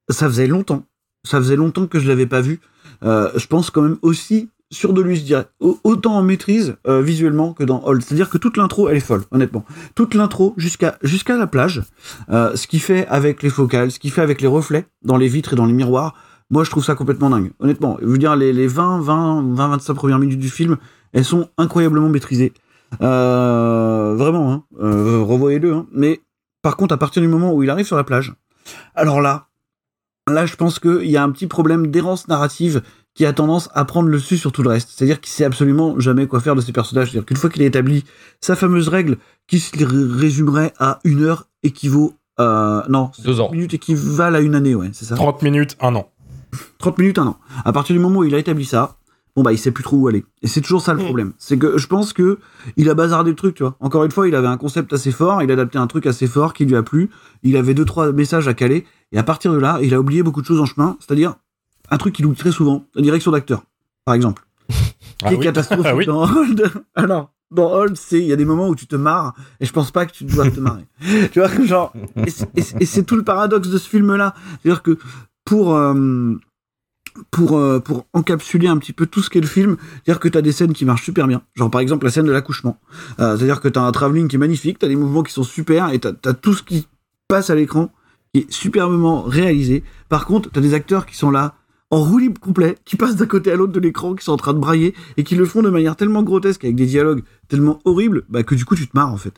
[0.09, 0.85] ça faisait longtemps,
[1.27, 2.61] ça faisait longtemps que je l'avais pas vu.
[3.05, 5.47] Euh, je pense quand même aussi sûr de lui, je dirais.
[5.61, 8.03] Autant en maîtrise euh, visuellement que dans Hold.
[8.03, 9.65] C'est-à-dire que toute l'intro, elle est folle, honnêtement.
[9.95, 10.97] Toute l'intro jusqu'à
[11.37, 11.83] la plage,
[12.31, 15.29] euh, ce qu'il fait avec les focales, ce qu'il fait avec les reflets dans les
[15.29, 16.15] vitres et dans les miroirs,
[16.51, 17.53] moi je trouve ça complètement dingue.
[17.61, 20.77] Honnêtement, je veux dire, les, les 20, 20, 20, 25 premières minutes du film,
[21.13, 22.53] elles sont incroyablement maîtrisées.
[23.01, 24.65] Euh, vraiment, hein.
[24.79, 25.73] revoyez-le.
[25.73, 25.87] Hein.
[25.93, 26.21] Mais
[26.63, 28.35] par contre, à partir du moment où il arrive sur la plage,
[28.95, 29.49] alors là,
[30.29, 32.83] là, je pense qu'il y a un petit problème d'errance narrative
[33.15, 34.91] qui a tendance à prendre le dessus sur tout le reste.
[34.91, 37.11] C'est-à-dire qu'il sait absolument jamais quoi faire de ses personnages.
[37.11, 38.05] C'est-à-dire qu'une fois qu'il a établi
[38.41, 42.87] sa fameuse règle qui se résumerait à une heure équivaut à...
[42.89, 43.51] non, deux ans.
[43.53, 46.11] minutes équivalent à une année, ouais, c'est ça 30 minutes, un an.
[46.79, 47.39] 30 minutes, un an.
[47.65, 48.97] À partir du moment où il a établi ça,
[49.37, 50.25] bon bah il sait plus trop où aller.
[50.43, 51.05] Et c'est toujours ça le mm.
[51.05, 51.33] problème.
[51.39, 52.39] C'est que je pense que
[52.77, 53.77] il a bazardé le truc, tu vois.
[53.81, 56.27] Encore une fois, il avait un concept assez fort, il a adapté un truc assez
[56.27, 57.11] fort qui lui a plu.
[57.43, 60.23] Il avait deux trois messages à caler et à partir de là, il a oublié
[60.23, 60.97] beaucoup de choses en chemin.
[61.01, 61.37] C'est-à-dire
[61.93, 63.65] un truc qu'il oublie très souvent, la direction d'acteur,
[64.05, 64.43] par exemple.
[65.23, 66.73] Ah qui est catastrophique ah dans Hold.
[66.95, 69.73] Alors, dans Hold, c'est il y a des moments où tu te marres et je
[69.73, 70.87] pense pas que tu dois te marrer.
[71.33, 74.35] tu vois, genre, et c'est tout le paradoxe de ce film-là.
[74.63, 74.99] C'est-à-dire que
[75.45, 76.35] pour euh,
[77.31, 79.77] pour euh, pour encapsuler un petit peu tout ce qu'est le film,
[80.07, 81.43] dire que tu as des scènes qui marchent super bien.
[81.55, 82.79] Genre par exemple la scène de l'accouchement.
[83.21, 85.35] Euh, c'est-à-dire que tu as un travelling qui est magnifique, tu as des mouvements qui
[85.35, 86.89] sont super et tu as, tout ce qui
[87.29, 87.93] passe à l'écran
[88.33, 89.85] qui est superbement réalisé.
[90.09, 91.55] Par contre, tu as des acteurs qui sont là
[91.93, 94.37] en roue libre complet, qui passent d'un côté à l'autre de l'écran, qui sont en
[94.37, 97.79] train de brailler et qui le font de manière tellement grotesque avec des dialogues tellement
[97.85, 99.35] horribles, bah, que du coup tu te marres en fait.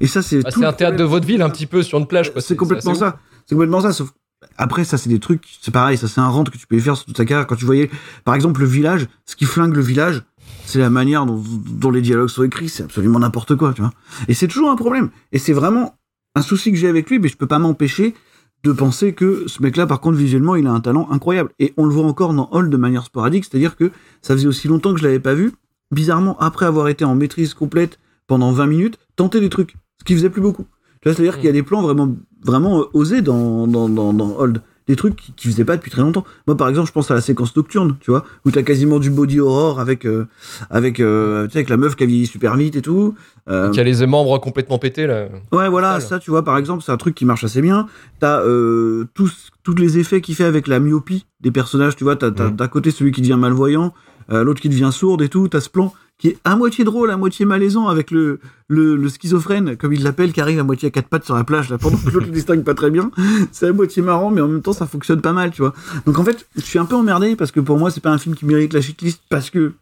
[0.00, 2.32] Et ça c'est bah, c'est un théâtre de vaudeville un petit peu sur une plage
[2.38, 3.18] C'est complètement ça.
[3.44, 4.12] C'est complètement ça sauf
[4.56, 6.96] après, ça, c'est des trucs, c'est pareil, ça, c'est un rente que tu peux faire
[6.96, 7.46] sur toute ta carrière.
[7.46, 7.90] Quand tu voyais,
[8.24, 10.22] par exemple, le village, ce qui flingue le village,
[10.64, 13.92] c'est la manière dont, les dialogues sont écrits, c'est absolument n'importe quoi, tu vois.
[14.28, 15.10] Et c'est toujours un problème.
[15.32, 15.94] Et c'est vraiment
[16.34, 18.14] un souci que j'ai avec lui, mais je peux pas m'empêcher
[18.62, 21.50] de penser que ce mec-là, par contre, visuellement, il a un talent incroyable.
[21.58, 23.90] Et on le voit encore dans Hall de manière sporadique, c'est-à-dire que
[24.22, 25.52] ça faisait aussi longtemps que je l'avais pas vu.
[25.90, 30.14] Bizarrement, après avoir été en maîtrise complète pendant 20 minutes, tenter des trucs, ce qui
[30.14, 30.66] faisait plus beaucoup.
[31.02, 34.60] C'est-à-dire qu'il y a des plans vraiment, vraiment osés dans, dans, dans, dans Hold.
[34.90, 36.24] Des trucs qui, qui faisaient pas depuis très longtemps.
[36.48, 39.08] Moi, par exemple, je pense à la séquence nocturne, tu vois, où t'as quasiment du
[39.08, 40.26] body horror avec, euh,
[40.68, 43.14] avec, euh, tu sais, avec la meuf qui a vieilli super vite et tout.
[43.48, 45.28] Euh, qui a les membres complètement pétés, là.
[45.52, 47.86] Ouais, voilà, ça, tu vois, par exemple, c'est un truc qui marche assez bien.
[48.18, 52.16] T'as euh, tous, tous les effets qu'il fait avec la myopie des personnages, tu vois,
[52.16, 53.94] t'as, t'as d'un côté celui qui devient malvoyant,
[54.28, 57.16] l'autre qui devient sourde et tout, t'as ce plan qui est à moitié drôle, à
[57.16, 61.08] moitié malaisant avec le, le, schizophrène, comme il l'appelle, qui arrive à moitié à quatre
[61.08, 63.10] pattes sur la plage, là, pendant que l'autre le distingue pas très bien.
[63.52, 65.72] C'est à moitié marrant, mais en même temps, ça fonctionne pas mal, tu vois.
[66.04, 68.18] Donc en fait, je suis un peu emmerdé parce que pour moi, c'est pas un
[68.18, 69.72] film qui mérite la shitlist parce que,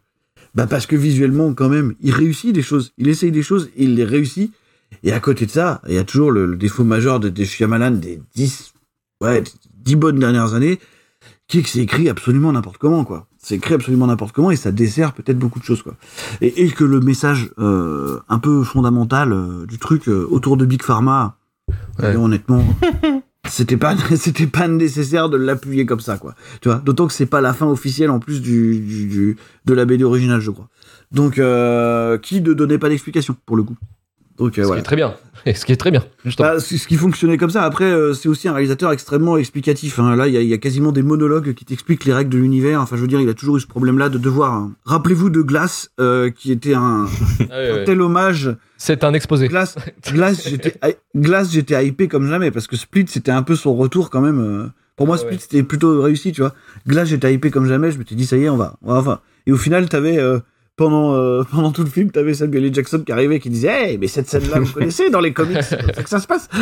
[0.55, 2.93] bah parce que visuellement, quand même, il réussit des choses.
[2.97, 4.53] Il essaye des choses et il les réussit.
[5.03, 7.91] Et à côté de ça, il y a toujours le, défaut majeur de, de Shyamalan
[7.91, 8.73] des dix,
[9.21, 9.43] ouais,
[9.75, 10.79] dix bonnes dernières années,
[11.47, 14.55] qui est que c'est écrit absolument n'importe comment, quoi c'est écrit absolument n'importe comment et
[14.55, 15.95] ça dessert peut-être beaucoup de choses quoi.
[16.41, 20.65] Et, et que le message euh, un peu fondamental euh, du truc euh, autour de
[20.65, 21.37] Big Pharma,
[21.99, 22.63] honnêtement,
[23.47, 26.35] c'était pas c'était pas nécessaire de l'appuyer comme ça quoi.
[26.61, 29.73] Tu vois, d'autant que c'est pas la fin officielle en plus du, du, du de
[29.73, 30.67] la BD originale je crois.
[31.11, 33.77] Donc qui ne donnait pas d'explication pour le coup.
[34.39, 35.13] Donc, ce qui est très bien.
[35.45, 36.03] ce qui est très bien.
[36.37, 37.63] Bah, ce qui fonctionnait comme ça.
[37.63, 39.99] Après, euh, c'est aussi un réalisateur extrêmement explicatif.
[39.99, 40.15] Hein.
[40.15, 42.81] Là, il y, a quasiment des monologues qui t'expliquent les règles de l'univers.
[42.81, 44.53] Enfin, je veux dire, il a toujours eu ce problème-là de devoir.
[44.53, 44.71] Hein.
[44.85, 47.05] Rappelez-vous de Glass, euh, qui était un,
[47.51, 48.55] ah tel hommage.
[48.77, 49.49] C'est un exposé.
[49.49, 49.75] Glass,
[51.15, 54.39] Glass, j'étais, hypé comme jamais parce que Split, c'était un peu son retour quand même.
[54.39, 54.67] Euh.
[54.95, 56.53] Pour moi, Split, c'était plutôt réussi, tu vois.
[56.87, 57.91] Glass, j'étais hypé comme jamais.
[57.91, 60.19] Je me suis dit, ça y est, on va, on va, Et au final, t'avais
[60.79, 62.73] pendant, euh, pendant tout le film, t'avais Samuel L.
[62.73, 65.77] Jackson qui arrivait qui disait Hey, mais cette scène-là, vous connaissez dans les comics, c'est
[65.77, 66.47] comme ça que ça se passe.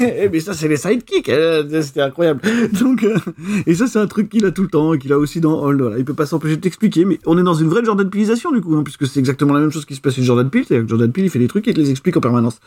[0.00, 1.28] Eh, mais ça, c'est les sidekicks.
[1.28, 2.40] Eh, c'était incroyable.
[2.80, 3.18] Donc, euh,
[3.66, 5.80] et ça, c'est un truc qu'il a tout le temps, qu'il a aussi dans Hold.
[5.80, 5.98] Voilà.
[5.98, 8.62] Il peut pas s'empêcher de t'expliquer, mais on est dans une vraie Jordan Peeleisation, du
[8.62, 10.64] coup, hein, puisque c'est exactement la même chose qui se passe chez Jordan Peele.
[10.66, 12.60] C'est-à-dire que Jordan Peele, il fait des trucs et il te les explique en permanence.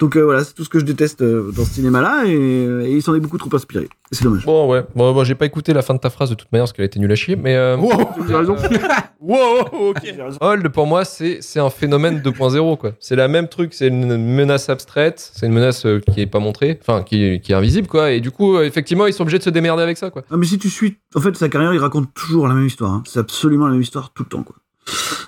[0.00, 3.14] Donc, euh, voilà, c'est tout ce que je déteste dans ce cinéma-là, et, il s'en
[3.14, 3.88] est beaucoup trop inspiré.
[4.10, 4.44] C'est dommage.
[4.44, 4.84] Bon, ouais.
[4.96, 6.86] Bon, moi, j'ai pas écouté la fin de ta phrase de toute manière, parce qu'elle
[6.86, 7.56] était nulle à chier, mais.
[7.74, 7.92] Wow,
[8.26, 8.56] j'ai raison.
[9.20, 10.02] wow, ok.
[10.42, 12.92] Hold, pour moi, c'est un phénomène 2.0 quoi.
[12.98, 16.38] C'est la même truc, c'est une menace abstraite, c'est une menace euh, qui est pas
[16.38, 18.12] montrée, enfin qui, est invisible quoi.
[18.12, 20.22] Et du coup, euh, effectivement, ils sont obligés de se démerder avec ça quoi.
[20.30, 22.90] Ah, mais si tu suis, en fait, sa carrière, il raconte toujours la même histoire.
[22.90, 23.02] Hein.
[23.06, 24.56] C'est absolument la même histoire tout le temps quoi.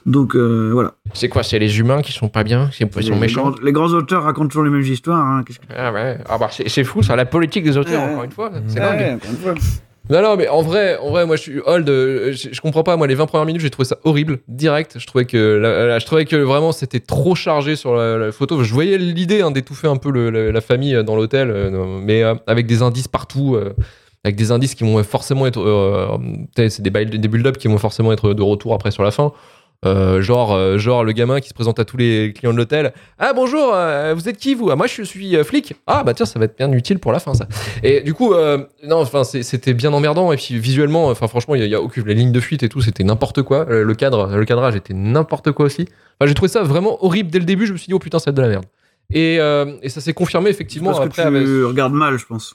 [0.07, 0.95] Donc euh, voilà.
[1.13, 4.25] C'est quoi C'est les humains qui sont pas bien Qui sont méchants les grands, auteurs
[4.25, 5.21] racontent toujours les mêmes histoires.
[5.21, 5.45] Hein.
[5.77, 6.19] Ah ouais.
[6.29, 8.51] Ah bah c'est fou ça, la politique des auteurs encore une fois.
[8.67, 9.19] C'est dingue.
[10.11, 11.89] Non, non, mais en vrai, en vrai, moi, je suis old.
[11.89, 12.97] Euh, je, comprends pas.
[12.97, 14.99] Moi, les 20 premières minutes, j'ai trouvé ça horrible, direct.
[14.99, 15.61] Je trouvais que,
[15.99, 18.65] je trouvais que vraiment, c'était trop chargé sur la, photo.
[18.65, 22.67] Je voyais l'idée hein, d'étouffer un peu la, famille dans l'hôtel, euh, mais euh, avec
[22.67, 23.57] des indices partout.
[24.25, 25.61] avec des indices qui vont forcément être.
[25.61, 26.19] euh,
[26.57, 29.33] c'est des, des build-up qui vont forcément être de retour après sur la fin.
[29.85, 32.93] Euh, genre, euh, genre le gamin qui se présente à tous les clients de l'hôtel.
[33.19, 34.71] Ah bonjour, euh, vous êtes qui vous?
[34.71, 35.75] Ah moi je suis flic.
[35.89, 37.49] Ah bah tiens ça va être bien utile pour la fin ça.
[37.83, 38.33] Et du coup
[38.85, 41.71] non enfin c'est- c'était bien emmerdant et puis visuellement enfin franchement il y, a- il
[41.73, 43.65] y a aucune les lignes de fuite et tout c'était n'importe quoi.
[43.69, 45.87] Le cadre le cadrage était n'importe quoi aussi.
[46.21, 47.67] Enfin j'ai trouvé ça vraiment horrible dès le début.
[47.67, 48.65] Je me suis dit oh putain être de la merde.
[49.13, 49.35] Et,
[49.83, 51.23] et ça s'est confirmé effectivement Parce que après.
[51.23, 52.55] tu avec- regardes mal, je pense.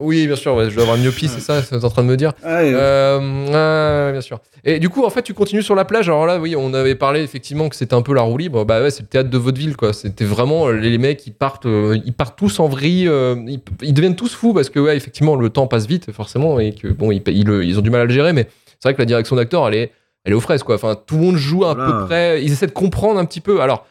[0.00, 1.84] Oui, bien sûr, ouais, je dois avoir une myopie, c'est ça, c'est ce que t'es
[1.84, 2.32] en train de me dire.
[2.44, 2.72] Ouais.
[2.74, 4.40] Euh, bien sûr.
[4.64, 6.08] Et du coup, en fait, tu continues sur la plage.
[6.08, 8.64] Alors là, oui, on avait parlé effectivement que c'était un peu la roue libre.
[8.64, 9.92] Bah ouais, c'est le théâtre de vaudeville, quoi.
[9.92, 13.04] C'était vraiment euh, les, mecs, ils partent, euh, ils partent tous en vrille.
[13.46, 16.72] ils, ils deviennent tous fous parce que ouais, effectivement, le temps passe vite, forcément, et
[16.74, 18.32] que bon, ils, ils, ont du mal à le gérer.
[18.32, 18.46] Mais
[18.78, 19.92] c'est vrai que la direction d'acteur, elle est,
[20.24, 20.74] elle est aux fraises, quoi.
[20.74, 21.92] Enfin, tout le monde joue à Voilà.
[21.92, 22.42] peu près.
[22.42, 23.60] Ils essaient de comprendre un petit peu.
[23.60, 23.86] Alors.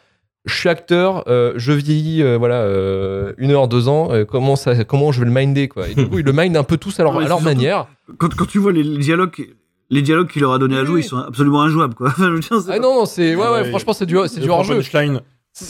[0.46, 4.08] Je suis acteur, euh, je vieillis, euh, voilà, euh, une heure, deux ans.
[4.10, 6.56] euh, comment ça, comment je vais le minder, quoi Et du coup, ils le mindent
[6.56, 7.86] un peu tous à leur, Ouais, à leur c'est surtout- manière.
[8.18, 9.48] Quand, quand tu vois les, dialogues,
[9.90, 12.08] les dialogues qu'il leur a donné à jouer, ils sont absolument injouables, quoi.
[12.08, 14.06] Enfin, je veux dire, c'est Ah non, non, c'est ouais, Ah ouais, ouais, franchement, c'est
[14.06, 14.76] du, c'est du hors-jeu.
[14.76, 15.20] punchlines.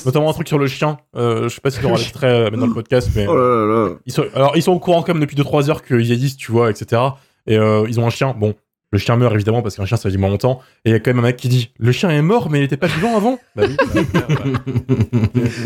[0.06, 0.98] Notamment un truc sur le chien.
[1.16, 3.26] Euh, je sais pas si tu auras l'extrait dans le podcast, mais.
[3.26, 3.94] Oh là là là.
[4.06, 6.70] Ils sont, alors, ils sont au courant même depuis 2-3 heures qu'ils vieillissent, tu vois,
[6.70, 7.00] etc.
[7.46, 8.34] Et euh, ils ont un chien.
[8.38, 8.54] Bon,
[8.92, 10.60] le chien meurt évidemment parce qu'un chien ça vit moins longtemps.
[10.84, 12.58] Et il y a quand même un mec qui dit Le chien est mort, mais
[12.60, 13.76] il était pas vivant avant Bah oui.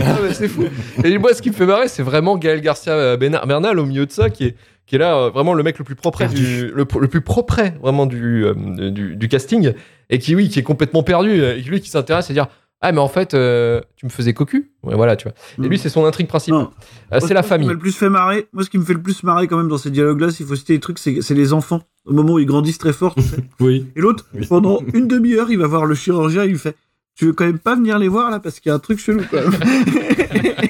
[0.02, 0.64] Ah, c'est fou.
[1.02, 4.04] Et moi, ce qui me fait marrer, c'est vraiment Gaël Garcia euh, Bernal au milieu
[4.04, 4.56] de ça, qui est,
[4.86, 7.62] qui est là, euh, vraiment le mec le plus propre du, le, le plus propre
[7.80, 9.72] vraiment du, euh, du, du casting,
[10.10, 12.48] et qui, oui, qui est complètement perdu, et lui qui s'intéresse et dire.
[12.86, 15.78] Ah mais en fait euh, tu me faisais cocu ouais, voilà tu vois et lui
[15.78, 16.66] c'est son intrigue principale.
[17.12, 19.00] Euh, c'est ce la famille le plus fait marrer, moi, ce qui me fait le
[19.00, 21.80] plus marrer quand même dans ces dialogues-là, s'il faut citer des trucs, c'est les enfants.
[22.04, 23.38] Au moment où ils grandissent très fort, tu sais.
[23.60, 23.86] Oui.
[23.96, 26.76] Et l'autre, pendant une demi-heure, il va voir le chirurgien, il lui fait
[27.16, 28.98] Tu veux quand même pas venir les voir là parce qu'il y a un truc
[28.98, 29.54] chelou quand même.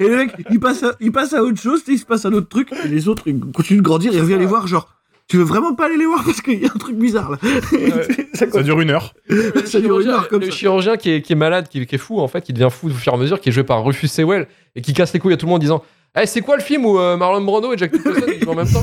[0.00, 2.28] et, le mec, il passe, à, il passe à autre chose, il se passe à
[2.28, 4.95] un autre truc, et les autres, ils continuent de grandir, il revient les voir, genre
[5.28, 7.38] Tu veux vraiment pas aller les voir parce qu'il y a un truc bizarre là.
[8.34, 9.12] Ça dure une heure.
[9.64, 10.56] Ça dure une heure comme le ça.
[10.56, 12.86] chirurgien qui est, qui est malade, qui, qui est fou en fait, qui devient fou
[12.88, 14.46] au fur et à mesure, qui est joué par Rufus Sewell
[14.76, 15.82] et qui casse les couilles à tout le monde en disant
[16.20, 18.54] Eh, c'est quoi le film où euh, Marlon Brando et Jack Nicholson ils jouent en
[18.54, 18.80] même temps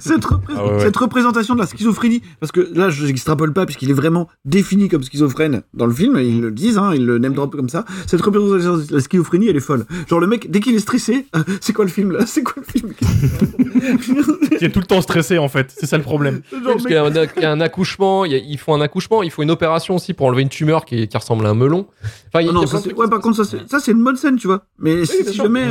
[0.00, 0.80] cette, repré- Ah ouais, ouais.
[0.80, 4.88] cette représentation de la schizophrénie, parce que là, je n'extrapole pas, puisqu'il est vraiment défini
[4.88, 7.84] comme schizophrène dans le film, ils le disent, hein, ils le name drop comme ça.
[8.06, 9.86] Cette représentation de la schizophrénie, elle est folle.
[10.08, 12.24] Genre, le mec, dès qu'il est stressé, euh, c'est quoi le film là?
[12.26, 12.92] C'est quoi le film?
[14.58, 15.72] Qui est tout le temps stressé en fait.
[15.76, 16.42] C'est ça le problème.
[16.52, 18.74] Oui, parce qu'il y, a un- il y a un accouchement, il a- ils font
[18.74, 21.50] un accouchement, il faut une opération aussi pour enlever une tumeur qui, qui ressemble à
[21.50, 21.86] un melon.
[22.28, 23.44] Enfin, il y a- Ah non, il y a ça, ouais, par contre, ça,
[23.80, 24.64] c'est- une bonne scène, tu vois.
[24.78, 25.66] Mais si, si sûr, jamais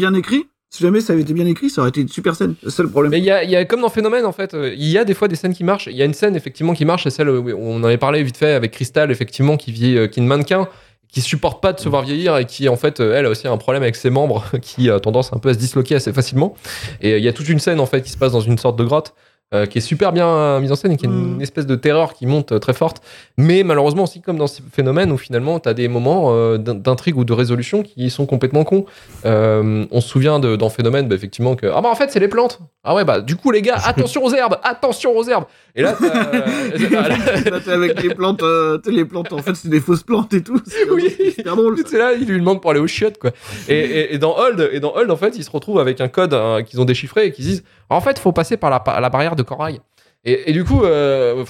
[0.00, 2.54] bien écrit, si jamais ça avait été bien écrit, ça aurait été une super scène.
[2.66, 3.10] C'est problème.
[3.10, 5.26] Mais il y a, comme dans Phénomène en fait, euh, il y a des fois
[5.28, 5.88] des scènes qui marchent.
[5.90, 8.36] Il y a une scène effectivement qui marche, c'est celle où on avait parlé vite
[8.36, 10.68] fait avec Crystal effectivement qui vit, euh, qui une mannequin,
[11.08, 13.48] qui supporte pas de se voir vieillir et qui en fait euh, elle a aussi
[13.48, 16.54] un problème avec ses membres qui a tendance un peu à se disloquer assez facilement.
[17.00, 18.78] Et il y a toute une scène en fait qui se passe dans une sorte
[18.78, 19.14] de grotte.
[19.52, 22.12] Euh, qui est super bien mise en scène et qui est une espèce de terreur
[22.14, 23.02] qui monte euh, très forte.
[23.36, 26.74] Mais malheureusement aussi comme dans ce phénomène où finalement tu as des moments euh, d'in-
[26.74, 28.84] d'intrigue ou de résolution qui sont complètement cons.
[29.24, 32.20] Euh, on se souvient de, dans Phénomène, bah, effectivement, que ah bah en fait c'est
[32.20, 32.60] les plantes.
[32.84, 35.44] Ah ouais bah du coup les gars, attention aux herbes, attention aux herbes.
[35.74, 39.80] Et là, Là, t'es avec les plantes, euh, t'es les plantes, en fait, c'est des
[39.80, 40.60] fausses plantes et tout.
[40.66, 41.14] C'est Oui.
[41.34, 41.76] super drôle.
[41.86, 43.30] c'est là, il lui demande pour aller aux chiottes quoi.
[43.68, 46.08] Et, et- et dans Hold, et dans Hold en fait, ils se retrouvent avec un
[46.08, 49.00] code hein, qu'ils ont déchiffré et qu'ils disent en fait faut passer par la, par
[49.00, 49.80] la barrière de corail.
[50.24, 51.44] Et, du coup, euh,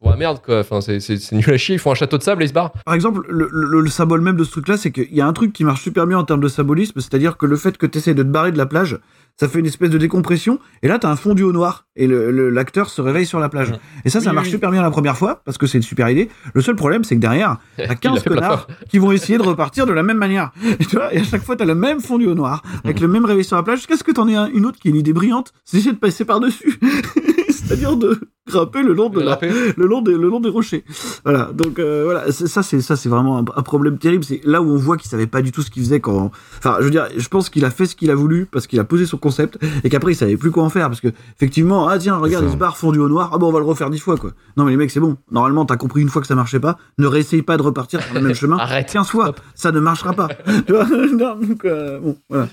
[0.00, 0.60] ouais, merde quoi.
[0.60, 0.98] Enfin c'est
[1.32, 1.74] nul à chier.
[1.76, 2.72] Ils font un château de sable et ils se barrent.
[2.84, 5.32] Par exemple, le, le- le symbole même de ce truc-là, c'est qu'il y a un
[5.32, 7.98] truc qui marche super bien en termes de symbolisme, c'est-à-dire que le fait que tu
[7.98, 8.98] essaies de te barrer de la plage,
[9.38, 12.30] ça fait une espèce de décompression, et là, t'as un fondu au noir, et le-
[12.30, 13.72] le- l'acteur se réveille sur la plage.
[14.04, 14.52] Et ça, ça Oui, marche oui.
[14.52, 16.28] super bien la première fois, parce que c'est une super idée.
[16.54, 18.98] Le seul problème, c'est que derrière, t'as Il l'a 15 fait plein de connards qui
[18.98, 20.52] vont essayer de repartir de la même manière.
[20.80, 23.08] Et, tu vois, et à chaque fois, t'as le même fondu au noir, avec le
[23.08, 24.90] même réveil sur la plage, jusqu'à ce que t'en aies un- une autre qui est
[24.92, 26.78] une idée brillante, c'est de passer par-dessus.
[27.64, 29.38] c'est-à-dire de grimper le long de la,
[29.76, 30.84] le long des, le long des rochers.
[31.24, 31.50] Voilà.
[31.54, 34.24] Donc euh, voilà, ça c'est ça c'est vraiment un, un problème terrible.
[34.24, 36.30] C'est là où on voit qu'il savait pas du tout ce qu'il faisait quand.
[36.58, 38.78] Enfin, je veux dire, je pense qu'il a fait ce qu'il a voulu parce qu'il
[38.80, 41.88] a posé son concept et qu'après il savait plus quoi en faire parce que effectivement,
[41.88, 43.30] ah tiens, regarde, il se barre fondu au noir.
[43.32, 44.32] Ah bon, on va le refaire dix fois quoi.
[44.56, 45.16] Non mais les mecs, c'est bon.
[45.30, 46.76] Normalement, t'as compris une fois que ça marchait pas.
[46.98, 48.58] Ne réessaye pas de repartir sur le même chemin.
[48.58, 48.92] Arrête.
[48.92, 50.28] 15 fois, ça ne marchera pas.
[51.14, 52.48] Non, donc, euh, bon, voilà.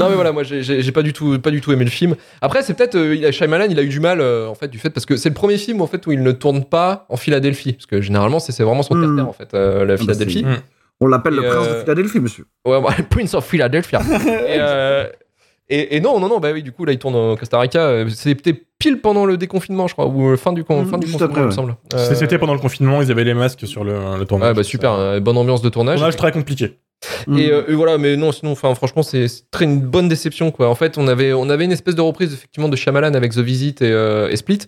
[0.00, 2.16] Non mais voilà, moi j'ai- pas du tout pas du tout aimé le film.
[2.40, 4.66] Après c'est peut-être euh, il a Shyamalan, il a eu du mal euh, en fait
[4.68, 7.06] du fait parce que c'est le premier film en fait où il ne tourne pas
[7.08, 9.02] en Philadelphie parce que généralement c'est vraiment son Hmm.
[9.02, 10.44] terre-terre en fait euh, la bah, Philadelphie.
[10.44, 10.62] c'est-
[11.00, 12.44] On l'appelle le prince euh, de Philadelphie, monsieur.
[12.66, 14.00] Ouais, ouais, Prince of Philadelphia.
[14.26, 15.06] et, euh,
[15.68, 17.80] et, et non, non, non, bah oui, du coup, là, il tourne au Costa Rica.
[17.80, 20.98] euh, C'était pile pendant le déconfinement, je crois, ou euh, fin du, con- Mm, fin
[20.98, 21.76] du confinement, après, il me semble.
[21.94, 24.48] Euh, C'était pendant le confinement, ils avaient les masques sur le, le tournage.
[24.50, 25.96] Ouais, bah super, euh, bonne ambiance de tournage.
[25.98, 26.78] Tournage très compliqué.
[27.26, 27.38] Mm.
[27.38, 30.68] Et, euh, et voilà, mais non, sinon, enfin, franchement, c'est très une bonne déception, quoi.
[30.68, 33.38] En fait, on avait, on avait une espèce de reprise, effectivement, de Shyamalan avec The
[33.40, 34.60] Visit et, euh, et Split.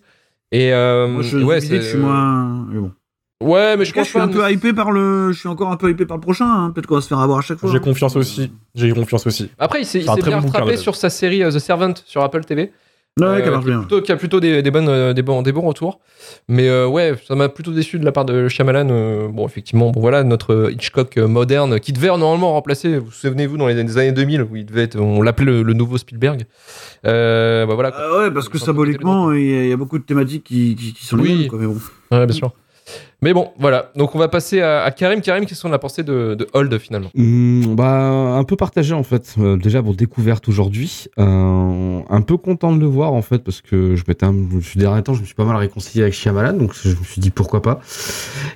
[0.53, 2.67] Et, euh, Moi, je, ouais, je, je c'est- suis moins.
[2.71, 2.93] mais bon.
[3.43, 5.31] Ouais, mais je cas, pense je suis un peu hypé par le.
[5.33, 6.47] Je suis encore un peu hypé par le prochain.
[6.47, 6.71] hein.
[6.75, 7.71] Peut-être qu'on va se faire avoir à chaque fois.
[7.71, 8.51] J'ai confiance aussi.
[8.75, 9.51] J'ai confiance aussi.
[9.59, 12.73] Après, il s'est bien bon rattrapé sur sa série euh, The Servant sur Apple TV.
[13.19, 13.79] Ouais, Euh, marche qui, a bien.
[13.81, 16.01] plutôt, qui a plutôt des, des bonnes, euh, des, bons, des bons retours.
[16.49, 18.89] Mais euh, ouais, ça m'a plutôt déçu de la part de Shyamalan.
[18.91, 23.69] euh, bon, effectivement, bon, voilà, notre Hitchcock moderne qui devait normalement remplacer, vous souvenez-vous, dans
[23.69, 26.45] les, les années 2000, où il devait être, on l'appelait le, le nouveau Spielberg.
[27.07, 27.91] Euh, bah voilà.
[27.91, 28.01] quoi.
[28.03, 30.75] Ah ouais, parce que symboliquement, il y, a- il y a beaucoup de thématiques qui,
[30.77, 31.39] qui, qui sont les Oui.
[31.39, 31.79] mêmes, quoi, mais bon.
[32.11, 32.53] Ouais, bien sûr.
[33.23, 33.91] Mais bon, voilà.
[33.97, 35.23] Donc on va passer à, Karim.
[35.23, 37.11] Karim, qu'est-ce qu'on a pensé de, Hold finalement?
[37.15, 39.35] Hmm, bah, un peu partagé en fait.
[39.39, 43.63] Euh, déjà pour découverte aujourd'hui, Euh, un peu content de le voir en fait parce
[43.63, 44.27] que je m'étais,
[44.61, 47.21] suis dernier temps, je me suis pas mal réconcilié avec Shyamalan, donc je me suis
[47.21, 47.81] dit pourquoi pas.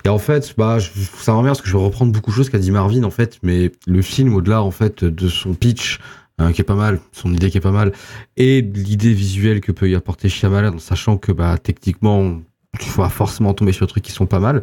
[0.05, 2.51] Et en fait, bah, je, ça revient parce que je vais reprendre beaucoup de choses
[2.51, 5.99] qu'a dit Marvin en fait, mais le film au-delà en fait de son pitch.
[6.39, 7.93] hein, qui est pas mal, son idée qui est pas mal,
[8.37, 12.41] et l'idée visuelle que peut y apporter Shyamalan, en sachant que bah techniquement
[12.79, 14.63] tu vas forcément tomber sur des trucs qui sont pas mal.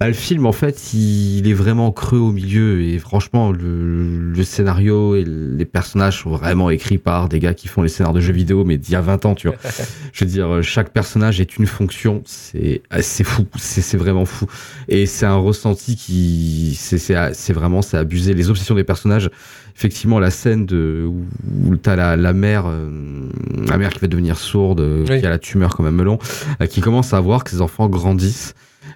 [0.00, 4.42] Bah, le film, en fait, il est vraiment creux au milieu et franchement, le, le
[4.44, 8.20] scénario et les personnages sont vraiment écrits par des gars qui font les scénarios de
[8.20, 9.56] jeux vidéo, mais d'il y a 20 ans, tu vois.
[10.12, 14.46] Je veux dire, chaque personnage est une fonction, c'est c'est fou, c'est vraiment fou.
[14.88, 18.34] Et c'est un ressenti qui, c'est vraiment, c'est abusé.
[18.34, 19.30] Les obsessions des personnages,
[19.76, 23.28] effectivement, la scène de, où, t'as la, la mère, euh,
[23.68, 25.20] la mère qui va devenir sourde, euh, Oui.
[25.20, 26.18] qui a la tumeur comme un melon,
[26.60, 28.54] euh, qui commence à voir que ses enfants grandissent.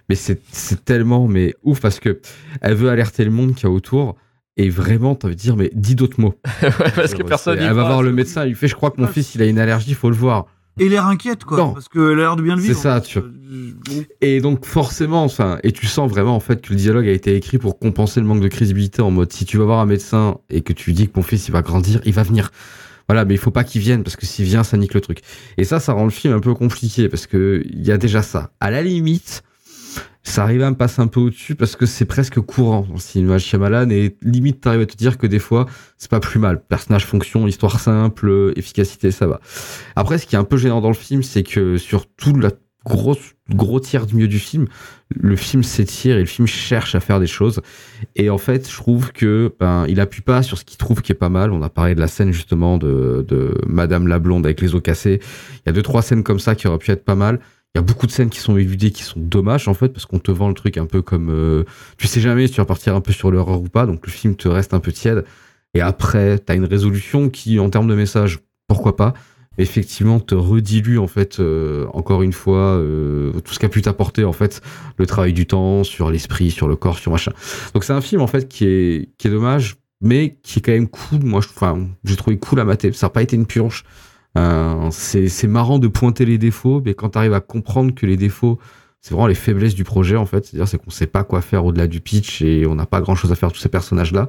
[0.09, 2.21] Mais c'est c'est tellement mais ouf parce que
[2.61, 4.17] elle veut alerter le monde qu'il y a autour.
[4.61, 6.35] Et vraiment, t'as envie de dire, mais dis d'autres mots.
[6.97, 7.61] Parce que personne.
[7.61, 9.47] Elle va voir le médecin, il lui fait, je crois que mon fils, il a
[9.47, 10.47] une allergie, faut le voir.
[10.81, 11.59] Et l'air inquiète, quoi.
[11.59, 11.73] Non.
[11.75, 12.81] Parce qu'elle a l'air de bien le C'est vivre.
[12.81, 13.29] ça, tu vois.
[14.21, 17.35] Et donc forcément, enfin, et tu sens vraiment en fait que le dialogue a été
[17.37, 20.39] écrit pour compenser le manque de crédibilité en mode si tu vas voir un médecin
[20.51, 22.51] et que tu lui dis que mon fils il va grandir, il va venir.
[23.09, 25.21] Voilà, mais il faut pas qu'il vienne parce que s'il vient, ça nique le truc.
[25.57, 28.23] Et ça, ça rend le film un peu compliqué parce que il y a déjà
[28.23, 28.51] ça.
[28.61, 29.43] À la limite,
[30.23, 33.39] ça arrive à me passer un peu au-dessus parce que c'est presque courant le cinéma
[33.39, 35.67] Shyamalan et limite t'arrives à te dire que des fois
[35.97, 36.63] c'est pas plus mal.
[36.63, 39.41] Personnage, fonction, histoire simple, efficacité, ça va.
[39.97, 42.51] Après, ce qui est un peu gênant dans le film, c'est que sur tout la
[42.85, 44.67] grosse gros tiers du milieu du film,
[45.11, 47.61] le film s'étire et le film cherche à faire des choses.
[48.15, 51.13] Et en fait, je trouve que ben il appuie pas sur ce qu'il trouve qui
[51.13, 51.53] est pas mal.
[51.53, 54.83] On a parlé de la scène justement de, de Madame la blonde avec les os
[54.83, 55.21] cassés.
[55.57, 57.41] Il y a deux trois scènes comme ça qui auraient pu être pas mal.
[57.75, 60.07] Il y a beaucoup de scènes qui sont éludées, qui sont dommages en fait, parce
[60.07, 61.65] qu'on te vend le truc un peu comme euh,
[61.99, 64.13] tu sais jamais si tu vas partir un peu sur l'horreur ou pas, donc le
[64.13, 65.25] film te reste un peu tiède.
[65.75, 69.13] Et après, t'as une résolution qui, en termes de message, pourquoi pas,
[69.59, 74.25] effectivement te redilue en fait euh, encore une fois euh, tout ce qu'a pu t'apporter
[74.25, 74.63] en fait
[74.97, 77.33] le travail du temps sur l'esprit sur le corps sur machin.
[77.75, 80.73] Donc c'est un film en fait qui est qui est dommage mais qui est quand
[80.73, 81.41] même cool moi
[82.05, 82.93] j'ai trouvé cool à mater.
[82.93, 83.85] Ça n'a pas été une purge
[84.39, 88.59] euh, c'est marrant de pointer les défauts mais quand t'arrives à comprendre que les défauts
[89.01, 91.25] c'est vraiment les faiblesses du projet en fait c'est à dire c'est qu'on sait pas
[91.25, 93.61] quoi faire au-delà du pitch et on n'a pas grand chose à faire de tous
[93.61, 94.29] ces personnages là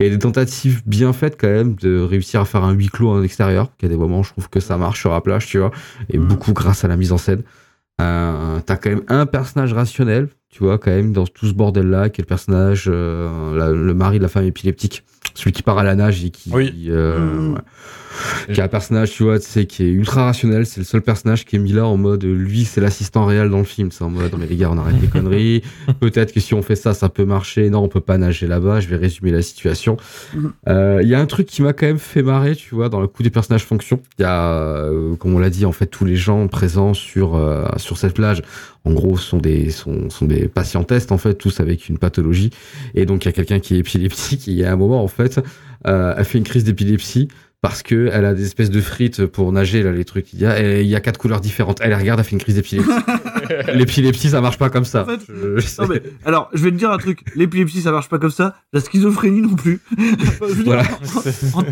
[0.00, 3.22] et des tentatives bien faites quand même de réussir à faire un huis clos en
[3.22, 3.74] extérieur.
[3.76, 5.70] Qu'il y a des moments, je trouve que ça marche sur la plage, tu vois,
[6.10, 7.42] et beaucoup grâce à la mise en scène.
[8.00, 11.88] Euh, T'as quand même un personnage rationnel, tu vois, quand même dans tout ce bordel
[11.90, 15.04] là, qui est le personnage, euh, la- le mari de la femme épileptique,
[15.34, 16.50] celui qui part à la nage et qui,
[16.90, 17.60] euh, ouais.
[18.52, 20.66] Qui est un personnage, tu vois, tu sais, qui est ultra rationnel.
[20.66, 23.58] C'est le seul personnage qui est mis là en mode, lui, c'est l'assistant réel dans
[23.58, 23.90] le film.
[23.90, 25.62] C'est en mode, non mais les gars, on arrête les conneries.
[26.00, 27.70] Peut-être que si on fait ça, ça peut marcher.
[27.70, 28.80] Non, on peut pas nager là-bas.
[28.80, 29.96] Je vais résumer la situation.
[30.68, 33.00] Euh, Il y a un truc qui m'a quand même fait marrer, tu vois, dans
[33.00, 34.00] le coup des personnages fonction.
[34.18, 37.34] Il y a, euh, comme on l'a dit, en fait, tous les gens présents sur
[37.34, 38.42] euh, sur cette plage,
[38.84, 42.50] en gros, sont des sont, sont des patients tests, en fait, tous avec une pathologie.
[42.94, 44.48] Et donc, il y a quelqu'un qui est épileptique.
[44.48, 45.40] Et il y a un moment, en fait,
[45.86, 47.28] euh, elle fait une crise d'épilepsie
[47.64, 50.44] parce que elle a des espèces de frites pour nager là les trucs il y
[50.46, 52.86] a et il y a quatre couleurs différentes elle regarde elle fait une crise d'épilepsie
[53.74, 56.70] l'épilepsie ça marche pas comme ça En fait, Je- je non, mais, alors, je vais
[56.70, 57.20] te dire un truc.
[57.36, 58.54] L'épilepsie, ça marche pas comme ça.
[58.72, 59.80] La schizophrénie non plus.
[60.64, 60.84] Voilà.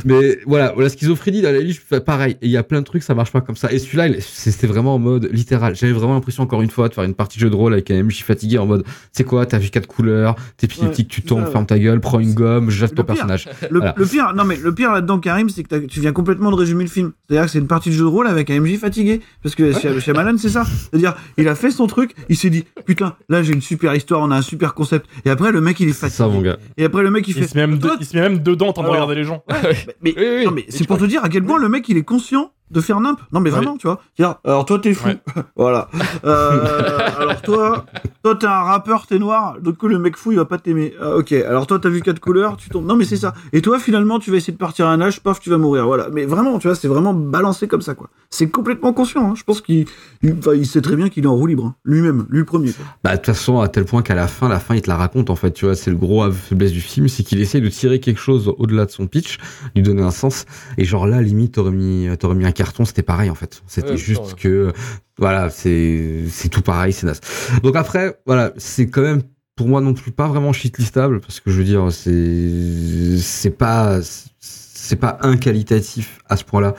[0.05, 2.37] Mais voilà, la schizophrénie, dans la liste, pareil.
[2.43, 3.73] Il y a plein de trucs, ça marche pas comme ça.
[3.73, 5.75] Et celui-là, il- c'était vraiment en mode littéral.
[5.77, 7.91] J'avais vraiment l'impression, encore une fois, de faire une partie de jeu de rôle avec
[7.91, 11.45] un MJ fatigué en mode, c'est quoi, t'as vu quatre couleurs, t'es épileptique, tu tombes,
[11.45, 11.51] ouais.
[11.51, 13.49] ferme ta gueule, prends une gomme, jette ton pire, personnage.
[13.71, 13.95] Le, Voilà.
[13.97, 16.85] le pire, non mais le pire là-dedans, Karim, c'est que tu viens complètement de résumer
[16.85, 17.13] le film.
[17.29, 19.21] C'est-à-dire que c'est une partie de jeu de rôle avec un MJ fatigué.
[19.43, 20.65] Parce que chez, chez Malan, c'est ça.
[20.65, 24.21] C'est-à-dire, il a fait son truc, il s'est dit, putain, là j'ai une super histoire,
[24.23, 25.07] on a un super concept.
[25.25, 26.17] Et après, le mec, il est fatigué.
[26.17, 26.59] ça, mon gars.
[26.77, 27.49] Et après, le mec, il, Il fait.
[27.49, 29.43] se met même, de- il se met même dedans en train de regarder les gens.
[30.03, 30.15] Mais,
[30.45, 32.81] non, mais c'est pour te dire à quel point le mec, il est conscient de
[32.81, 33.21] faire nimp.
[33.33, 34.01] Non, mais vraiment, tu vois.
[34.17, 35.09] C'est-à-dire, alors toi, t'es fou.
[35.57, 35.89] voilà.
[36.25, 37.85] Euh, alors toi,
[38.23, 40.95] toi t'es un rappeur, t'es noir, donc le mec fou il va pas t'aimer.
[41.01, 42.87] Ah, ok, alors toi t'as vu quatre couleurs, tu tombes.
[42.87, 43.35] Non mais c'est ça.
[43.53, 45.87] Et toi finalement tu vas essayer de partir à un âge, paf, tu vas mourir.
[45.87, 46.09] Voilà.
[46.13, 48.09] Mais vraiment, tu vois, c'est vraiment balancé comme ça quoi.
[48.31, 49.31] C'est complètement conscient.
[49.31, 49.35] Hein.
[49.37, 49.87] Je pense qu'il,
[50.23, 51.75] il, il sait très bien qu'il est en roue libre, hein.
[51.85, 52.73] lui-même, lui le premier.
[52.73, 52.85] Quoi.
[53.05, 54.97] Bah de toute façon à tel point qu'à la fin, la fin il te la
[54.97, 55.53] raconte en fait.
[55.53, 58.53] Tu vois, c'est le gros faiblesse du film, c'est qu'il essaye de tirer quelque chose
[58.59, 59.39] au-delà de son pitch,
[59.75, 60.45] lui donner un sens.
[60.79, 63.63] Et genre là, limite t'aurais mis, t'aurais mis un carton, c'était pareil en fait.
[63.67, 64.73] C'était Ouais, juste que
[65.19, 67.21] voilà, c'est c'est tout pareil, c'est naze.
[67.63, 69.23] Donc après, voilà, c'est quand même
[69.57, 74.01] pour moi non plus pas vraiment shitlistable parce que je veux dire, c'est c'est pas
[74.41, 76.75] c'est pas inqualitatif à ce point-là.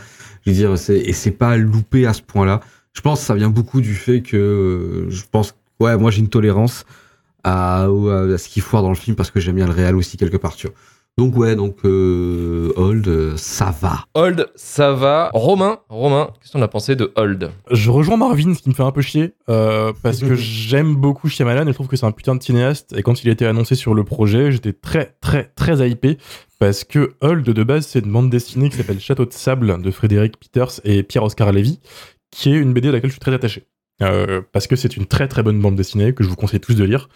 [0.46, 2.60] Je veux dire, c'est et c'est pas loupé à ce point-là.
[2.94, 6.20] Je pense que ça vient beaucoup du fait que euh, je pense ouais, moi j'ai
[6.20, 6.86] une tolérance
[7.44, 10.18] à, à ce qu'il foire dans le film parce que j'aime bien le réel aussi
[10.18, 10.76] quelque part, tu vois.
[11.20, 14.06] Donc ouais, donc euh, Old, ça va.
[14.16, 15.30] Hold, ça va.
[15.34, 17.52] Romain, Romain, qu'est-ce qu'on a pensé de Hold?
[17.70, 21.30] Je rejoins Marvin, ce qui me fait un peu chier, euh, parce que j'aime beaucoup
[21.30, 22.96] Shyamalan et je trouve que c'est un putain de cinéaste.
[22.98, 26.18] Et quand il a été annoncé sur le projet, j'étais très, très, très hypé,
[26.58, 29.92] parce que Hold, de base, c'est une bande dessinée qui s'appelle Château de Sable de
[29.92, 31.80] Frédéric Peters et Pierre-Oscar Lévy,
[32.32, 33.68] qui est une BD à laquelle je suis très attaché.
[34.02, 36.74] Euh, parce que c'est une très, très bonne bande dessinée que je vous conseille tous
[36.74, 37.08] de lire,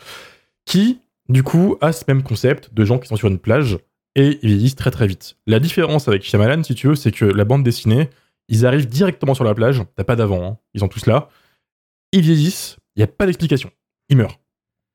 [0.65, 0.99] qui,
[1.29, 3.79] du coup, a ce même concept de gens qui sont sur une plage
[4.17, 5.37] et ils vieillissent très très vite.
[5.47, 8.09] La différence avec Shyamalan, si tu veux, c'est que la bande dessinée,
[8.49, 11.29] ils arrivent directement sur la plage, t'as pas d'avant, hein, ils sont tous là,
[12.11, 13.69] ils vieillissent, il y a pas d'explication,
[14.09, 14.39] ils meurent.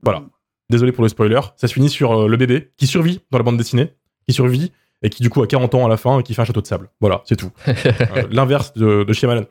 [0.02, 0.22] Voilà.
[0.70, 3.44] Désolé pour le spoiler, ça se finit sur euh, le bébé qui survit dans la
[3.44, 3.92] bande dessinée,
[4.26, 4.72] qui survit
[5.02, 6.60] et qui du coup a 40 ans à la fin et qui fait un château
[6.62, 6.88] de sable.
[7.00, 7.50] Voilà, c'est tout.
[7.66, 9.44] Euh, L'inverse de, de Shyamalan.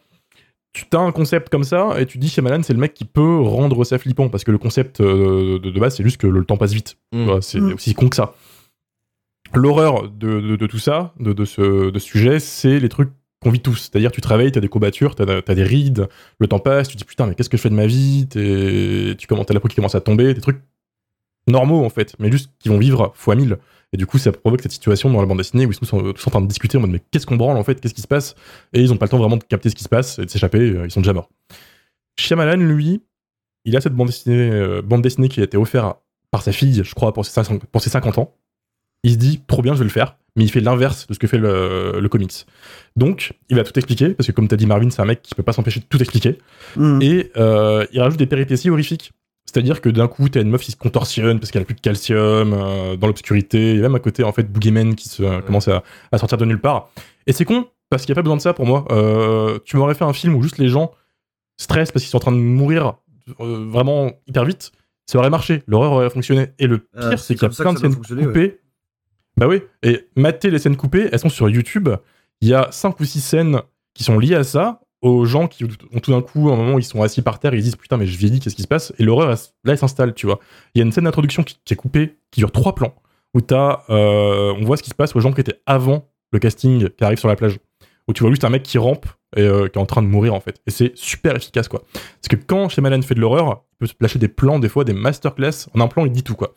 [0.74, 3.40] Tu as un concept comme ça et tu dis Shyamalan c'est le mec qui peut
[3.42, 6.46] rendre ça flippant parce que le concept euh, de, de base c'est juste que le
[6.46, 6.98] temps passe vite.
[7.12, 7.26] Mm.
[7.26, 7.74] Voilà, c'est Mm.
[7.74, 8.34] aussi con que ça.
[9.54, 13.10] L'horreur de, tout ça, de, ce, sujet, c'est les trucs
[13.42, 13.76] qu'on vit tous.
[13.76, 16.08] C'est-à-dire, tu travailles, t'as des courbatures, t'as as des rides,
[16.40, 18.28] le temps passe, tu te dis putain, mais qu'est-ce que je fais de ma vie?
[18.30, 20.62] Tu commences, t'as la peau qui commence à tomber, des trucs
[21.48, 23.58] normaux en fait, mais juste qui vont vivre fois mille.
[23.94, 26.28] Et du coup, ça provoque cette situation dans la bande dessinée où ils sont tous,
[26.28, 27.82] en train de discuter en mode mais qu'est-ce qu'on branle en fait?
[27.82, 28.36] Qu'est-ce qui se passe?
[28.74, 30.30] Et ils ont pas le temps vraiment de capter ce qui se passe et de
[30.30, 31.30] s'échapper, euh, ils sont déjà morts.
[32.18, 33.02] Shyamalan, lui,
[33.66, 35.98] il a cette bande dessinée, euh, bande dessinée qui a été offerte
[36.30, 38.34] par sa fille, je crois, pour ses 50, pour ses 50 ans.
[39.04, 41.20] Il se dit, trop bien, je vais le faire, mais il fait l'inverse de ce
[41.20, 42.46] que fait le, le comics.
[42.96, 45.36] Donc, il va tout expliquer, parce que comme t'as dit, Marvin, c'est un mec qui
[45.36, 46.38] peut pas s'empêcher de tout expliquer.
[46.76, 47.02] Mhm.
[47.02, 49.12] Et euh, il rajoute des péripéties horrifiques.
[49.46, 51.82] C'est-à-dire que d'un coup, t'as une meuf qui se contorsionne parce qu'elle a plus de
[51.82, 53.72] calcium euh, dans l'obscurité.
[53.72, 56.38] Il y a même à côté, en fait, Boogeyman qui se, commence à, à sortir
[56.38, 56.90] de nulle part.
[57.28, 58.86] Et c'est con, parce qu'il n'y a pas besoin de ça pour moi.
[58.92, 60.94] Euh, tu m'aurais fait un film où juste les gens
[61.58, 62.94] stressent parce qu'ils sont en train de mourir
[63.42, 64.72] euh, vraiment hyper vite.
[65.08, 66.54] Ça aurait marché, l'horreur aurait fonctionné.
[66.58, 68.61] Et le pire, c'est qu'il y a plein de scènes coupées.
[69.42, 71.90] Bah oui, et mater les scènes coupées, elles sont sur YouTube.
[72.42, 73.62] Il y a 5 ou 6 scènes
[73.96, 76.78] qui sont liées à ça, aux gens qui ont tout d'un coup, à un moment,
[76.78, 78.94] ils sont assis par terre, ils disent putain, mais je vieillis, qu'est-ce qui se passe?
[79.00, 80.40] Et l'horreur, là, elle s'installe, tu vois.
[80.76, 82.94] Il y a une scène d'introduction qui, qui est coupée, qui dure 3 plans,
[83.34, 86.38] où t'as, euh, on voit ce qui se passe aux gens qui étaient avant le
[86.38, 87.58] casting qui arrive sur la plage.
[88.08, 90.08] Où tu vois juste un mec qui rampe et euh, qui est en train de
[90.08, 90.62] mourir, en fait.
[90.68, 91.82] Et c'est super efficace, quoi.
[91.94, 94.84] Parce que quand Shyamalan fait de l'horreur, il peut se lâcher des plans, des fois,
[94.84, 95.68] des masterclass.
[95.74, 96.54] En un plan, il dit tout, quoi.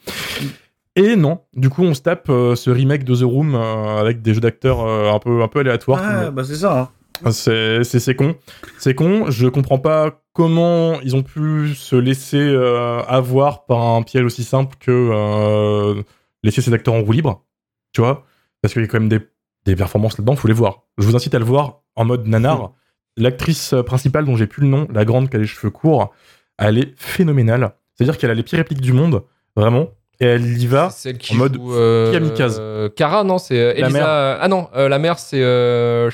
[0.97, 4.23] Et non, du coup, on se tape euh, ce remake de The Room euh, avec
[4.23, 6.01] des jeux d'acteurs euh, un peu un peu aléatoires.
[6.03, 6.81] Ah, bah c'est ça.
[7.25, 7.31] hein.
[7.31, 8.37] C'est c'est c'est con,
[8.79, 9.31] c'est con.
[9.31, 14.45] Je comprends pas comment ils ont pu se laisser euh, avoir par un piège aussi
[14.45, 16.03] simple que euh,
[16.43, 17.45] laisser ces acteurs en roue libre,
[17.93, 18.25] tu vois,
[18.63, 19.21] parce qu'il y a quand même des,
[19.65, 20.83] des performances là-dedans, faut les voir.
[20.99, 22.73] Je vous incite à le voir en mode nanar.
[23.17, 26.13] L'actrice euh, principale dont j'ai plus le nom, la grande qui a les cheveux courts,
[26.59, 27.75] elle est phénoménale.
[27.95, 29.23] C'est-à-dire qu'elle a les pires répliques du monde,
[29.55, 29.91] vraiment,
[30.21, 32.59] et elle y va Celle qui en mode joue, euh, kamikaze.
[32.61, 33.89] euh, Cara, non, c'est euh, Elisa.
[33.91, 34.07] mère.
[34.07, 35.41] Ah non, euh, la mère, c'est.
[35.43, 36.11] euh,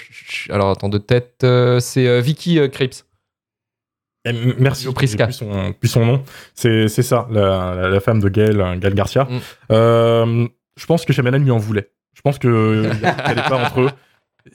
[0.49, 1.45] Alors attends, de tête,
[1.81, 3.05] c'est Vicky euh, Krieps.
[4.27, 5.25] Eh, Merci, Au Prisca.
[5.25, 6.23] j'ai plus son, plus son nom.
[6.55, 9.25] C'est ça, la, la, la femme de Gaël, Gaël Garcia.
[9.71, 10.47] Mm.
[10.77, 11.91] Je pense que Shyamalan lui en voulait.
[12.15, 12.83] Je pense que
[13.27, 13.91] qu'elle est pas entre eux.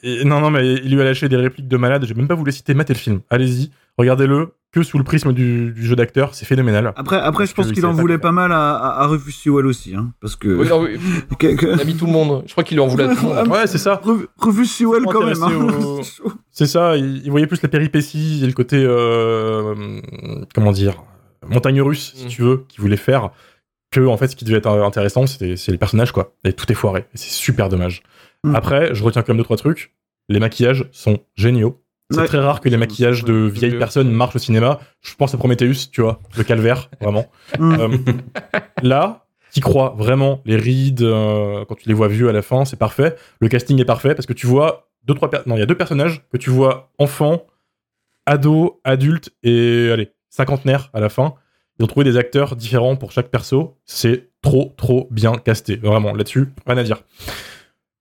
[0.04, 2.04] Et, non, non, mais il lui a lâché des répliques de malade.
[2.06, 2.74] Je vais même pas vous les citer.
[2.74, 3.22] Matez le film.
[3.30, 4.54] Allez-y, regardez-le.
[4.72, 6.92] Que sous le prisme du, du jeu d'acteur, c'est phénoménal.
[6.98, 9.66] Après, après, je pense qu'il il en voulait pas mal à, à, à Rufus Sewell
[9.68, 10.50] aussi, hein, parce que.
[10.50, 11.00] Oui, non, oui.
[11.40, 12.44] que- que- Il a mis tout le monde.
[12.46, 13.48] Je crois qu'il en voulait à tout le monde.
[13.48, 14.02] Ouais, c'est ça.
[14.04, 15.42] Ruf- Rufus Sewell quand même.
[15.42, 15.54] Hein.
[15.82, 16.02] au-
[16.52, 20.02] C'est ça, il, il voyait plus la péripétie et le côté, euh,
[20.54, 21.02] comment dire,
[21.48, 22.30] montagne russe, si Mm.
[22.30, 23.30] tu veux, qu'il voulait faire,
[23.92, 26.34] que en fait, ce qui devait être intéressant, c'était c'est les personnages, quoi.
[26.44, 27.06] Et tout est foiré.
[27.14, 28.04] Et c'est super dommage.
[28.44, 28.56] Mm.
[28.56, 29.94] Après, je retiens quand même deux, trois trucs.
[30.28, 31.82] Les maquillages sont géniaux.
[32.12, 32.28] C'est Ouais.
[32.28, 34.80] très rare que les maquillages de vieilles personnes marchent au cinéma.
[35.02, 37.26] Je pense à Prometheus, tu vois, le calvaire, vraiment.
[37.60, 37.74] Mm.
[37.80, 37.98] Euh,
[38.84, 42.64] là, qui crois vraiment les rides euh, quand tu les vois vieux à la fin,
[42.66, 43.16] c'est parfait.
[43.40, 45.66] Le casting est parfait parce que tu vois deux trois per- non, il y a
[45.66, 47.46] deux personnages que tu vois enfants,
[48.26, 51.36] ados, adultes et allez, cinquantenaires à la fin
[51.80, 53.78] Ils ont trouvé des acteurs différents pour chaque perso.
[53.86, 55.76] C'est trop, trop bien casté.
[55.78, 57.02] Vraiment, là-dessus, rien à dire.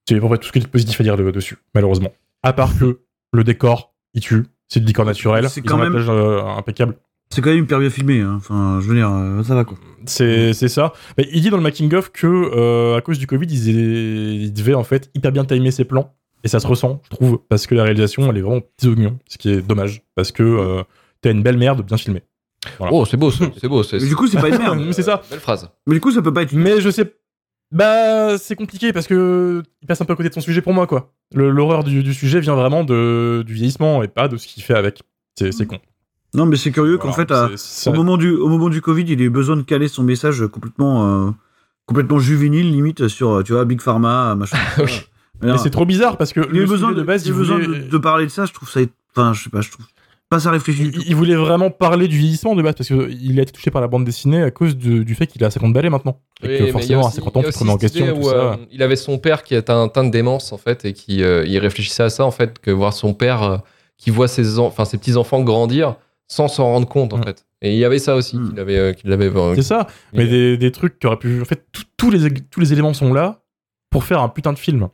[0.09, 2.11] C'est peu près tout ce qui est positif à dire de- dessus, malheureusement.
[2.43, 3.01] À part que
[3.33, 4.45] le décor, il tue.
[4.69, 5.49] C'est du décor naturel.
[5.51, 6.97] C'est Ils quand la même- plage euh, impeccable.
[7.31, 8.21] C'est quand même hyper bien filmé.
[8.21, 8.35] Hein.
[8.37, 9.77] Enfin, je veux dire, euh, ça va quoi.
[10.07, 10.93] C'est c'est ça.
[11.19, 13.69] Mais il dit dans le making of que euh, à cause du Covid, ils,
[14.45, 16.15] ils devaient en fait hyper bien timer ses plans
[16.45, 19.19] et ça se ressent, je trouve, parce que la réalisation elle est vraiment petits oignons,
[19.27, 20.83] ce qui est dommage parce que euh,
[21.23, 22.23] t'as une belle merde bien filmée.
[22.79, 22.93] Voilà.
[22.95, 23.83] Oh, c'est beau, c'est beau.
[23.83, 24.81] c'est- Mais du coup, c'est pas une merde.
[24.93, 25.23] C'est ça.
[25.31, 25.69] Belle phrase.
[25.87, 27.15] Mais du coup, ça peut pas être une Mais je sais.
[27.75, 30.73] Bah, c'est compliqué parce que il passe un peu à côté de son sujet pour
[30.73, 31.13] moi, quoi.
[31.35, 34.75] L'horreur du, du sujet vient vraiment de, du vieillissement et pas de ce qu'il fait
[34.75, 35.03] avec.
[35.37, 35.79] C'est c'est con.
[36.35, 37.49] Non, mais c'est curieux qu'en fait, à-
[37.87, 41.27] au, moment du, au moment du Covid, il ait besoin de caler son message complètement,
[41.27, 41.31] euh,
[41.87, 44.57] complètement juvénile, limite, sur, tu vois, Big Pharma, machin.
[45.43, 47.39] Mais c'est trop bizarre parce que Il a le besoin de base, il a il
[47.39, 48.81] besoin voulait- de, de parler de ça, je trouve ça.
[49.17, 49.85] Enfin, je sais pas, je trouve
[50.35, 50.91] pas ça réfléchi.
[50.95, 53.81] il, il voulait vraiment parler du vieillissement de base parce qu'il a été touché par
[53.81, 56.21] la bande dessinée à cause de- du fait qu'il a 50 balais maintenant.
[56.43, 58.05] Et Oui, que a forcément, à aussi- 50 ans, a tu te en question.
[58.05, 58.37] idée Tout où, ça.
[58.37, 61.23] euh, il avait son père qui est un teint de démence en fait et qui
[61.23, 63.57] euh, il réfléchissait à ça en fait que voir son père euh,
[63.99, 65.97] qui voit ses en- enfin ses petits enfants grandir
[66.29, 67.45] sans s'en rendre compte en fait.
[67.63, 69.87] Et il y avait ça aussi qu'il avait euh, qu'il avait euh, C'est ça.
[70.13, 71.41] Mais des, des trucs qui auraient pu.
[71.41, 73.41] En fait, tout- tous les, tous les éléments sont là
[73.91, 74.89] pour faire un putain de film.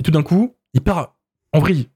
[0.00, 1.14] Et tout d'un coup, il part
[1.52, 1.88] en vrille.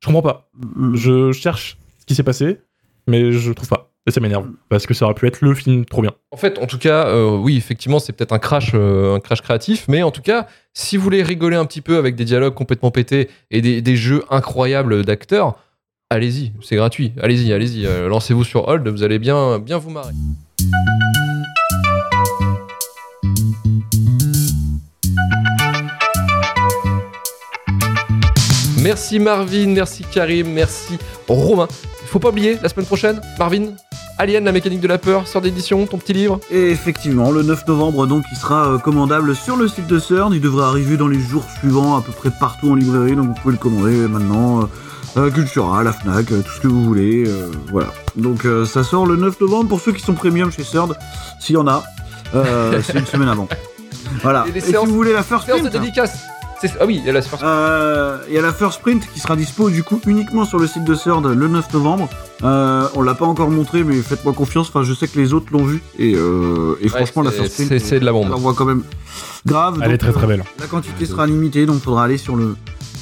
[0.00, 0.48] Je comprends pas.
[0.94, 1.76] Je cherche
[2.08, 2.58] qui s'est passé,
[3.06, 3.92] mais je trouve pas.
[4.06, 4.46] Et ça m'énerve.
[4.70, 6.12] Parce que ça aurait pu être le film trop bien.
[6.30, 9.42] En fait, en tout cas, euh, oui, effectivement, c'est peut-être un crash, euh, un crash
[9.42, 12.54] créatif, mais en tout cas, si vous voulez rigoler un petit peu avec des dialogues
[12.54, 15.58] complètement pétés et des, des jeux incroyables d'acteurs,
[16.08, 17.12] allez-y, c'est gratuit.
[17.20, 20.14] Allez-y, allez-y, euh, lancez-vous sur Hold, vous allez bien, bien vous marrer.
[28.80, 30.96] Merci Marvin, merci Karim, merci
[31.28, 31.68] Romain.
[32.10, 33.66] Faut pas oublier, la semaine prochaine, Marvin,
[34.18, 36.40] Alien, la mécanique de la peur, sort d'édition, ton petit livre.
[36.50, 40.32] Et effectivement, le 9 novembre, donc, il sera euh, commandable sur le site de CERN.
[40.32, 43.34] Il devrait arriver dans les jours suivants, à peu près partout en librairie, donc vous
[43.34, 44.62] pouvez le commander maintenant.
[44.62, 44.64] euh,
[45.16, 47.24] euh, Cultura, la Fnac, euh, tout ce que vous voulez.
[47.70, 47.88] voilà.
[48.16, 50.94] Donc ça sort le 9 novembre pour ceux qui sont premium chez CERN,
[51.40, 51.82] s'il y en a.
[52.82, 53.48] C'est une semaine avant.
[54.22, 54.44] Voilà.
[54.54, 56.12] Et si vous voulez la first de print, dédicace.
[56.12, 56.37] C'est-
[56.80, 59.20] Ah oui, il y a la first euh, il y a la first print qui
[59.20, 62.08] sera dispo du coup uniquement sur le site de CERN le 9 novembre.
[62.42, 64.68] Euh, on l'a pas encore montré, mais faites-moi confiance.
[64.68, 67.68] Enfin, je sais que les autres l'ont vu et, euh, et franchement la first print,
[67.68, 68.26] c'est- c'est de la bombe.
[68.26, 68.82] On la voit quand même
[69.46, 69.80] grave.
[69.84, 70.44] Elle est très, très euh, belle.
[70.58, 72.56] La quantité sera limitée, donc faudra aller sur le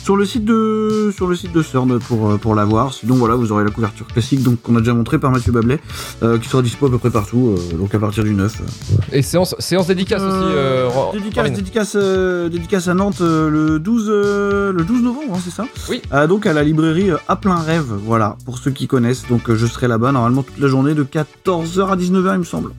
[0.07, 2.95] sur le site de sur le site de CERN pour euh, pour la voir.
[2.95, 5.81] Sinon voilà, vous aurez la couverture classique donc qu'on a déjà montré par Mathieu Bablet,
[6.23, 7.57] euh, qui sera dispo à peu près partout.
[7.59, 8.55] euh, donc à partir du 9.
[8.61, 11.19] euh, Et séance, séance dédicace aussi.
[11.19, 15.65] Dédicace, dédicace, dédicace à Nantes le 12, euh, le 12 novembre, hein, c'est ça?
[15.91, 16.01] Oui.
[16.29, 19.25] Donc à la librairie À plein rêve, voilà, pour ceux qui connaissent.
[19.29, 22.71] Donc je serai là-bas normalement toute la journée de 14h à 19h, il me semble.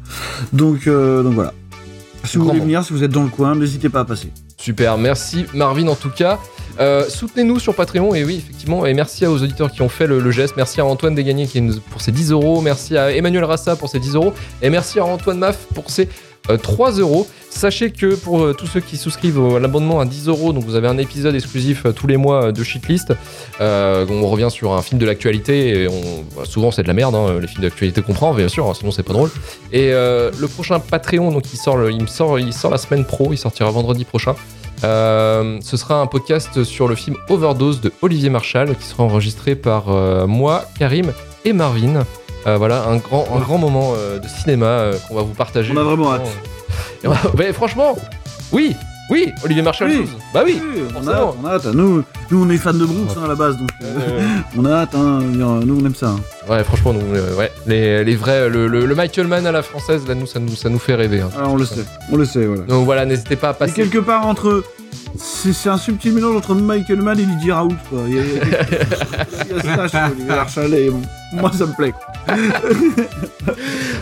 [0.54, 1.54] Donc, donc voilà.
[2.24, 4.32] Si vous voulez venir, si vous êtes dans le coin, n'hésitez pas à passer.
[4.60, 6.40] Super, merci Marvin en tout cas.
[6.80, 10.32] Euh, Soutenez-nous sur Patreon et oui effectivement et merci aux auditeurs qui ont fait le,
[10.32, 10.56] geste.
[10.58, 12.62] Merci à Antoine Desgagnés qui nous- pour ses 10 euros.
[12.62, 16.10] Merci à Emmanuel Rassa pour ses 10 euros et merci à Antoine Maff pour ses
[16.56, 17.28] 3 euros.
[17.50, 20.76] Sachez que pour euh, tous ceux qui souscrivent à l'abonnement à 10 euros, donc vous
[20.76, 23.14] avez un épisode exclusif euh, tous les mois euh, de Shitlist.
[23.62, 26.02] Euh, on revient sur un film de l'actualité et on,
[26.36, 28.74] bah, souvent c'est de la merde, hein, les films d'actualité qu'on prend, bien sûr, hein,
[28.78, 29.32] sinon c'est pas drôle.
[29.74, 33.06] Et euh, le prochain Patreon, donc il sort, le- il sort, il sort la semaine
[33.06, 34.36] pro, il sortira vendredi prochain.
[34.84, 39.56] Euh, ce sera un podcast sur le film Overdose de Olivier Marshall qui sera enregistré
[39.56, 41.12] par euh, moi, Karim
[41.46, 42.06] et Marvin.
[42.48, 45.74] Euh, voilà, un grand, un grand moment euh, de cinéma euh, qu'on va vous partager.
[45.76, 46.28] On a vraiment hâte.
[47.38, 47.98] Mais franchement,
[48.52, 48.76] oui,
[49.10, 49.90] oui, Olivier Marshall.
[49.90, 50.10] Oui.
[50.34, 50.62] Bah oui,
[50.96, 51.66] on a hâte, on a hâte.
[51.66, 54.22] Nous, nous on est fans de Bronx hein, à la base, donc euh,
[54.58, 54.96] on a hâte.
[54.96, 55.46] Hein, nous
[55.82, 56.08] on aime ça.
[56.08, 56.20] hein.
[56.50, 59.62] Ouais, franchement, nous, euh, ouais, les, les vrais, le, le- le Michael Mann à la
[59.62, 61.22] française, là, nous, ça nous, ça nous fait rêver.
[61.38, 62.64] Ah, on le sait, on le sait, voilà.
[62.64, 63.74] Donc voilà, n'hésitez pas à Et passer.
[63.74, 64.64] quelque part entre.
[65.20, 68.00] C'est un subtil mélange entre Michael Mann et Didier Raoult, quoi.
[68.08, 68.66] Il y a, il y a-
[69.64, 71.02] il y a ça chez Olivier Marshall et bon,
[71.34, 71.94] moi ça me plaît.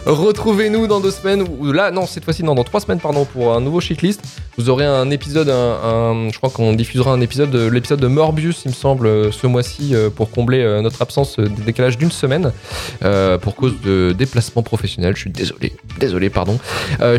[0.06, 3.54] Retrouvez-nous dans deux semaines, ou là, non, cette fois-ci, non, dans trois semaines, pardon, pour
[3.54, 4.22] un nouveau shitlist.
[4.58, 5.54] Vous aurez un épisode, un,
[5.84, 9.32] un- je crois qu'on diffusera un épisode, de l'épisode de Morbius, il me semble, euh,
[9.32, 12.52] ce mois-ci, euh, pour combler euh, notre absence de décalage d'une semaine,
[13.04, 15.14] euh, pour cause de déplacement professionnel.
[15.16, 16.60] Je suis désolé, désolé, pardon.
[17.02, 17.18] Euh,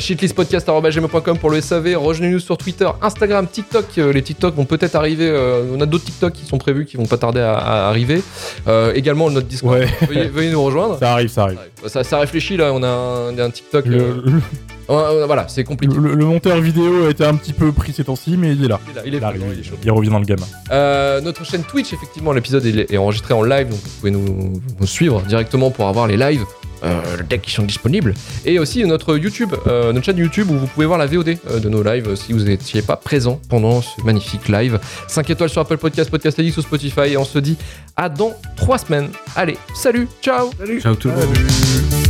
[1.41, 1.97] pour le SAV.
[1.97, 3.97] Rejoignez-nous sur Twitter, Instagram, TikTok.
[3.97, 5.29] Les TikTok vont peut-être arriver.
[5.29, 8.23] euh, on a d'autres TikTok qui sont prévus, qui vont pas tarder à, à arriver.
[8.69, 9.79] Euh, également notre Discord.
[9.79, 9.89] Ouais.
[10.09, 10.99] Veuillez, veuillez nous rejoindre.
[10.99, 11.59] Ça arrive, ça arrive.
[11.87, 13.87] Ça, ça réfléchit là, on a un, un TikTok.
[13.87, 14.23] Le,
[14.89, 15.95] euh, voilà, c'est compliqué.
[15.97, 18.69] le- le monteur vidéo a été un petit peu pris ces temps-ci, mais il est
[18.69, 18.79] là.
[18.87, 19.75] Il est là, il est présent, il est chaud.
[19.83, 20.47] il revient dans le gamin.
[20.71, 24.61] Euh, notre chaîne Twitch, effectivement, l'épisode est, est enregistré en live, donc vous pouvez nous,
[24.81, 26.45] nous suivre directement pour avoir les lives
[26.83, 28.15] le deck qui sont disponibles.
[28.45, 31.83] Et aussi notre YouTube, notre chaîne YouTube où vous pouvez voir la VOD de nos
[31.83, 34.79] lives si vous n'étiez pas présent pendant ce magnifique live.
[35.09, 37.13] 5 étoiles sur Apple Podcast, Podcast Addict ou Spotify.
[37.13, 37.57] Et on se dit
[37.97, 39.09] à dans 3 semaines.
[39.35, 42.06] Allez, salut, ciao Salut Ciao tout le monde